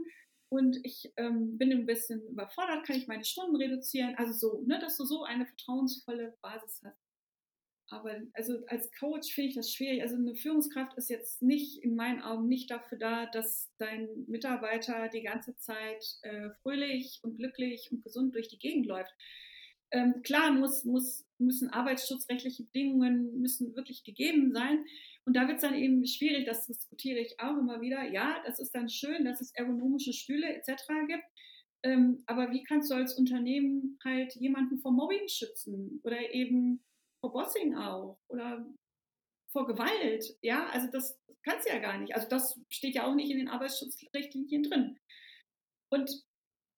und 0.48 0.78
ich 0.84 1.12
ähm, 1.16 1.58
bin 1.58 1.72
ein 1.72 1.86
bisschen 1.86 2.24
überfordert, 2.28 2.86
kann 2.86 2.96
ich 2.96 3.08
meine 3.08 3.24
Stunden 3.24 3.56
reduzieren, 3.56 4.14
also 4.16 4.32
so, 4.32 4.62
ne, 4.62 4.78
dass 4.78 4.96
du 4.96 5.04
so 5.04 5.24
eine 5.24 5.46
vertrauensvolle 5.46 6.36
Basis 6.40 6.82
hast. 6.84 7.05
Aber 7.88 8.20
also 8.32 8.64
als 8.66 8.90
Coach 8.98 9.32
finde 9.32 9.50
ich 9.50 9.54
das 9.54 9.72
schwierig. 9.72 10.02
Also 10.02 10.16
eine 10.16 10.34
Führungskraft 10.34 10.96
ist 10.96 11.08
jetzt 11.08 11.40
nicht 11.40 11.82
in 11.84 11.94
meinen 11.94 12.20
Augen 12.20 12.48
nicht 12.48 12.70
dafür 12.70 12.98
da, 12.98 13.26
dass 13.26 13.70
dein 13.78 14.08
Mitarbeiter 14.26 15.08
die 15.08 15.22
ganze 15.22 15.56
Zeit 15.56 16.04
äh, 16.22 16.50
fröhlich 16.62 17.20
und 17.22 17.36
glücklich 17.36 17.88
und 17.92 18.02
gesund 18.02 18.34
durch 18.34 18.48
die 18.48 18.58
Gegend 18.58 18.86
läuft. 18.86 19.12
Ähm, 19.92 20.22
klar 20.22 20.52
muss, 20.52 20.84
muss, 20.84 21.24
müssen 21.38 21.70
arbeitsschutzrechtliche 21.70 22.64
Bedingungen 22.64 23.40
müssen 23.40 23.76
wirklich 23.76 24.02
gegeben 24.02 24.52
sein. 24.52 24.84
Und 25.24 25.36
da 25.36 25.46
wird 25.46 25.56
es 25.56 25.62
dann 25.62 25.74
eben 25.74 26.04
schwierig, 26.06 26.44
das 26.44 26.66
diskutiere 26.66 27.20
ich 27.20 27.38
auch 27.38 27.56
immer 27.56 27.80
wieder. 27.80 28.10
Ja, 28.10 28.42
das 28.44 28.58
ist 28.58 28.74
dann 28.74 28.88
schön, 28.88 29.24
dass 29.24 29.40
es 29.40 29.54
ergonomische 29.54 30.12
Stühle 30.12 30.48
etc. 30.54 30.82
gibt. 31.06 31.24
Ähm, 31.84 32.22
aber 32.26 32.50
wie 32.50 32.64
kannst 32.64 32.90
du 32.90 32.94
als 32.94 33.16
Unternehmen 33.16 33.98
halt 34.04 34.34
jemanden 34.34 34.78
vor 34.78 34.92
Mobbing 34.92 35.28
schützen 35.28 36.00
oder 36.02 36.32
eben 36.32 36.82
vor 37.26 37.44
Bossing 37.44 37.74
auch 37.76 38.18
oder 38.28 38.66
vor 39.52 39.66
Gewalt? 39.66 40.36
Ja, 40.42 40.68
also 40.68 40.88
das 40.90 41.18
kannst 41.42 41.66
du 41.66 41.72
ja 41.72 41.78
gar 41.78 41.98
nicht. 41.98 42.14
Also 42.14 42.28
das 42.28 42.58
steht 42.68 42.94
ja 42.94 43.06
auch 43.06 43.14
nicht 43.14 43.30
in 43.30 43.38
den 43.38 43.48
Arbeitsschutzrichtlinien 43.48 44.62
drin. 44.64 44.98
Und 45.90 46.24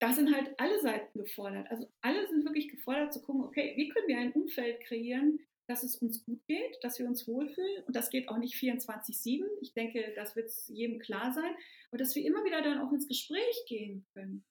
da 0.01 0.13
sind 0.13 0.35
halt 0.35 0.55
alle 0.59 0.81
Seiten 0.81 1.19
gefordert. 1.19 1.71
Also 1.71 1.91
alle 2.03 2.27
sind 2.29 2.45
wirklich 2.45 2.69
gefordert 2.69 3.13
zu 3.13 3.21
gucken, 3.23 3.45
okay, 3.45 3.75
wie 3.77 3.89
können 3.89 4.09
wir 4.09 4.19
ein 4.19 4.33
Umfeld 4.33 4.81
kreieren, 4.83 5.41
dass 5.69 5.83
es 5.83 5.97
uns 5.97 6.25
gut 6.25 6.41
geht, 6.47 6.79
dass 6.83 6.99
wir 6.99 7.07
uns 7.07 7.27
wohlfühlen. 7.27 7.85
Und 7.85 7.97
das 7.97 8.11
geht 8.11 8.29
auch 8.29 8.39
nicht 8.39 8.55
24-7. 8.55 9.45
Ich 9.61 9.75
denke, 9.75 10.13
das 10.15 10.37
wird 10.37 10.51
jedem 10.69 10.99
klar 10.99 11.33
sein. 11.33 11.55
Aber 11.91 11.99
dass 11.99 12.15
wir 12.15 12.25
immer 12.25 12.45
wieder 12.45 12.63
dann 12.63 12.81
auch 12.81 12.93
ins 12.93 13.09
Gespräch 13.09 13.65
gehen 13.67 14.07
können. 14.15 14.45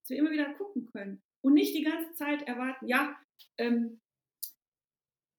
Dass 0.00 0.10
wir 0.10 0.16
immer 0.16 0.30
wieder 0.30 0.52
gucken 0.54 0.86
können. 0.86 1.22
Und 1.42 1.54
nicht 1.54 1.76
die 1.76 1.84
ganze 1.84 2.12
Zeit 2.14 2.42
erwarten, 2.42 2.88
ja, 2.88 3.16
ähm, 3.58 4.00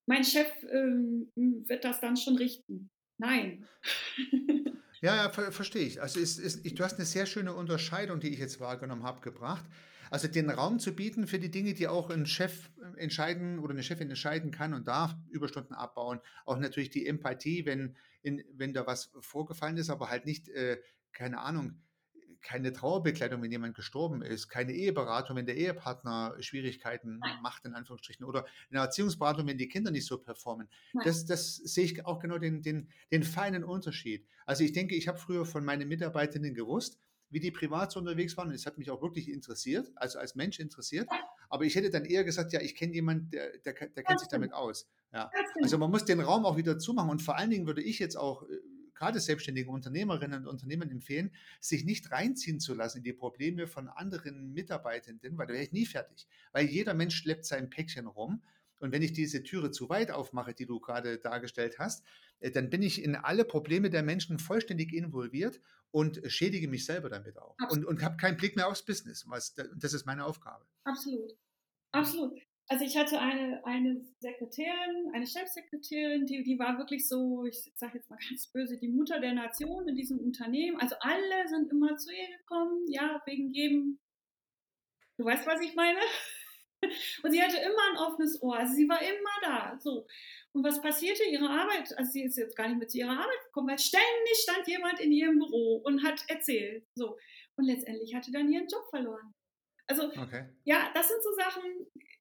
mein 0.10 0.24
Chef 0.24 0.48
ähm, 0.72 1.32
wird 1.36 1.86
das 1.86 2.02
dann 2.02 2.18
schon 2.18 2.36
richten. 2.36 2.90
Nein. 3.18 3.66
Ja, 5.02 5.16
ja, 5.16 5.30
ver 5.30 5.54
verstehe 5.54 5.86
ich. 5.86 6.02
Also 6.02 6.20
ist, 6.20 6.40
ist, 6.40 6.66
ich, 6.66 6.76
du 6.76 6.84
hast 6.84 6.96
eine 6.96 7.06
sehr 7.06 7.26
schöne 7.26 7.54
Unterscheidung, 7.54 8.20
die 8.20 8.34
ich 8.34 8.40
jetzt 8.40 8.60
wahrgenommen 8.60 9.04
habe, 9.04 9.22
gebracht. 9.22 9.64
Also 10.12 10.28
den 10.28 10.50
Raum 10.50 10.78
zu 10.80 10.94
bieten 10.94 11.26
für 11.26 11.40
die 11.40 11.50
Dinge, 11.50 11.74
die 11.74 11.88
auch 11.88 12.10
ein 12.10 12.26
Chef 12.26 12.70
äh, 12.82 13.00
entscheiden 13.00 13.60
oder 13.60 13.72
eine 13.72 13.82
Chefin 13.82 14.10
entscheiden 14.10 14.52
kann 14.52 14.74
und 14.74 14.90
darf, 14.90 15.16
Überstunden 15.30 15.74
abbauen. 15.74 16.20
Auch 16.46 16.60
natürlich 16.60 16.90
die 16.90 17.08
Empathie, 17.08 17.66
wenn, 17.66 17.96
in, 18.24 18.44
wenn 18.52 18.74
da 18.74 18.86
was 18.86 19.10
vorgefallen 19.22 19.78
ist, 19.78 19.90
aber 19.90 20.10
halt 20.10 20.26
nicht, 20.26 20.50
äh, 20.50 20.82
keine 21.14 21.40
Ahnung, 21.40 21.82
keine 22.42 22.74
Trauerbekleidung, 22.74 23.42
wenn 23.42 23.52
jemand 23.52 23.76
gestorben 23.76 24.22
ist, 24.22 24.48
keine 24.48 24.74
Eheberatung, 24.74 25.36
wenn 25.36 25.46
der 25.46 25.58
Ehepartner 25.58 26.36
Schwierigkeiten 26.40 27.20
Nein. 27.20 27.42
macht, 27.42 27.66
in 27.66 27.74
Anführungsstrichen, 27.74 28.26
oder 28.26 28.46
eine 28.70 28.80
Erziehungsberatung, 28.80 29.48
wenn 29.48 29.58
die 29.58 29.68
Kinder 29.68 29.92
nicht 29.92 30.06
so 30.06 30.18
performen. 30.18 30.70
Das, 31.04 31.26
das 31.26 31.56
sehe 31.58 31.86
ich 31.86 32.06
auch 32.06 32.20
genau 32.20 32.38
den, 32.38 32.62
den, 32.62 32.90
den 33.12 33.24
feinen 33.24 33.64
Unterschied. 33.64 34.26
Also 34.46 34.64
ich 34.64 34.74
denke, 34.74 34.96
ich 34.96 35.08
habe 35.08 35.18
früher 35.18 35.46
von 35.46 35.66
meinen 35.66 35.88
Mitarbeitenden 35.88 36.54
gewusst, 36.54 37.00
wie 37.30 37.40
die 37.40 37.52
privat 37.52 37.92
so 37.92 38.00
unterwegs 38.00 38.36
waren. 38.38 38.50
Und 38.50 38.56
es 38.56 38.66
hat 38.66 38.78
mich 38.78 38.90
auch 38.90 39.02
wirklich 39.02 39.30
interessiert, 39.30 39.92
also 39.96 40.20
als 40.20 40.36
Mensch 40.36 40.60
interessiert. 40.60 41.08
Aber 41.50 41.64
ich 41.64 41.76
hätte 41.76 41.90
dann 41.90 42.06
eher 42.06 42.24
gesagt, 42.24 42.54
ja, 42.54 42.62
ich 42.62 42.76
kenne 42.76 42.94
jemanden, 42.94 43.30
der, 43.32 43.58
der, 43.60 43.74
der 43.74 44.04
kennt 44.04 44.20
sich 44.20 44.30
damit 44.30 44.54
aus. 44.54 44.88
Ja. 45.14 45.32
Also 45.62 45.78
man 45.78 45.90
muss 45.92 46.06
den 46.06 46.20
Raum 46.20 46.46
auch 46.46 46.58
wieder 46.58 46.78
zumachen. 46.78 47.10
Und 47.10 47.22
vor 47.22 47.38
allen 47.38 47.50
Dingen 47.50 47.66
würde 47.68 47.82
ich 47.82 48.00
jetzt 48.00 48.16
auch 48.16 48.44
äh, 48.44 48.48
gerade 49.00 49.20
selbstständige 49.20 49.72
Unternehmerinnen 49.72 50.42
und 50.42 50.48
Unternehmen 50.48 50.92
empfehlen, 50.92 51.32
sich 51.60 51.86
nicht 51.86 52.12
reinziehen 52.12 52.60
zu 52.60 52.74
lassen 52.74 53.00
in 53.00 53.04
die 53.04 53.14
Probleme 53.14 53.66
von 53.66 53.88
anderen 53.88 54.54
Mitarbeitenden, 54.54 55.38
weil 55.38 55.48
da 55.48 55.54
wäre 55.54 55.64
ich 55.64 55.72
nie 55.72 55.86
fertig. 55.86 56.28
Weil 56.52 56.66
jeder 56.66 56.94
Mensch 56.94 57.16
schleppt 57.16 57.46
sein 57.46 57.70
Päckchen 57.70 58.08
rum. 58.08 58.44
Und 58.80 58.92
wenn 58.92 59.02
ich 59.02 59.14
diese 59.14 59.44
Türe 59.44 59.72
zu 59.72 59.90
weit 59.90 60.12
aufmache, 60.12 60.54
die 60.54 60.66
du 60.66 60.80
gerade 60.80 61.18
dargestellt 61.18 61.80
hast, 61.80 62.04
äh, 62.40 62.52
dann 62.52 62.70
bin 62.70 62.82
ich 62.82 63.04
in 63.04 63.16
alle 63.16 63.46
Probleme 63.46 63.90
der 63.90 64.04
Menschen 64.04 64.40
vollständig 64.40 64.94
involviert 64.94 65.60
und 65.92 66.22
schädige 66.26 66.68
mich 66.68 66.86
selber 66.86 67.10
damit 67.10 67.38
auch. 67.38 67.58
Absolut. 67.58 67.86
Und, 67.86 67.96
und 67.96 68.04
habe 68.04 68.18
keinen 68.18 68.38
Blick 68.38 68.56
mehr 68.56 68.68
aufs 68.68 68.84
Business. 68.84 69.26
Was, 69.28 69.54
das 69.54 69.94
ist 69.94 70.06
meine 70.06 70.26
Aufgabe. 70.26 70.66
Absolut. 70.84 71.34
Absolut 71.92 72.49
also 72.72 72.86
ich 72.86 72.96
hatte 72.96 73.20
eine, 73.20 73.66
eine 73.66 74.00
Sekretärin, 74.20 75.12
eine 75.14 75.26
Chefsekretärin, 75.26 76.28
die, 76.28 76.44
die 76.44 76.60
war 76.60 76.78
wirklich 76.78 77.08
so, 77.08 77.46
ich 77.46 77.72
sage 77.76 77.98
jetzt 77.98 78.12
mal 78.12 78.20
ganz 78.30 78.46
böse, 78.48 78.78
die 78.78 78.90
Mutter 78.90 79.20
der 79.20 79.34
Nation 79.34 79.88
in 79.88 79.96
diesem 79.96 80.20
Unternehmen. 80.20 80.80
Also 80.80 80.96
alle 81.00 81.48
sind 81.48 81.72
immer 81.72 81.98
zu 81.98 82.14
ihr 82.14 82.38
gekommen, 82.38 82.86
ja, 82.88 83.24
wegen 83.26 83.52
jedem, 83.52 84.00
du 85.18 85.26
weißt, 85.26 85.48
was 85.48 85.62
ich 85.62 85.74
meine? 85.74 86.00
Und 87.24 87.32
sie 87.32 87.42
hatte 87.42 87.58
immer 87.58 87.92
ein 87.92 87.98
offenes 87.98 88.42
Ohr, 88.42 88.56
also 88.56 88.74
sie 88.76 88.88
war 88.88 89.02
immer 89.02 89.42
da, 89.42 89.80
so. 89.80 90.06
Und 90.52 90.64
was 90.64 90.80
passierte? 90.80 91.24
Ihre 91.24 91.50
Arbeit, 91.50 91.98
also 91.98 92.12
sie 92.12 92.24
ist 92.24 92.38
jetzt 92.38 92.56
gar 92.56 92.68
nicht 92.68 92.80
mit 92.80 92.92
zu 92.92 93.00
ihrer 93.00 93.20
Arbeit 93.20 93.44
gekommen, 93.46 93.70
weil 93.70 93.80
ständig 93.80 94.38
stand 94.44 94.68
jemand 94.68 95.00
in 95.00 95.12
ihrem 95.12 95.40
Büro 95.40 95.78
und 95.84 96.04
hat 96.04 96.24
erzählt, 96.28 96.86
so. 96.94 97.18
Und 97.56 97.66
letztendlich 97.66 98.14
hatte 98.14 98.32
dann 98.32 98.52
ihren 98.52 98.68
Job 98.68 98.88
verloren. 98.92 99.34
Also, 99.88 100.04
okay. 100.04 100.46
ja, 100.66 100.92
das 100.94 101.08
sind 101.08 101.24
so 101.24 101.34
Sachen, 101.34 101.64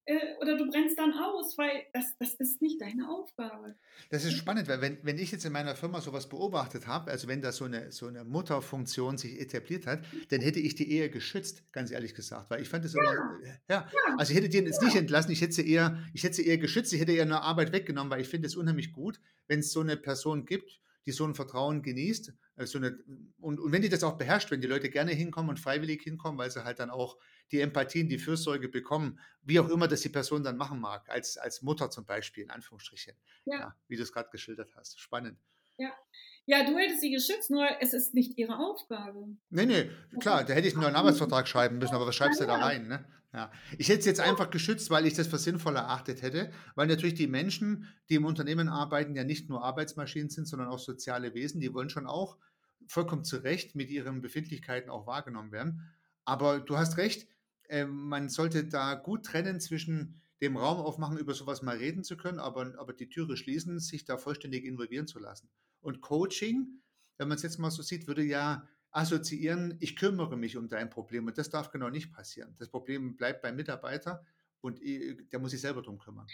äh, 0.09 0.35
oder 0.41 0.57
du 0.57 0.71
brennst 0.71 0.99
dann 0.99 1.13
aus, 1.13 1.59
weil 1.59 1.85
das, 1.93 2.17
das 2.19 2.33
ist 2.35 2.63
nicht 2.63 2.81
deine 2.81 3.11
Aufgabe. 3.11 3.75
Das 4.09 4.25
ist 4.25 4.33
spannend, 4.33 4.67
weil 4.67 4.81
wenn, 4.81 4.99
wenn 5.03 5.19
ich 5.19 5.31
jetzt 5.33 5.45
in 5.45 5.53
meiner 5.53 5.77
Firma 5.77 6.01
sowas 6.01 6.31
beobachtet 6.31 6.87
habe, 6.87 7.11
also 7.11 7.29
wenn 7.29 7.43
da 7.43 7.53
so 7.53 7.67
eine, 7.67 7.93
so 7.93 8.07
eine 8.07 8.25
Mutterfunktion 8.25 9.19
sich 9.19 9.39
etabliert 9.39 9.87
hat, 9.87 10.03
dann 10.31 10.41
hätte 10.41 10.61
ich 10.61 10.75
die 10.75 10.91
eher 10.91 11.11
geschützt, 11.11 11.63
ganz 11.73 11.91
ehrlich 11.91 12.15
gesagt, 12.15 12.51
weil 12.51 12.63
ich 12.63 12.71
fand 12.71 12.87
es 12.87 12.95
ja. 12.95 13.03
immer, 13.03 13.13
äh, 13.43 13.49
ja, 13.69 13.87
ja, 13.93 14.17
also 14.17 14.33
ich 14.33 14.39
hätte 14.39 14.49
die 14.49 14.59
jetzt 14.59 14.81
ja. 14.81 14.87
nicht 14.87 14.97
entlassen, 14.97 15.31
ich 15.31 15.43
hätte 15.43 15.53
sie 15.53 15.71
eher, 15.71 16.03
ich 16.15 16.23
hätte 16.25 16.37
sie 16.37 16.47
eher 16.47 16.59
geschützt, 16.59 16.93
ich 16.95 17.01
hätte 17.01 17.13
eher 17.13 17.25
eine 17.25 17.43
Arbeit 17.43 17.73
weggenommen, 17.73 18.11
weil 18.11 18.23
ich 18.23 18.29
finde 18.29 18.47
es 18.47 18.57
unheimlich 18.57 18.93
gut, 18.93 19.21
wenn 19.47 19.61
es 19.61 19.73
so 19.73 19.81
eine 19.81 19.99
Person 19.99 20.47
gibt, 20.47 20.81
die 21.05 21.13
so 21.13 21.25
ein 21.25 21.35
Vertrauen 21.35 21.83
genießt. 21.83 22.33
Also 22.57 22.79
eine, 22.79 22.99
und, 23.41 23.61
und 23.61 23.73
wenn 23.73 23.83
die 23.83 23.89
das 23.89 24.05
auch 24.05 24.19
beherrscht, 24.19 24.51
wenn 24.51 24.61
die 24.61 24.67
Leute 24.67 24.91
gerne 24.91 25.13
hinkommen 25.13 25.51
und 25.51 25.61
freiwillig 25.61 26.03
hinkommen, 26.03 26.39
weil 26.39 26.51
sie 26.51 26.65
halt 26.65 26.81
dann 26.81 26.91
auch 26.91 27.17
die 27.53 27.61
Empathie 27.61 28.03
und 28.03 28.09
die 28.09 28.19
Fürsorge 28.19 28.69
bekommen, 28.69 29.19
wie 29.43 29.61
auch 29.61 29.69
immer 29.69 29.89
das 29.89 30.03
die 30.03 30.09
Person 30.09 30.43
dann 30.43 30.57
machen 30.57 30.81
mag, 30.81 31.09
als, 31.09 31.37
als 31.39 31.63
Mutter 31.63 31.91
zum 31.91 32.05
Beispiel, 32.05 32.45
in 32.45 32.51
Anführungsstrichen. 32.51 33.15
Ja. 33.45 33.59
ja 33.59 33.77
wie 33.89 33.97
du 33.97 34.03
es 34.03 34.13
gerade 34.13 34.29
geschildert 34.31 34.71
hast. 34.77 35.01
Spannend. 35.01 35.39
Ja. 35.77 35.93
Ja, 36.47 36.65
du 36.65 36.79
hättest 36.79 37.03
sie 37.03 37.11
geschützt, 37.11 37.51
nur 37.51 37.67
es 37.81 37.93
ist 37.93 38.15
nicht 38.15 38.39
ihre 38.39 38.57
Aufgabe. 38.57 39.29
Nee, 39.51 39.67
nee, 39.67 39.91
klar, 40.19 40.45
da 40.45 40.55
hätte 40.55 40.67
ich 40.67 40.73
einen 40.73 40.83
neuen 40.83 40.97
Arbeitsvertrag 40.97 41.47
schreiben 41.47 41.77
müssen, 41.77 41.95
aber 41.95 42.07
was 42.07 42.15
schreibst 42.15 42.41
du 42.41 42.47
da 42.47 42.57
rein? 42.57 42.89
Ne? 42.89 43.05
Ja. 43.35 43.53
Ich 43.77 43.91
hätte 43.91 44.01
es 44.01 44.07
jetzt 44.07 44.21
einfach 44.21 44.49
geschützt, 44.49 44.89
weil 44.89 45.07
ich 45.07 45.13
das 45.13 45.27
für 45.27 45.37
sinnvoll 45.37 45.77
erachtet 45.77 46.23
hätte, 46.23 46.51
weil 46.75 46.87
natürlich 46.87 47.15
die 47.15 47.27
Menschen, 47.27 47.87
die 48.09 48.15
im 48.15 48.25
Unternehmen 48.25 48.71
arbeiten, 48.71 49.15
ja 49.15 49.25
nicht 49.25 49.51
nur 49.51 49.63
Arbeitsmaschinen 49.63 50.31
sind, 50.31 50.47
sondern 50.47 50.69
auch 50.69 50.79
soziale 50.79 51.35
Wesen, 51.35 51.61
die 51.61 51.75
wollen 51.75 51.91
schon 51.91 52.07
auch 52.07 52.39
vollkommen 52.87 53.25
zu 53.25 53.37
Recht 53.37 53.75
mit 53.75 53.91
ihren 53.91 54.23
Befindlichkeiten 54.23 54.89
auch 54.89 55.07
wahrgenommen 55.07 55.53
werden. 55.53 55.93
Aber 56.25 56.61
du 56.61 56.79
hast 56.79 56.97
recht, 56.97 57.29
äh, 57.69 57.87
man 57.87 58.29
sollte 58.29 58.65
da 58.65 58.95
gut 58.95 59.25
trennen 59.25 59.61
zwischen 59.61 60.21
dem 60.41 60.57
Raum 60.57 60.79
aufmachen, 60.79 61.19
über 61.19 61.35
sowas 61.35 61.63
mal 61.63 61.77
reden 61.77 62.05
zu 62.05 62.17
können, 62.17 62.39
aber, 62.39 62.75
aber 62.79 62.93
die 62.93 63.09
Türe 63.09 63.37
schließen, 63.37 63.81
sich 63.81 64.05
da 64.05 64.17
vollständig 64.17 64.65
involvieren 64.65 65.07
zu 65.07 65.19
lassen. 65.19 65.49
Und 65.81 66.01
Coaching, 66.01 66.81
wenn 67.17 67.29
man 67.29 67.37
es 67.37 67.43
jetzt 67.43 67.59
mal 67.59 67.71
so 67.71 67.83
sieht, 67.83 68.07
würde 68.07 68.23
ja 68.23 68.67
assoziieren, 68.91 69.77
ich 69.81 69.97
kümmere 69.97 70.37
mich 70.37 70.57
um 70.57 70.69
dein 70.69 70.91
Problem. 70.91 71.27
Und 71.27 71.39
das 71.39 71.51
darf 71.51 71.71
genau 71.71 71.91
nicht 71.91 72.13
passieren. 72.13 72.55
Das 72.59 72.69
Problem 72.69 73.17
bleibt 73.17 73.43
beim 73.43 73.57
Mitarbeiter 73.57 74.25
und 74.61 74.81
der 74.83 75.39
muss 75.39 75.51
sich 75.51 75.61
selber 75.61 75.83
drum 75.83 75.99
kümmern. 75.99 76.27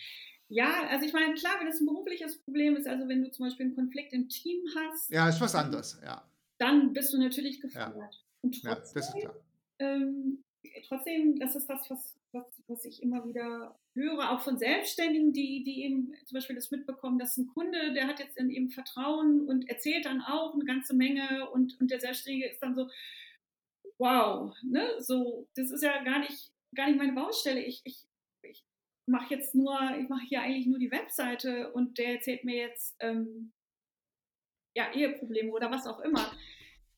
Ja, 0.48 0.86
also 0.88 1.06
ich 1.06 1.12
meine, 1.12 1.34
klar, 1.34 1.56
wenn 1.58 1.66
das 1.66 1.80
ein 1.80 1.86
berufliches 1.86 2.38
Problem 2.38 2.76
ist, 2.76 2.86
also 2.86 3.08
wenn 3.08 3.22
du 3.22 3.30
zum 3.30 3.46
Beispiel 3.46 3.66
einen 3.66 3.74
Konflikt 3.74 4.12
im 4.12 4.28
Team 4.28 4.62
hast. 4.76 5.10
Ja, 5.10 5.28
ist 5.28 5.40
was 5.40 5.54
anderes, 5.54 5.98
ja. 6.04 6.22
Dann 6.58 6.92
bist 6.92 7.12
du 7.12 7.18
natürlich 7.18 7.60
gefordert. 7.60 8.14
Ja. 8.14 8.20
Und 8.42 8.62
trotzdem, 8.62 8.70
ja, 8.70 8.74
das 8.74 9.14
ist 9.14 9.20
klar. 9.20 9.34
Ähm, 9.78 10.44
trotzdem, 10.86 11.38
das 11.38 11.54
ist 11.54 11.68
das, 11.68 11.88
was, 11.90 12.18
was, 12.32 12.44
was 12.66 12.84
ich 12.84 13.02
immer 13.02 13.26
wieder 13.26 13.78
höre, 13.94 14.30
auch 14.30 14.40
von 14.40 14.58
Selbstständigen, 14.58 15.32
die, 15.32 15.64
die 15.64 15.84
eben 15.84 16.14
zum 16.24 16.36
Beispiel 16.36 16.56
das 16.56 16.70
mitbekommen, 16.70 17.18
dass 17.18 17.36
ein 17.36 17.48
Kunde, 17.48 17.92
der 17.92 18.06
hat 18.06 18.20
jetzt 18.20 18.36
in 18.36 18.50
ihm 18.50 18.70
Vertrauen 18.70 19.46
und 19.46 19.68
erzählt 19.68 20.04
dann 20.04 20.20
auch 20.22 20.54
eine 20.54 20.64
ganze 20.64 20.94
Menge 20.94 21.48
und, 21.50 21.80
und 21.80 21.90
der 21.90 22.00
Selbstständige 22.00 22.48
ist 22.48 22.60
dann 22.60 22.74
so, 22.74 22.88
wow, 23.98 24.54
ne, 24.62 25.00
so, 25.00 25.48
das 25.54 25.70
ist 25.70 25.82
ja 25.82 26.02
gar 26.02 26.18
nicht, 26.20 26.50
gar 26.74 26.86
nicht 26.86 26.98
meine 26.98 27.12
Baustelle. 27.12 27.62
Ich, 27.62 27.80
ich, 27.84 28.04
ich 28.42 28.64
mache 29.06 29.34
jetzt 29.34 29.54
nur, 29.54 29.78
ich 30.00 30.08
mache 30.08 30.26
hier 30.26 30.42
eigentlich 30.42 30.66
nur 30.66 30.78
die 30.78 30.90
Webseite 30.90 31.72
und 31.72 31.98
der 31.98 32.14
erzählt 32.14 32.44
mir 32.44 32.56
jetzt, 32.56 32.96
ähm, 33.00 33.52
ja, 34.76 34.92
Eheprobleme 34.92 35.52
oder 35.52 35.70
was 35.70 35.86
auch 35.86 36.00
immer. 36.00 36.32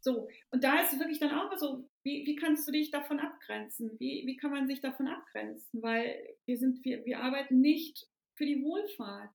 So, 0.01 0.29
und 0.51 0.63
da 0.63 0.81
ist 0.81 0.99
wirklich 0.99 1.19
dann 1.19 1.33
auch 1.33 1.57
so, 1.57 1.89
wie, 2.03 2.27
wie 2.27 2.37
kannst 2.37 2.67
du 2.69 2.73
dich 2.73 2.91
davon 2.91 3.19
abgrenzen? 3.19 3.97
Wie, 3.99 4.25
wie 4.27 4.37
kann 4.37 4.51
man 4.51 4.69
sich 4.69 4.81
davon 4.81 5.09
abgrenzen? 5.09 5.83
Weil 5.83 6.37
wir 6.47 6.57
sind, 6.57 6.85
wir, 6.85 7.05
wir 7.05 7.21
arbeiten 7.21 7.61
nicht 7.61 8.07
für 8.37 8.47
die 8.47 8.63
Wohlfahrt. 8.63 9.31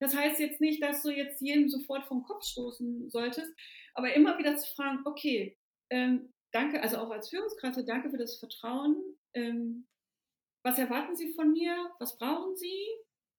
Das 0.00 0.16
heißt 0.16 0.40
jetzt 0.40 0.60
nicht, 0.60 0.82
dass 0.82 1.02
du 1.02 1.10
jetzt 1.10 1.40
jedem 1.40 1.68
sofort 1.68 2.06
vom 2.06 2.22
Kopf 2.22 2.44
stoßen 2.44 3.10
solltest, 3.10 3.52
aber 3.94 4.14
immer 4.14 4.38
wieder 4.38 4.56
zu 4.56 4.66
fragen, 4.74 5.00
okay, 5.04 5.56
ähm, 5.90 6.32
danke, 6.52 6.82
also 6.82 6.98
auch 6.98 7.10
als 7.10 7.28
Führungskraft, 7.28 7.78
danke 7.86 8.10
für 8.10 8.18
das 8.18 8.38
Vertrauen. 8.38 8.96
Ähm, 9.34 9.86
was 10.62 10.78
erwarten 10.78 11.14
Sie 11.14 11.32
von 11.34 11.52
mir? 11.52 11.90
Was 11.98 12.16
brauchen 12.16 12.56
Sie? 12.56 12.86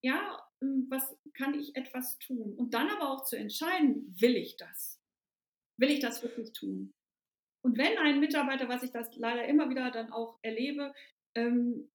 Ja, 0.01 0.39
ähm, 0.61 0.87
was 0.89 1.17
kann 1.33 1.59
ich 1.59 1.75
etwas 1.75 2.17
tun? 2.19 2.53
Und 2.55 2.73
dann 2.73 2.89
aber 2.89 3.09
auch 3.11 3.23
zu 3.25 3.35
entscheiden, 3.37 4.15
will 4.19 4.35
ich 4.35 4.57
das? 4.57 4.94
Will 5.77 5.91
ich 5.91 5.99
das 5.99 6.23
wirklich 6.23 6.53
tun? 6.53 6.93
Und 7.63 7.77
wenn 7.77 7.97
ein 7.97 8.19
Mitarbeiter, 8.19 8.69
was 8.69 8.83
ich 8.83 8.91
das 8.91 9.15
leider 9.15 9.45
immer 9.47 9.69
wieder 9.69 9.89
dann 9.91 10.11
auch 10.11 10.37
erlebe, 10.43 10.93
ähm, 11.35 11.89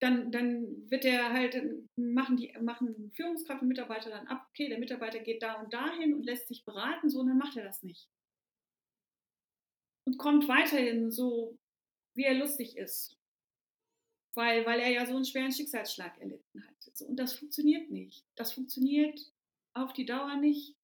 dann, 0.00 0.32
dann 0.32 0.90
wird 0.90 1.04
der 1.04 1.32
halt, 1.32 1.56
machen 1.96 2.36
die, 2.36 2.52
machen 2.60 3.12
Führungskraft 3.14 3.62
und 3.62 3.68
Mitarbeiter 3.68 4.10
dann 4.10 4.26
ab, 4.26 4.44
okay, 4.48 4.68
der 4.68 4.80
Mitarbeiter 4.80 5.20
geht 5.20 5.44
da 5.44 5.60
und 5.60 5.72
dahin 5.72 6.12
und 6.12 6.24
lässt 6.24 6.48
sich 6.48 6.64
beraten, 6.64 7.08
so, 7.08 7.20
und 7.20 7.28
dann 7.28 7.38
macht 7.38 7.56
er 7.56 7.62
das 7.62 7.84
nicht. 7.84 8.08
Und 10.04 10.18
kommt 10.18 10.48
weiterhin 10.48 11.12
so, 11.12 11.56
wie 12.16 12.24
er 12.24 12.34
lustig 12.34 12.76
ist. 12.76 13.16
Weil, 14.34 14.66
weil 14.66 14.80
er 14.80 14.90
ja 14.90 15.06
so 15.06 15.14
einen 15.14 15.24
schweren 15.24 15.52
Schicksalsschlag 15.52 16.18
erlitten 16.18 16.66
hat. 16.66 16.96
So, 16.96 17.06
und 17.06 17.16
das 17.16 17.34
funktioniert 17.34 17.90
nicht. 17.90 18.26
Das 18.34 18.52
funktioniert 18.52 19.20
auf 19.74 19.92
die 19.92 20.06
Dauer 20.06 20.36
nicht. 20.36 20.74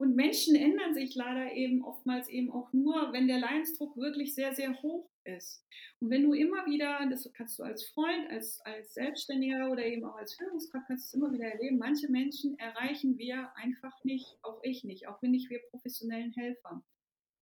Und 0.00 0.16
Menschen 0.16 0.56
ändern 0.56 0.94
sich 0.94 1.14
leider 1.14 1.52
eben 1.52 1.84
oftmals 1.84 2.26
eben 2.30 2.50
auch 2.50 2.72
nur, 2.72 3.12
wenn 3.12 3.28
der 3.28 3.38
Leidensdruck 3.38 3.98
wirklich 3.98 4.34
sehr, 4.34 4.54
sehr 4.54 4.80
hoch 4.80 5.10
ist. 5.24 5.62
Und 6.00 6.08
wenn 6.08 6.22
du 6.22 6.32
immer 6.32 6.64
wieder, 6.64 7.06
das 7.10 7.30
kannst 7.34 7.58
du 7.58 7.64
als 7.64 7.86
Freund, 7.90 8.30
als, 8.30 8.62
als 8.62 8.94
Selbstständiger 8.94 9.70
oder 9.70 9.84
eben 9.84 10.02
auch 10.06 10.16
als 10.16 10.36
Führungskraft, 10.36 10.86
kannst 10.86 11.04
du 11.04 11.18
es 11.18 11.22
immer 11.22 11.30
wieder 11.34 11.52
erleben, 11.52 11.76
manche 11.76 12.10
Menschen 12.10 12.58
erreichen 12.58 13.18
wir 13.18 13.54
einfach 13.56 13.92
nicht, 14.02 14.38
auch 14.40 14.60
ich 14.62 14.84
nicht, 14.84 15.06
auch 15.06 15.20
wenn 15.20 15.32
nicht 15.32 15.50
wir 15.50 15.60
professionellen 15.68 16.32
Helfer, 16.32 16.82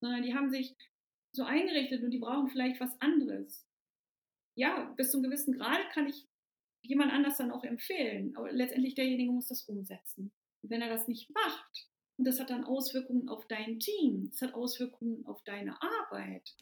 sondern 0.01 0.25
die 0.25 0.35
haben 0.35 0.51
sich 0.51 0.75
so 1.31 1.45
eingerichtet 1.45 2.03
und 2.03 2.11
die 2.11 2.19
brauchen 2.19 2.49
vielleicht 2.49 2.81
was 2.81 3.01
anderes. 3.01 3.69
Ja, 4.57 4.93
bis 4.97 5.13
zu 5.13 5.19
einem 5.19 5.31
gewissen 5.31 5.57
Grad 5.57 5.89
kann 5.91 6.09
ich 6.09 6.27
jemand 6.83 7.13
anders 7.13 7.37
dann 7.37 7.53
auch 7.53 7.63
empfehlen, 7.63 8.35
aber 8.35 8.51
letztendlich 8.51 8.97
derjenige 8.97 9.31
muss 9.31 9.47
das 9.47 9.63
umsetzen. 9.69 10.33
Und 10.61 10.71
wenn 10.71 10.83
er 10.83 10.89
das 10.89 11.07
nicht 11.07 11.31
macht, 11.31 11.88
und 12.19 12.25
das 12.25 12.41
hat 12.41 12.51
dann 12.51 12.65
Auswirkungen 12.65 13.29
auf 13.29 13.47
dein 13.47 13.79
Team, 13.79 14.31
das 14.31 14.43
hat 14.43 14.55
Auswirkungen 14.55 15.25
auf 15.25 15.43
deine 15.45 15.81
Arbeit. 15.81 16.55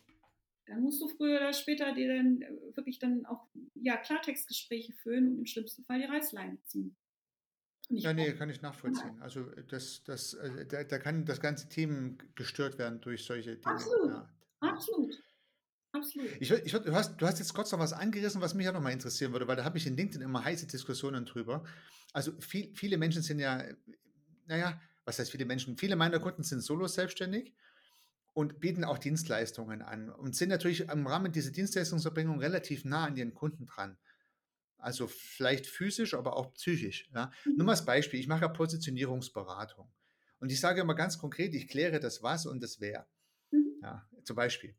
Dann 0.66 0.82
musst 0.82 1.00
du 1.00 1.08
früher 1.08 1.38
oder 1.38 1.52
später 1.52 1.94
dir 1.94 2.14
dann 2.14 2.42
äh, 2.42 2.76
wirklich 2.76 2.98
dann 2.98 3.24
auch 3.24 3.46
ja, 3.74 3.96
Klartextgespräche 3.96 4.92
führen 4.92 5.28
und 5.28 5.38
im 5.38 5.46
schlimmsten 5.46 5.84
Fall 5.84 6.00
die 6.00 6.06
Reißleine 6.06 6.58
ziehen. 6.64 6.96
Ja, 7.88 8.12
nee, 8.12 8.32
kann 8.32 8.50
ich 8.50 8.62
nachvollziehen. 8.62 9.20
Also 9.20 9.48
äh, 9.52 9.64
das, 9.68 10.02
das, 10.04 10.34
äh, 10.34 10.66
da, 10.66 10.82
da, 10.84 10.98
kann 10.98 11.24
das 11.24 11.40
ganze 11.40 11.68
Team 11.68 12.18
gestört 12.34 12.78
werden 12.78 13.00
durch 13.00 13.24
solche 13.24 13.56
Dinge. 13.56 13.74
Absolut, 13.74 14.10
ja. 14.10 14.28
absolut. 14.60 15.22
Absolut. 15.92 16.30
Ich, 16.40 16.50
ich, 16.50 16.72
du, 16.72 16.92
hast, 16.92 17.16
du 17.16 17.26
hast 17.26 17.38
jetzt 17.38 17.54
kurz 17.54 17.72
noch 17.72 17.78
was 17.78 17.92
angerissen, 17.92 18.42
was 18.42 18.54
mich 18.54 18.66
ja 18.66 18.72
nochmal 18.72 18.92
interessieren 18.92 19.32
würde, 19.32 19.48
weil 19.48 19.56
da 19.56 19.64
habe 19.64 19.78
ich 19.78 19.86
in 19.86 19.96
LinkedIn 19.96 20.20
immer 20.20 20.44
heiße 20.44 20.66
Diskussionen 20.66 21.24
drüber. 21.24 21.64
Also 22.12 22.32
viel, 22.40 22.74
viele 22.74 22.98
Menschen 22.98 23.22
sind 23.22 23.38
ja, 23.38 23.64
naja, 24.46 24.78
was 25.06 25.18
heißt 25.18 25.30
viele 25.30 25.46
Menschen? 25.46 25.78
Viele 25.78 25.96
meiner 25.96 26.20
Kunden 26.20 26.42
sind 26.42 26.60
solo 26.60 26.86
selbstständig 26.88 27.54
und 28.34 28.60
bieten 28.60 28.84
auch 28.84 28.98
Dienstleistungen 28.98 29.82
an 29.82 30.10
und 30.10 30.36
sind 30.36 30.50
natürlich 30.50 30.80
im 30.80 31.06
Rahmen 31.06 31.32
dieser 31.32 31.52
Dienstleistungserbringung 31.52 32.40
relativ 32.40 32.84
nah 32.84 33.06
an 33.06 33.16
ihren 33.16 33.34
Kunden 33.34 33.66
dran. 33.66 33.98
Also 34.78 35.06
vielleicht 35.08 35.66
physisch, 35.66 36.14
aber 36.14 36.36
auch 36.36 36.52
psychisch. 36.54 37.08
Ja. 37.14 37.30
Mhm. 37.44 37.56
Nur 37.56 37.66
mal 37.66 37.72
als 37.72 37.84
Beispiel, 37.84 38.20
ich 38.20 38.28
mache 38.28 38.42
ja 38.42 38.48
Positionierungsberatung. 38.48 39.90
Und 40.38 40.52
ich 40.52 40.60
sage 40.60 40.82
immer 40.82 40.94
ganz 40.94 41.18
konkret, 41.18 41.54
ich 41.54 41.68
kläre 41.68 41.98
das 42.00 42.22
Was 42.22 42.46
und 42.46 42.62
das 42.62 42.80
Wer. 42.80 43.08
Mhm. 43.52 43.82
Ja, 43.82 44.08
zum 44.24 44.36
Beispiel. 44.36 44.76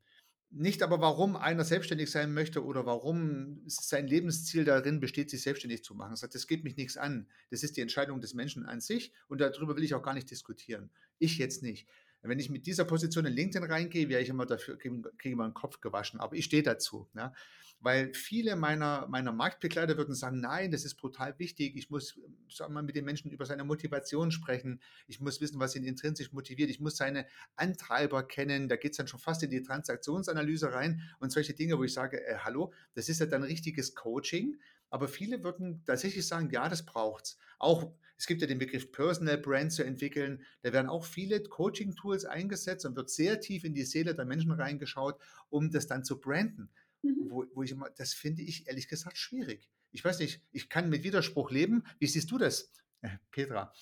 Nicht 0.49 0.81
aber, 0.81 1.01
warum 1.01 1.35
einer 1.35 1.65
selbstständig 1.65 2.09
sein 2.09 2.33
möchte 2.33 2.63
oder 2.63 2.85
warum 2.85 3.61
sein 3.65 4.07
Lebensziel 4.07 4.63
darin 4.63 5.01
besteht, 5.01 5.29
sich 5.29 5.41
selbstständig 5.41 5.83
zu 5.83 5.93
machen. 5.93 6.15
Sagt, 6.15 6.35
das 6.35 6.47
geht 6.47 6.63
mich 6.63 6.77
nichts 6.77 6.95
an. 6.95 7.27
Das 7.49 7.63
ist 7.63 7.75
die 7.75 7.81
Entscheidung 7.81 8.21
des 8.21 8.33
Menschen 8.33 8.65
an 8.65 8.79
sich 8.79 9.11
und 9.27 9.41
darüber 9.41 9.75
will 9.75 9.83
ich 9.83 9.93
auch 9.93 10.01
gar 10.01 10.13
nicht 10.13 10.31
diskutieren. 10.31 10.89
Ich 11.19 11.37
jetzt 11.37 11.63
nicht. 11.63 11.87
Wenn 12.21 12.39
ich 12.39 12.49
mit 12.49 12.65
dieser 12.65 12.85
Position 12.85 13.25
in 13.25 13.33
LinkedIn 13.33 13.69
reingehe, 13.69 14.09
wäre 14.09 14.21
ich 14.21 14.29
immer 14.29 14.45
dafür, 14.45 14.77
kriege 14.77 15.01
ich 15.21 15.31
immer 15.31 15.43
einen 15.43 15.53
Kopf 15.53 15.81
gewaschen. 15.81 16.19
Aber 16.19 16.35
ich 16.35 16.45
stehe 16.45 16.63
dazu. 16.63 17.09
Ja? 17.13 17.33
Weil 17.79 18.13
viele 18.13 18.55
meiner, 18.55 19.07
meiner 19.07 19.31
Marktbegleiter 19.31 19.97
würden 19.97 20.15
sagen, 20.15 20.39
nein, 20.39 20.71
das 20.71 20.83
ist 20.83 20.95
brutal 20.95 21.37
wichtig. 21.37 21.75
Ich 21.75 21.89
muss 21.89 22.19
sagen 22.49 22.73
wir, 22.73 22.81
mit 22.81 22.95
den 22.95 23.05
Menschen 23.05 23.29
über 23.29 23.45
seine 23.45 23.63
Motivation 23.63 24.31
sprechen. 24.31 24.81
Ich 25.07 25.19
muss 25.19 25.41
wissen, 25.41 25.59
was 25.59 25.75
ihn 25.75 25.83
intrinsisch 25.83 26.33
motiviert. 26.33 26.69
Ich 26.69 26.79
muss 26.79 26.97
seine 26.97 27.27
Antreiber 27.55 28.23
kennen. 28.23 28.67
Da 28.67 28.77
geht 28.77 28.91
es 28.91 28.97
dann 28.97 29.07
schon 29.07 29.19
fast 29.19 29.43
in 29.43 29.51
die 29.51 29.61
Transaktionsanalyse 29.61 30.73
rein 30.73 31.01
und 31.19 31.31
solche 31.31 31.53
Dinge, 31.53 31.77
wo 31.77 31.83
ich 31.83 31.93
sage, 31.93 32.25
äh, 32.25 32.37
hallo, 32.39 32.73
das 32.95 33.09
ist 33.09 33.19
ja 33.19 33.25
dann 33.27 33.43
richtiges 33.43 33.93
Coaching. 33.93 34.59
Aber 34.89 35.07
viele 35.07 35.43
würden 35.43 35.83
tatsächlich 35.85 36.25
sagen, 36.25 36.49
ja, 36.49 36.69
das 36.69 36.85
braucht's. 36.85 37.37
Auch 37.59 37.91
es 38.17 38.25
gibt 38.25 38.41
ja 38.41 38.47
den 38.47 38.57
Begriff 38.57 38.91
Personal 38.91 39.37
Brand 39.37 39.71
zu 39.71 39.83
entwickeln. 39.83 40.43
Da 40.63 40.73
werden 40.73 40.89
auch 40.89 41.05
viele 41.05 41.43
Coaching-Tools 41.43 42.25
eingesetzt 42.25 42.85
und 42.85 42.95
wird 42.95 43.11
sehr 43.11 43.39
tief 43.39 43.63
in 43.63 43.75
die 43.75 43.85
Seele 43.85 44.15
der 44.15 44.25
Menschen 44.25 44.51
reingeschaut, 44.51 45.21
um 45.49 45.69
das 45.69 45.85
dann 45.85 46.03
zu 46.03 46.19
branden. 46.19 46.71
Mhm. 47.03 47.29
Wo, 47.29 47.45
wo 47.53 47.63
ich 47.63 47.71
immer, 47.71 47.89
das 47.91 48.13
finde 48.13 48.41
ich 48.43 48.67
ehrlich 48.67 48.87
gesagt 48.87 49.17
schwierig. 49.17 49.69
Ich 49.91 50.03
weiß 50.03 50.19
nicht, 50.19 50.41
ich 50.51 50.69
kann 50.69 50.89
mit 50.89 51.03
Widerspruch 51.03 51.51
leben. 51.51 51.83
Wie 51.99 52.07
siehst 52.07 52.29
du 52.31 52.37
das, 52.37 52.71
äh, 53.01 53.17
Petra? 53.31 53.73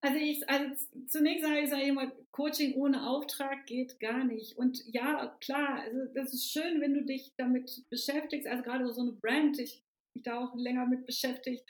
Also, 0.00 0.16
ich, 0.18 0.48
also 0.48 0.74
zunächst 1.08 1.44
sage 1.44 1.60
ich, 1.60 1.70
sage 1.70 1.82
immer, 1.82 2.12
Coaching 2.30 2.74
ohne 2.74 3.08
Auftrag 3.08 3.66
geht 3.66 3.98
gar 3.98 4.24
nicht. 4.24 4.56
Und 4.56 4.80
ja, 4.86 5.36
klar, 5.40 5.80
also 5.82 5.98
das 6.14 6.32
ist 6.32 6.52
schön, 6.52 6.80
wenn 6.80 6.94
du 6.94 7.04
dich 7.04 7.32
damit 7.36 7.84
beschäftigst, 7.90 8.46
also 8.46 8.62
gerade 8.62 8.92
so 8.92 9.00
eine 9.02 9.12
Brand, 9.12 9.58
ich 9.58 9.82
mich 10.14 10.22
da 10.24 10.38
auch 10.38 10.54
länger 10.56 10.86
mit 10.86 11.04
beschäftigt. 11.06 11.64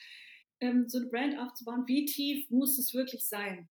ähm, 0.61 0.89
so 0.89 0.99
eine 0.99 1.09
Brand 1.09 1.39
aufzubauen, 1.39 1.85
wie 1.87 2.05
tief 2.05 2.51
muss 2.51 2.79
es 2.79 2.95
wirklich 2.95 3.25
sein? 3.27 3.69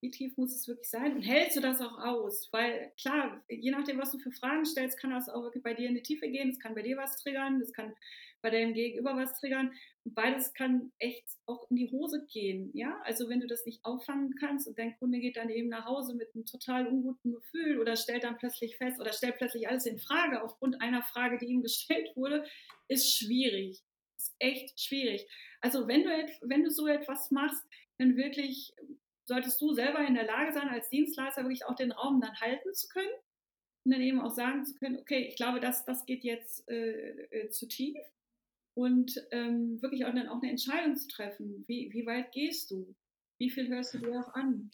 Wie 0.00 0.10
tief 0.10 0.36
muss 0.38 0.54
es 0.54 0.66
wirklich 0.66 0.88
sein? 0.88 1.16
Und 1.16 1.22
hältst 1.22 1.56
du 1.56 1.60
das 1.60 1.80
auch 1.80 1.98
aus? 1.98 2.48
Weil 2.52 2.92
klar, 3.00 3.44
je 3.48 3.70
nachdem, 3.70 3.98
was 3.98 4.12
du 4.12 4.18
für 4.18 4.32
Fragen 4.32 4.64
stellst, 4.64 4.98
kann 4.98 5.10
das 5.10 5.28
auch 5.28 5.42
wirklich 5.42 5.62
bei 5.62 5.74
dir 5.74 5.88
in 5.88 5.94
die 5.94 6.02
Tiefe 6.02 6.28
gehen. 6.28 6.48
Es 6.48 6.58
kann 6.58 6.74
bei 6.74 6.82
dir 6.82 6.96
was 6.96 7.16
triggern, 7.16 7.60
es 7.60 7.72
kann 7.72 7.94
bei 8.40 8.48
deinem 8.48 8.72
Gegenüber 8.72 9.14
was 9.16 9.38
triggern. 9.38 9.72
Und 10.04 10.14
beides 10.14 10.54
kann 10.54 10.90
echt 10.98 11.24
auch 11.46 11.70
in 11.70 11.76
die 11.76 11.90
Hose 11.90 12.26
gehen. 12.32 12.70
Ja, 12.72 12.98
also 13.04 13.28
wenn 13.28 13.40
du 13.40 13.46
das 13.46 13.66
nicht 13.66 13.84
auffangen 13.84 14.34
kannst 14.36 14.66
und 14.66 14.78
dein 14.78 14.96
Kunde 14.98 15.18
geht 15.20 15.36
dann 15.36 15.50
eben 15.50 15.68
nach 15.68 15.84
Hause 15.84 16.14
mit 16.14 16.34
einem 16.34 16.46
total 16.46 16.86
unguten 16.86 17.32
Gefühl 17.32 17.78
oder 17.78 17.96
stellt 17.96 18.24
dann 18.24 18.38
plötzlich 18.38 18.76
fest 18.78 19.00
oder 19.00 19.12
stellt 19.12 19.36
plötzlich 19.36 19.68
alles 19.68 19.84
in 19.84 19.98
Frage 19.98 20.42
aufgrund 20.42 20.80
einer 20.80 21.02
Frage, 21.02 21.38
die 21.38 21.46
ihm 21.46 21.62
gestellt 21.62 22.10
wurde, 22.16 22.44
ist 22.88 23.14
schwierig. 23.14 23.82
Ist 24.16 24.34
echt 24.38 24.80
schwierig. 24.80 25.26
Also 25.60 25.86
wenn 25.88 26.04
du, 26.04 26.10
wenn 26.42 26.64
du 26.64 26.70
so 26.70 26.86
etwas 26.86 27.30
machst, 27.30 27.62
dann 27.98 28.16
wirklich 28.16 28.72
solltest 29.30 29.60
du 29.60 29.72
selber 29.72 30.04
in 30.04 30.14
der 30.14 30.26
Lage 30.26 30.52
sein, 30.52 30.68
als 30.68 30.88
Dienstleister 30.88 31.42
wirklich 31.42 31.64
auch 31.64 31.76
den 31.76 31.92
Raum 31.92 32.20
dann 32.20 32.34
halten 32.40 32.74
zu 32.74 32.88
können 32.88 33.12
und 33.84 33.92
dann 33.92 34.00
eben 34.00 34.20
auch 34.20 34.30
sagen 34.30 34.64
zu 34.64 34.74
können, 34.74 34.98
okay, 34.98 35.24
ich 35.28 35.36
glaube, 35.36 35.60
das, 35.60 35.84
das 35.84 36.04
geht 36.04 36.24
jetzt 36.24 36.68
äh, 36.68 37.26
äh, 37.30 37.48
zu 37.48 37.68
tief 37.68 37.96
und 38.74 39.24
ähm, 39.30 39.80
wirklich 39.80 40.04
auch 40.04 40.12
dann 40.12 40.28
auch 40.28 40.42
eine 40.42 40.50
Entscheidung 40.50 40.96
zu 40.96 41.06
treffen. 41.06 41.64
Wie, 41.68 41.92
wie 41.92 42.06
weit 42.06 42.32
gehst 42.32 42.72
du? 42.72 42.92
Wie 43.38 43.50
viel 43.50 43.68
hörst 43.68 43.94
du 43.94 43.98
dir 43.98 44.18
auch 44.18 44.34
an? 44.34 44.72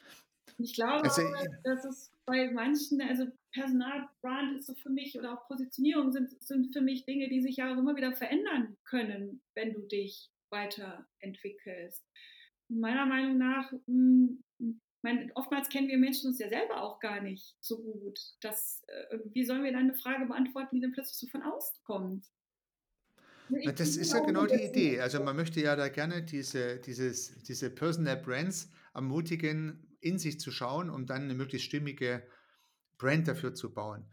Und 0.57 0.64
ich 0.64 0.72
glaube, 0.72 1.04
also, 1.04 1.22
dass 1.62 1.84
es 1.84 2.11
bei 2.24 2.50
manchen, 2.50 3.02
also 3.02 3.26
Personalbrand 3.52 4.59
ist 4.59 4.68
so 4.68 4.74
für 4.74 4.88
mich 4.88 5.18
oder 5.18 5.34
auch 5.34 5.46
Positionierung 5.48 6.12
sind, 6.12 6.30
sind 6.42 6.72
für 6.72 6.80
mich 6.80 7.04
Dinge, 7.04 7.28
die 7.28 7.42
sich 7.42 7.59
ja 7.59 7.70
auch 7.70 7.76
immer 7.76 7.94
wieder 7.94 8.12
verändern 8.12 8.78
können, 8.84 9.42
wenn 9.54 9.74
du 9.74 9.80
dich 9.80 10.30
weiterentwickelst. 10.48 12.02
Meiner 12.69 13.07
Meinung 13.07 13.39
nach, 13.39 13.73
hm, 13.87 14.43
meine, 15.07 15.31
oftmals 15.35 15.69
kennen 15.69 15.89
wir 15.89 15.99
Menschen 15.99 16.29
uns 16.29 16.39
ja 16.39 16.49
selber 16.49 16.83
auch 16.83 16.99
gar 16.99 17.21
nicht 17.21 17.57
so 17.61 17.79
gut. 17.79 18.19
Das, 18.41 18.83
äh, 18.89 19.19
wie 19.33 19.45
sollen 19.45 19.62
wir 19.62 19.73
dann 19.73 19.83
eine 19.83 19.95
Frage 19.95 20.27
beantworten, 20.27 20.75
die 20.75 20.81
dann 20.81 20.93
plötzlich 20.93 21.19
so 21.19 21.29
von 21.29 21.43
außen 21.43 21.79
kommt? 21.85 22.27
Na, 23.49 23.71
das 23.71 23.97
ist 23.97 24.12
ja 24.12 24.21
genau 24.21 24.47
die 24.47 24.64
Idee. 24.64 25.01
Also 25.01 25.23
man 25.23 25.37
möchte 25.37 25.61
ja 25.61 25.77
da 25.77 25.89
gerne 25.89 26.23
diese, 26.25 26.79
dieses, 26.81 27.43
diese 27.45 27.71
Personal 27.71 28.17
Brands 28.17 28.71
ermutigen, 28.93 29.97
in 30.01 30.19
sich 30.19 30.41
zu 30.41 30.51
schauen, 30.51 30.91
um 30.91 31.07
dann 31.07 31.23
eine 31.23 31.35
möglichst 31.35 31.69
stimmige 31.69 32.27
Brand 32.99 33.29
dafür 33.29 33.55
zu 33.55 33.73
bauen. 33.73 34.11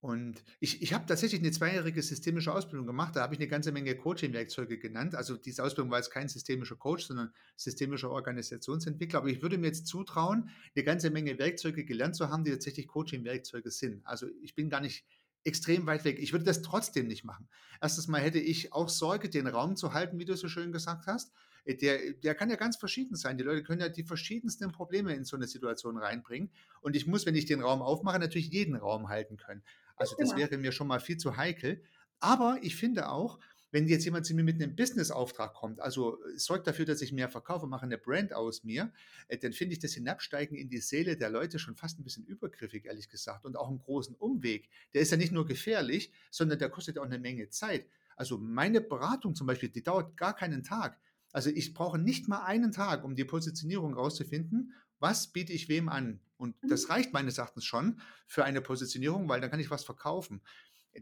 Und 0.00 0.42
ich, 0.60 0.80
ich 0.80 0.94
habe 0.94 1.04
tatsächlich 1.04 1.40
eine 1.40 1.50
zweijährige 1.50 2.00
systemische 2.02 2.54
Ausbildung 2.54 2.86
gemacht. 2.86 3.16
Da 3.16 3.20
habe 3.20 3.34
ich 3.34 3.40
eine 3.40 3.48
ganze 3.48 3.70
Menge 3.70 3.94
Coaching-Werkzeuge 3.94 4.78
genannt. 4.78 5.14
Also 5.14 5.36
diese 5.36 5.62
Ausbildung 5.62 5.90
war 5.90 5.98
jetzt 5.98 6.10
kein 6.10 6.28
systemischer 6.28 6.76
Coach, 6.76 7.04
sondern 7.04 7.34
systemischer 7.56 8.10
Organisationsentwickler. 8.10 9.18
Aber 9.18 9.28
ich 9.28 9.42
würde 9.42 9.58
mir 9.58 9.66
jetzt 9.66 9.86
zutrauen, 9.86 10.48
eine 10.74 10.84
ganze 10.84 11.10
Menge 11.10 11.38
Werkzeuge 11.38 11.84
gelernt 11.84 12.16
zu 12.16 12.30
haben, 12.30 12.44
die 12.44 12.50
tatsächlich 12.50 12.88
Coaching-Werkzeuge 12.88 13.70
sind. 13.70 14.06
Also 14.06 14.26
ich 14.42 14.54
bin 14.54 14.70
gar 14.70 14.80
nicht 14.80 15.04
extrem 15.44 15.86
weit 15.86 16.04
weg. 16.04 16.18
Ich 16.18 16.32
würde 16.32 16.46
das 16.46 16.62
trotzdem 16.62 17.06
nicht 17.06 17.24
machen. 17.24 17.48
Erstens 17.80 18.08
mal 18.08 18.20
hätte 18.20 18.38
ich 18.38 18.72
auch 18.72 18.88
Sorge, 18.88 19.28
den 19.28 19.46
Raum 19.46 19.76
zu 19.76 19.92
halten, 19.92 20.18
wie 20.18 20.24
du 20.24 20.34
so 20.34 20.48
schön 20.48 20.72
gesagt 20.72 21.06
hast. 21.06 21.32
Äh, 21.64 21.76
der, 21.76 22.12
der 22.14 22.34
kann 22.34 22.50
ja 22.50 22.56
ganz 22.56 22.76
verschieden 22.76 23.16
sein. 23.16 23.38
Die 23.38 23.44
Leute 23.44 23.62
können 23.62 23.80
ja 23.80 23.88
die 23.88 24.04
verschiedensten 24.04 24.70
Probleme 24.72 25.14
in 25.14 25.24
so 25.24 25.36
eine 25.36 25.46
Situation 25.46 25.98
reinbringen. 25.98 26.50
Und 26.80 26.96
ich 26.96 27.06
muss, 27.06 27.26
wenn 27.26 27.34
ich 27.34 27.46
den 27.46 27.62
Raum 27.62 27.82
aufmache, 27.82 28.18
natürlich 28.18 28.48
jeden 28.50 28.76
Raum 28.76 29.08
halten 29.08 29.36
können. 29.36 29.62
Also 30.00 30.16
das 30.18 30.34
wäre 30.34 30.56
mir 30.56 30.72
schon 30.72 30.86
mal 30.86 30.98
viel 30.98 31.18
zu 31.18 31.36
heikel. 31.36 31.82
Aber 32.20 32.58
ich 32.62 32.74
finde 32.74 33.10
auch, 33.10 33.38
wenn 33.70 33.86
jetzt 33.86 34.04
jemand 34.04 34.26
zu 34.26 34.34
mir 34.34 34.42
mit 34.42 34.60
einem 34.60 34.74
Business-Auftrag 34.74 35.54
kommt, 35.54 35.80
also 35.80 36.18
sorgt 36.36 36.66
dafür, 36.66 36.86
dass 36.86 37.02
ich 37.02 37.12
mehr 37.12 37.28
verkaufe, 37.28 37.66
mache 37.66 37.84
eine 37.84 37.98
Brand 37.98 38.32
aus 38.32 38.64
mir, 38.64 38.92
äh, 39.28 39.38
dann 39.38 39.52
finde 39.52 39.74
ich 39.74 39.78
das 39.78 39.92
Hinabsteigen 39.92 40.56
in 40.56 40.68
die 40.68 40.80
Seele 40.80 41.16
der 41.16 41.30
Leute 41.30 41.58
schon 41.58 41.76
fast 41.76 41.98
ein 41.98 42.04
bisschen 42.04 42.24
übergriffig, 42.24 42.86
ehrlich 42.86 43.08
gesagt, 43.08 43.44
und 43.44 43.56
auch 43.56 43.68
einen 43.68 43.78
großen 43.78 44.16
Umweg. 44.16 44.68
Der 44.94 45.02
ist 45.02 45.10
ja 45.10 45.16
nicht 45.16 45.32
nur 45.32 45.46
gefährlich, 45.46 46.10
sondern 46.30 46.58
der 46.58 46.70
kostet 46.70 46.98
auch 46.98 47.04
eine 47.04 47.18
Menge 47.18 47.48
Zeit. 47.50 47.86
Also 48.16 48.38
meine 48.38 48.80
Beratung 48.80 49.34
zum 49.34 49.46
Beispiel, 49.46 49.68
die 49.68 49.82
dauert 49.82 50.16
gar 50.16 50.34
keinen 50.34 50.62
Tag. 50.62 50.98
Also 51.32 51.50
ich 51.50 51.74
brauche 51.74 51.98
nicht 51.98 52.26
mal 52.26 52.44
einen 52.44 52.72
Tag, 52.72 53.04
um 53.04 53.14
die 53.14 53.24
Positionierung 53.24 53.94
rauszufinden. 53.94 54.74
Was 54.98 55.28
biete 55.28 55.52
ich 55.52 55.68
wem 55.68 55.88
an? 55.88 56.20
Und 56.40 56.56
das 56.62 56.84
mhm. 56.84 56.92
reicht 56.92 57.12
meines 57.12 57.38
Erachtens 57.38 57.64
schon 57.64 58.00
für 58.26 58.44
eine 58.44 58.60
Positionierung, 58.60 59.28
weil 59.28 59.40
dann 59.40 59.50
kann 59.50 59.60
ich 59.60 59.70
was 59.70 59.84
verkaufen. 59.84 60.42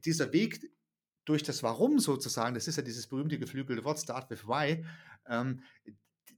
Dieser 0.05 0.33
Weg 0.33 0.71
durch 1.25 1.43
das 1.43 1.63
Warum 1.63 1.99
sozusagen, 1.99 2.55
das 2.55 2.69
ist 2.69 2.77
ja 2.77 2.83
dieses 2.83 3.07
berühmte 3.07 3.39
geflügelte 3.39 3.85
Wort 3.85 3.99
Start 3.99 4.31
with 4.31 4.47
Why, 4.47 4.85
ähm, 5.29 5.63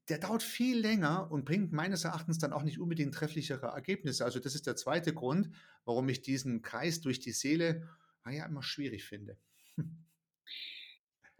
der 0.09 0.18
dauert 0.18 0.42
viel 0.42 0.78
länger 0.78 1.30
und 1.30 1.44
bringt 1.44 1.72
meines 1.72 2.05
Erachtens 2.05 2.38
dann 2.38 2.53
auch 2.53 2.62
nicht 2.62 2.80
unbedingt 2.80 3.14
trefflichere 3.14 3.68
Ergebnisse. 3.68 4.24
Also 4.24 4.40
das 4.40 4.55
ist 4.55 4.66
der 4.66 4.76
zweite 4.76 5.14
Grund, 5.14 5.51
warum 5.84 6.09
ich 6.09 6.22
diesen 6.22 6.62
Kreis 6.62 7.01
durch 7.01 7.20
die 7.20 7.32
Seele 7.32 7.88
naja, 8.24 8.46
immer 8.46 8.62
schwierig 8.62 9.05
finde. 9.05 9.38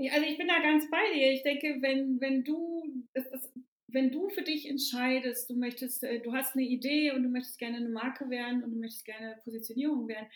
Also 0.03 0.27
ich 0.27 0.39
bin 0.39 0.49
da 0.49 0.59
ganz 0.63 0.91
bei 0.91 1.13
dir. 1.15 1.31
Ich 1.31 1.43
denke, 1.43 1.77
wenn, 1.83 2.23
wenn 2.23 2.43
du 2.43 3.07
das, 3.13 3.23
das, 3.31 3.51
wenn 3.93 4.11
du 4.11 4.29
für 4.29 4.43
dich 4.43 4.69
entscheidest, 4.69 5.51
du 5.51 5.57
möchtest, 5.57 6.03
äh, 6.05 6.21
du 6.21 6.33
hast 6.33 6.55
eine 6.55 6.65
Idee 6.65 7.13
und 7.13 7.23
du 7.23 7.29
möchtest 7.29 7.59
gerne 7.59 7.79
eine 7.79 7.89
Marke 7.89 8.31
werden 8.31 8.63
und 8.63 8.73
du 8.73 8.79
möchtest 8.79 9.05
gerne 9.05 9.41
Positionierung 9.45 10.09
werden, 10.09 10.29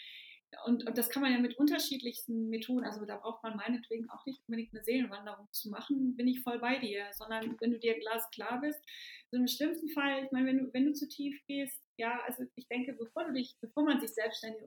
und, 0.65 0.87
und 0.87 0.99
das 0.99 1.11
kann 1.11 1.23
man 1.23 1.33
ja 1.33 1.39
mit 1.39 1.59
unterschiedlichsten 1.59 2.49
Methoden, 2.49 2.85
also 2.85 3.05
da 3.05 3.17
braucht 3.17 3.43
man 3.43 3.57
meinetwegen 3.57 4.09
auch 4.11 4.25
nicht 4.27 4.41
unbedingt 4.47 4.73
eine 4.73 4.85
Seelenwanderung 4.85 5.49
zu 5.53 5.71
machen, 5.71 6.17
bin 6.17 6.29
ich 6.29 6.41
voll 6.41 6.59
bei 6.59 6.79
dir, 6.79 7.07
sondern 7.13 7.57
wenn 7.61 7.73
du 7.73 7.79
dir 7.79 7.99
glasklar 7.99 8.61
bist, 8.61 8.81
so 9.31 9.37
im 9.37 9.49
schlimmsten 9.49 9.89
Fall, 9.91 10.25
ich 10.25 10.33
meine, 10.33 10.47
wenn 10.47 10.59
du, 10.59 10.73
wenn 10.73 10.87
du 10.87 10.93
zu 10.93 11.09
tief 11.09 11.41
gehst, 11.47 11.81
ja, 11.97 12.21
also 12.27 12.45
ich 12.55 12.69
denke, 12.69 12.93
bevor 12.93 13.25
du 13.25 13.33
dich, 13.33 13.57
bevor 13.61 13.85
man 13.85 14.01
sich 14.01 14.11
selbstständig 14.11 14.63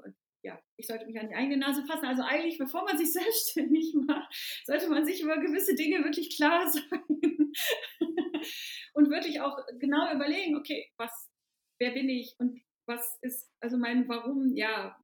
ja, 0.47 0.59
ich 0.77 0.87
sollte 0.87 1.05
mich 1.05 1.19
an 1.19 1.27
die 1.27 1.35
eigene 1.35 1.57
Nase 1.57 1.85
fassen. 1.85 2.05
Also 2.05 2.23
eigentlich, 2.23 2.57
bevor 2.57 2.83
man 2.85 2.97
sich 2.97 3.11
selbstständig 3.13 3.93
macht, 3.93 4.33
sollte 4.65 4.89
man 4.89 5.05
sich 5.05 5.21
über 5.21 5.37
gewisse 5.37 5.75
Dinge 5.75 6.03
wirklich 6.03 6.35
klar 6.35 6.67
sein 6.71 6.83
und 8.93 9.09
wirklich 9.09 9.41
auch 9.41 9.57
genau 9.79 10.11
überlegen, 10.13 10.55
okay, 10.55 10.89
was, 10.97 11.29
wer 11.79 11.91
bin 11.91 12.09
ich 12.09 12.35
und 12.39 12.61
was 12.87 13.17
ist, 13.21 13.51
also 13.61 13.77
mein 13.77 14.07
Warum, 14.07 14.55
ja, 14.55 14.97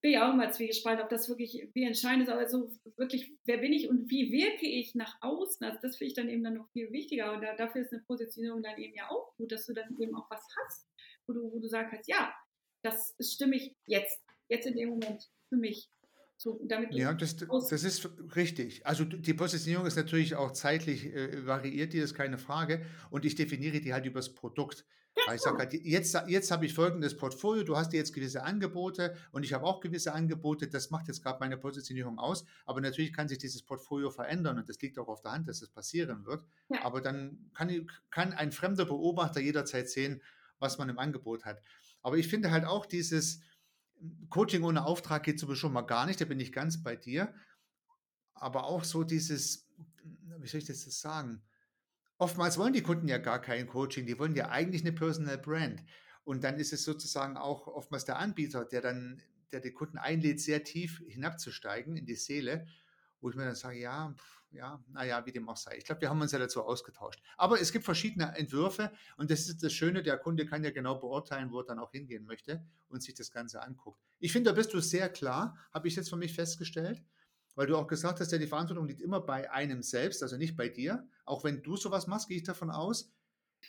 bin 0.00 0.12
ja 0.12 0.28
auch 0.28 0.32
immer 0.32 0.50
zwiegespalten, 0.50 1.04
ob 1.04 1.10
das 1.10 1.28
wirklich 1.28 1.68
wie 1.74 1.84
entscheidend 1.84 2.22
ist, 2.22 2.32
aber 2.32 2.48
so 2.48 2.72
wirklich, 2.96 3.36
wer 3.44 3.58
bin 3.58 3.72
ich 3.72 3.88
und 3.88 4.10
wie 4.10 4.32
wirke 4.32 4.66
ich 4.66 4.94
nach 4.94 5.16
außen? 5.20 5.64
Also 5.64 5.78
das 5.82 5.96
finde 5.96 6.08
ich 6.08 6.14
dann 6.14 6.28
eben 6.28 6.42
dann 6.42 6.54
noch 6.54 6.70
viel 6.72 6.90
wichtiger 6.90 7.32
und 7.34 7.42
da, 7.42 7.54
dafür 7.54 7.82
ist 7.82 7.92
eine 7.92 8.02
Positionierung 8.02 8.62
dann 8.62 8.78
eben 8.78 8.94
ja 8.94 9.10
auch 9.10 9.36
gut, 9.36 9.52
dass 9.52 9.66
du 9.66 9.74
dann 9.74 9.94
eben 10.00 10.16
auch 10.16 10.28
was 10.30 10.44
hast, 10.64 10.88
wo 11.26 11.34
du, 11.34 11.52
wo 11.52 11.60
du 11.60 11.68
sagst, 11.68 12.08
ja, 12.08 12.34
das 12.82 13.14
ist 13.18 13.34
stimmig 13.34 13.74
jetzt, 13.86 14.20
jetzt 14.48 14.66
in 14.66 14.76
dem 14.76 14.90
Moment 14.90 15.30
für 15.48 15.56
mich. 15.56 15.88
So, 16.36 16.60
ja, 16.90 17.14
das, 17.14 17.36
das 17.36 17.84
ist 17.84 18.08
richtig. 18.34 18.84
Also 18.84 19.04
die 19.04 19.32
Positionierung 19.32 19.86
ist 19.86 19.94
natürlich 19.94 20.34
auch 20.34 20.50
zeitlich 20.50 21.06
äh, 21.06 21.46
variiert, 21.46 21.92
die 21.92 21.98
ist 21.98 22.14
keine 22.14 22.36
Frage. 22.36 22.84
Und 23.10 23.24
ich 23.24 23.36
definiere 23.36 23.80
die 23.80 23.92
halt 23.92 24.06
übers 24.06 24.34
Produkt. 24.34 24.84
Weil 25.26 25.36
ich 25.36 25.42
sage 25.42 25.58
halt, 25.58 25.72
jetzt, 25.72 26.16
jetzt 26.26 26.50
habe 26.50 26.66
ich 26.66 26.74
folgendes 26.74 27.16
Portfolio, 27.16 27.64
du 27.64 27.76
hast 27.76 27.92
jetzt 27.92 28.12
gewisse 28.12 28.42
Angebote 28.42 29.14
und 29.30 29.44
ich 29.44 29.52
habe 29.52 29.66
auch 29.66 29.80
gewisse 29.80 30.12
Angebote, 30.14 30.68
das 30.68 30.90
macht 30.90 31.06
jetzt 31.06 31.22
gerade 31.22 31.38
meine 31.38 31.58
Positionierung 31.58 32.18
aus, 32.18 32.46
aber 32.64 32.80
natürlich 32.80 33.12
kann 33.12 33.28
sich 33.28 33.38
dieses 33.38 33.62
Portfolio 33.62 34.10
verändern 34.10 34.58
und 34.58 34.68
das 34.68 34.80
liegt 34.80 34.98
auch 34.98 35.08
auf 35.08 35.20
der 35.20 35.32
Hand, 35.32 35.48
dass 35.48 35.60
das 35.60 35.68
passieren 35.68 36.24
wird. 36.24 36.44
Ja. 36.70 36.84
Aber 36.84 37.02
dann 37.02 37.50
kann, 37.54 37.86
kann 38.10 38.32
ein 38.32 38.52
fremder 38.52 38.86
Beobachter 38.86 39.40
jederzeit 39.40 39.90
sehen, 39.90 40.22
was 40.58 40.78
man 40.78 40.88
im 40.88 40.98
Angebot 40.98 41.44
hat. 41.44 41.60
Aber 42.02 42.16
ich 42.16 42.28
finde 42.28 42.50
halt 42.50 42.64
auch 42.64 42.86
dieses 42.86 43.40
Coaching 44.28 44.64
ohne 44.64 44.84
Auftrag 44.84 45.22
geht 45.22 45.38
sowieso 45.38 45.54
schon 45.54 45.72
mal 45.72 45.82
gar 45.82 46.06
nicht, 46.06 46.20
da 46.20 46.24
bin 46.24 46.40
ich 46.40 46.52
ganz 46.52 46.82
bei 46.82 46.96
dir. 46.96 47.34
Aber 48.34 48.64
auch 48.64 48.84
so 48.84 49.04
dieses, 49.04 49.68
wie 50.38 50.48
soll 50.48 50.60
ich 50.60 50.66
das 50.66 50.84
jetzt 50.84 51.00
sagen? 51.00 51.42
Oftmals 52.18 52.58
wollen 52.58 52.72
die 52.72 52.82
Kunden 52.82 53.08
ja 53.08 53.18
gar 53.18 53.40
kein 53.40 53.66
Coaching, 53.66 54.06
die 54.06 54.18
wollen 54.18 54.34
ja 54.34 54.48
eigentlich 54.48 54.82
eine 54.82 54.92
Personal 54.92 55.38
Brand. 55.38 55.84
Und 56.24 56.44
dann 56.44 56.58
ist 56.58 56.72
es 56.72 56.84
sozusagen 56.84 57.36
auch 57.36 57.66
oftmals 57.66 58.04
der 58.04 58.18
Anbieter, 58.18 58.64
der 58.64 58.80
dann, 58.80 59.22
der 59.50 59.60
die 59.60 59.72
Kunden 59.72 59.98
einlädt, 59.98 60.40
sehr 60.40 60.62
tief 60.64 61.02
hinabzusteigen 61.06 61.96
in 61.96 62.06
die 62.06 62.14
Seele, 62.14 62.66
wo 63.20 63.30
ich 63.30 63.36
mir 63.36 63.44
dann 63.44 63.54
sage, 63.54 63.78
ja, 63.78 64.14
pff, 64.16 64.41
ja, 64.52 64.82
naja, 64.88 65.24
wie 65.26 65.32
dem 65.32 65.48
auch 65.48 65.56
sei. 65.56 65.76
Ich 65.78 65.84
glaube, 65.84 66.00
wir 66.02 66.10
haben 66.10 66.20
uns 66.20 66.32
ja 66.32 66.38
dazu 66.38 66.62
ausgetauscht. 66.62 67.22
Aber 67.36 67.60
es 67.60 67.72
gibt 67.72 67.84
verschiedene 67.84 68.36
Entwürfe 68.36 68.92
und 69.16 69.30
das 69.30 69.48
ist 69.48 69.62
das 69.62 69.72
Schöne, 69.72 70.02
der 70.02 70.18
Kunde 70.18 70.46
kann 70.46 70.64
ja 70.64 70.70
genau 70.70 70.96
beurteilen, 70.96 71.50
wo 71.50 71.60
er 71.60 71.64
dann 71.64 71.78
auch 71.78 71.92
hingehen 71.92 72.24
möchte 72.24 72.64
und 72.88 73.02
sich 73.02 73.14
das 73.14 73.30
Ganze 73.30 73.62
anguckt. 73.62 74.00
Ich 74.18 74.32
finde, 74.32 74.50
da 74.50 74.54
bist 74.54 74.72
du 74.72 74.80
sehr 74.80 75.08
klar, 75.08 75.56
habe 75.72 75.88
ich 75.88 75.96
jetzt 75.96 76.10
für 76.10 76.16
mich 76.16 76.34
festgestellt 76.34 77.02
weil 77.54 77.66
du 77.66 77.76
auch 77.76 77.86
gesagt 77.86 78.20
hast, 78.20 78.32
ja, 78.32 78.38
die 78.38 78.46
Verantwortung 78.46 78.86
liegt 78.86 79.00
immer 79.00 79.20
bei 79.20 79.50
einem 79.50 79.82
selbst, 79.82 80.22
also 80.22 80.36
nicht 80.36 80.56
bei 80.56 80.68
dir. 80.68 81.06
Auch 81.24 81.44
wenn 81.44 81.62
du 81.62 81.76
sowas 81.76 82.06
machst, 82.06 82.28
gehe 82.28 82.38
ich 82.38 82.44
davon 82.44 82.70
aus, 82.70 83.12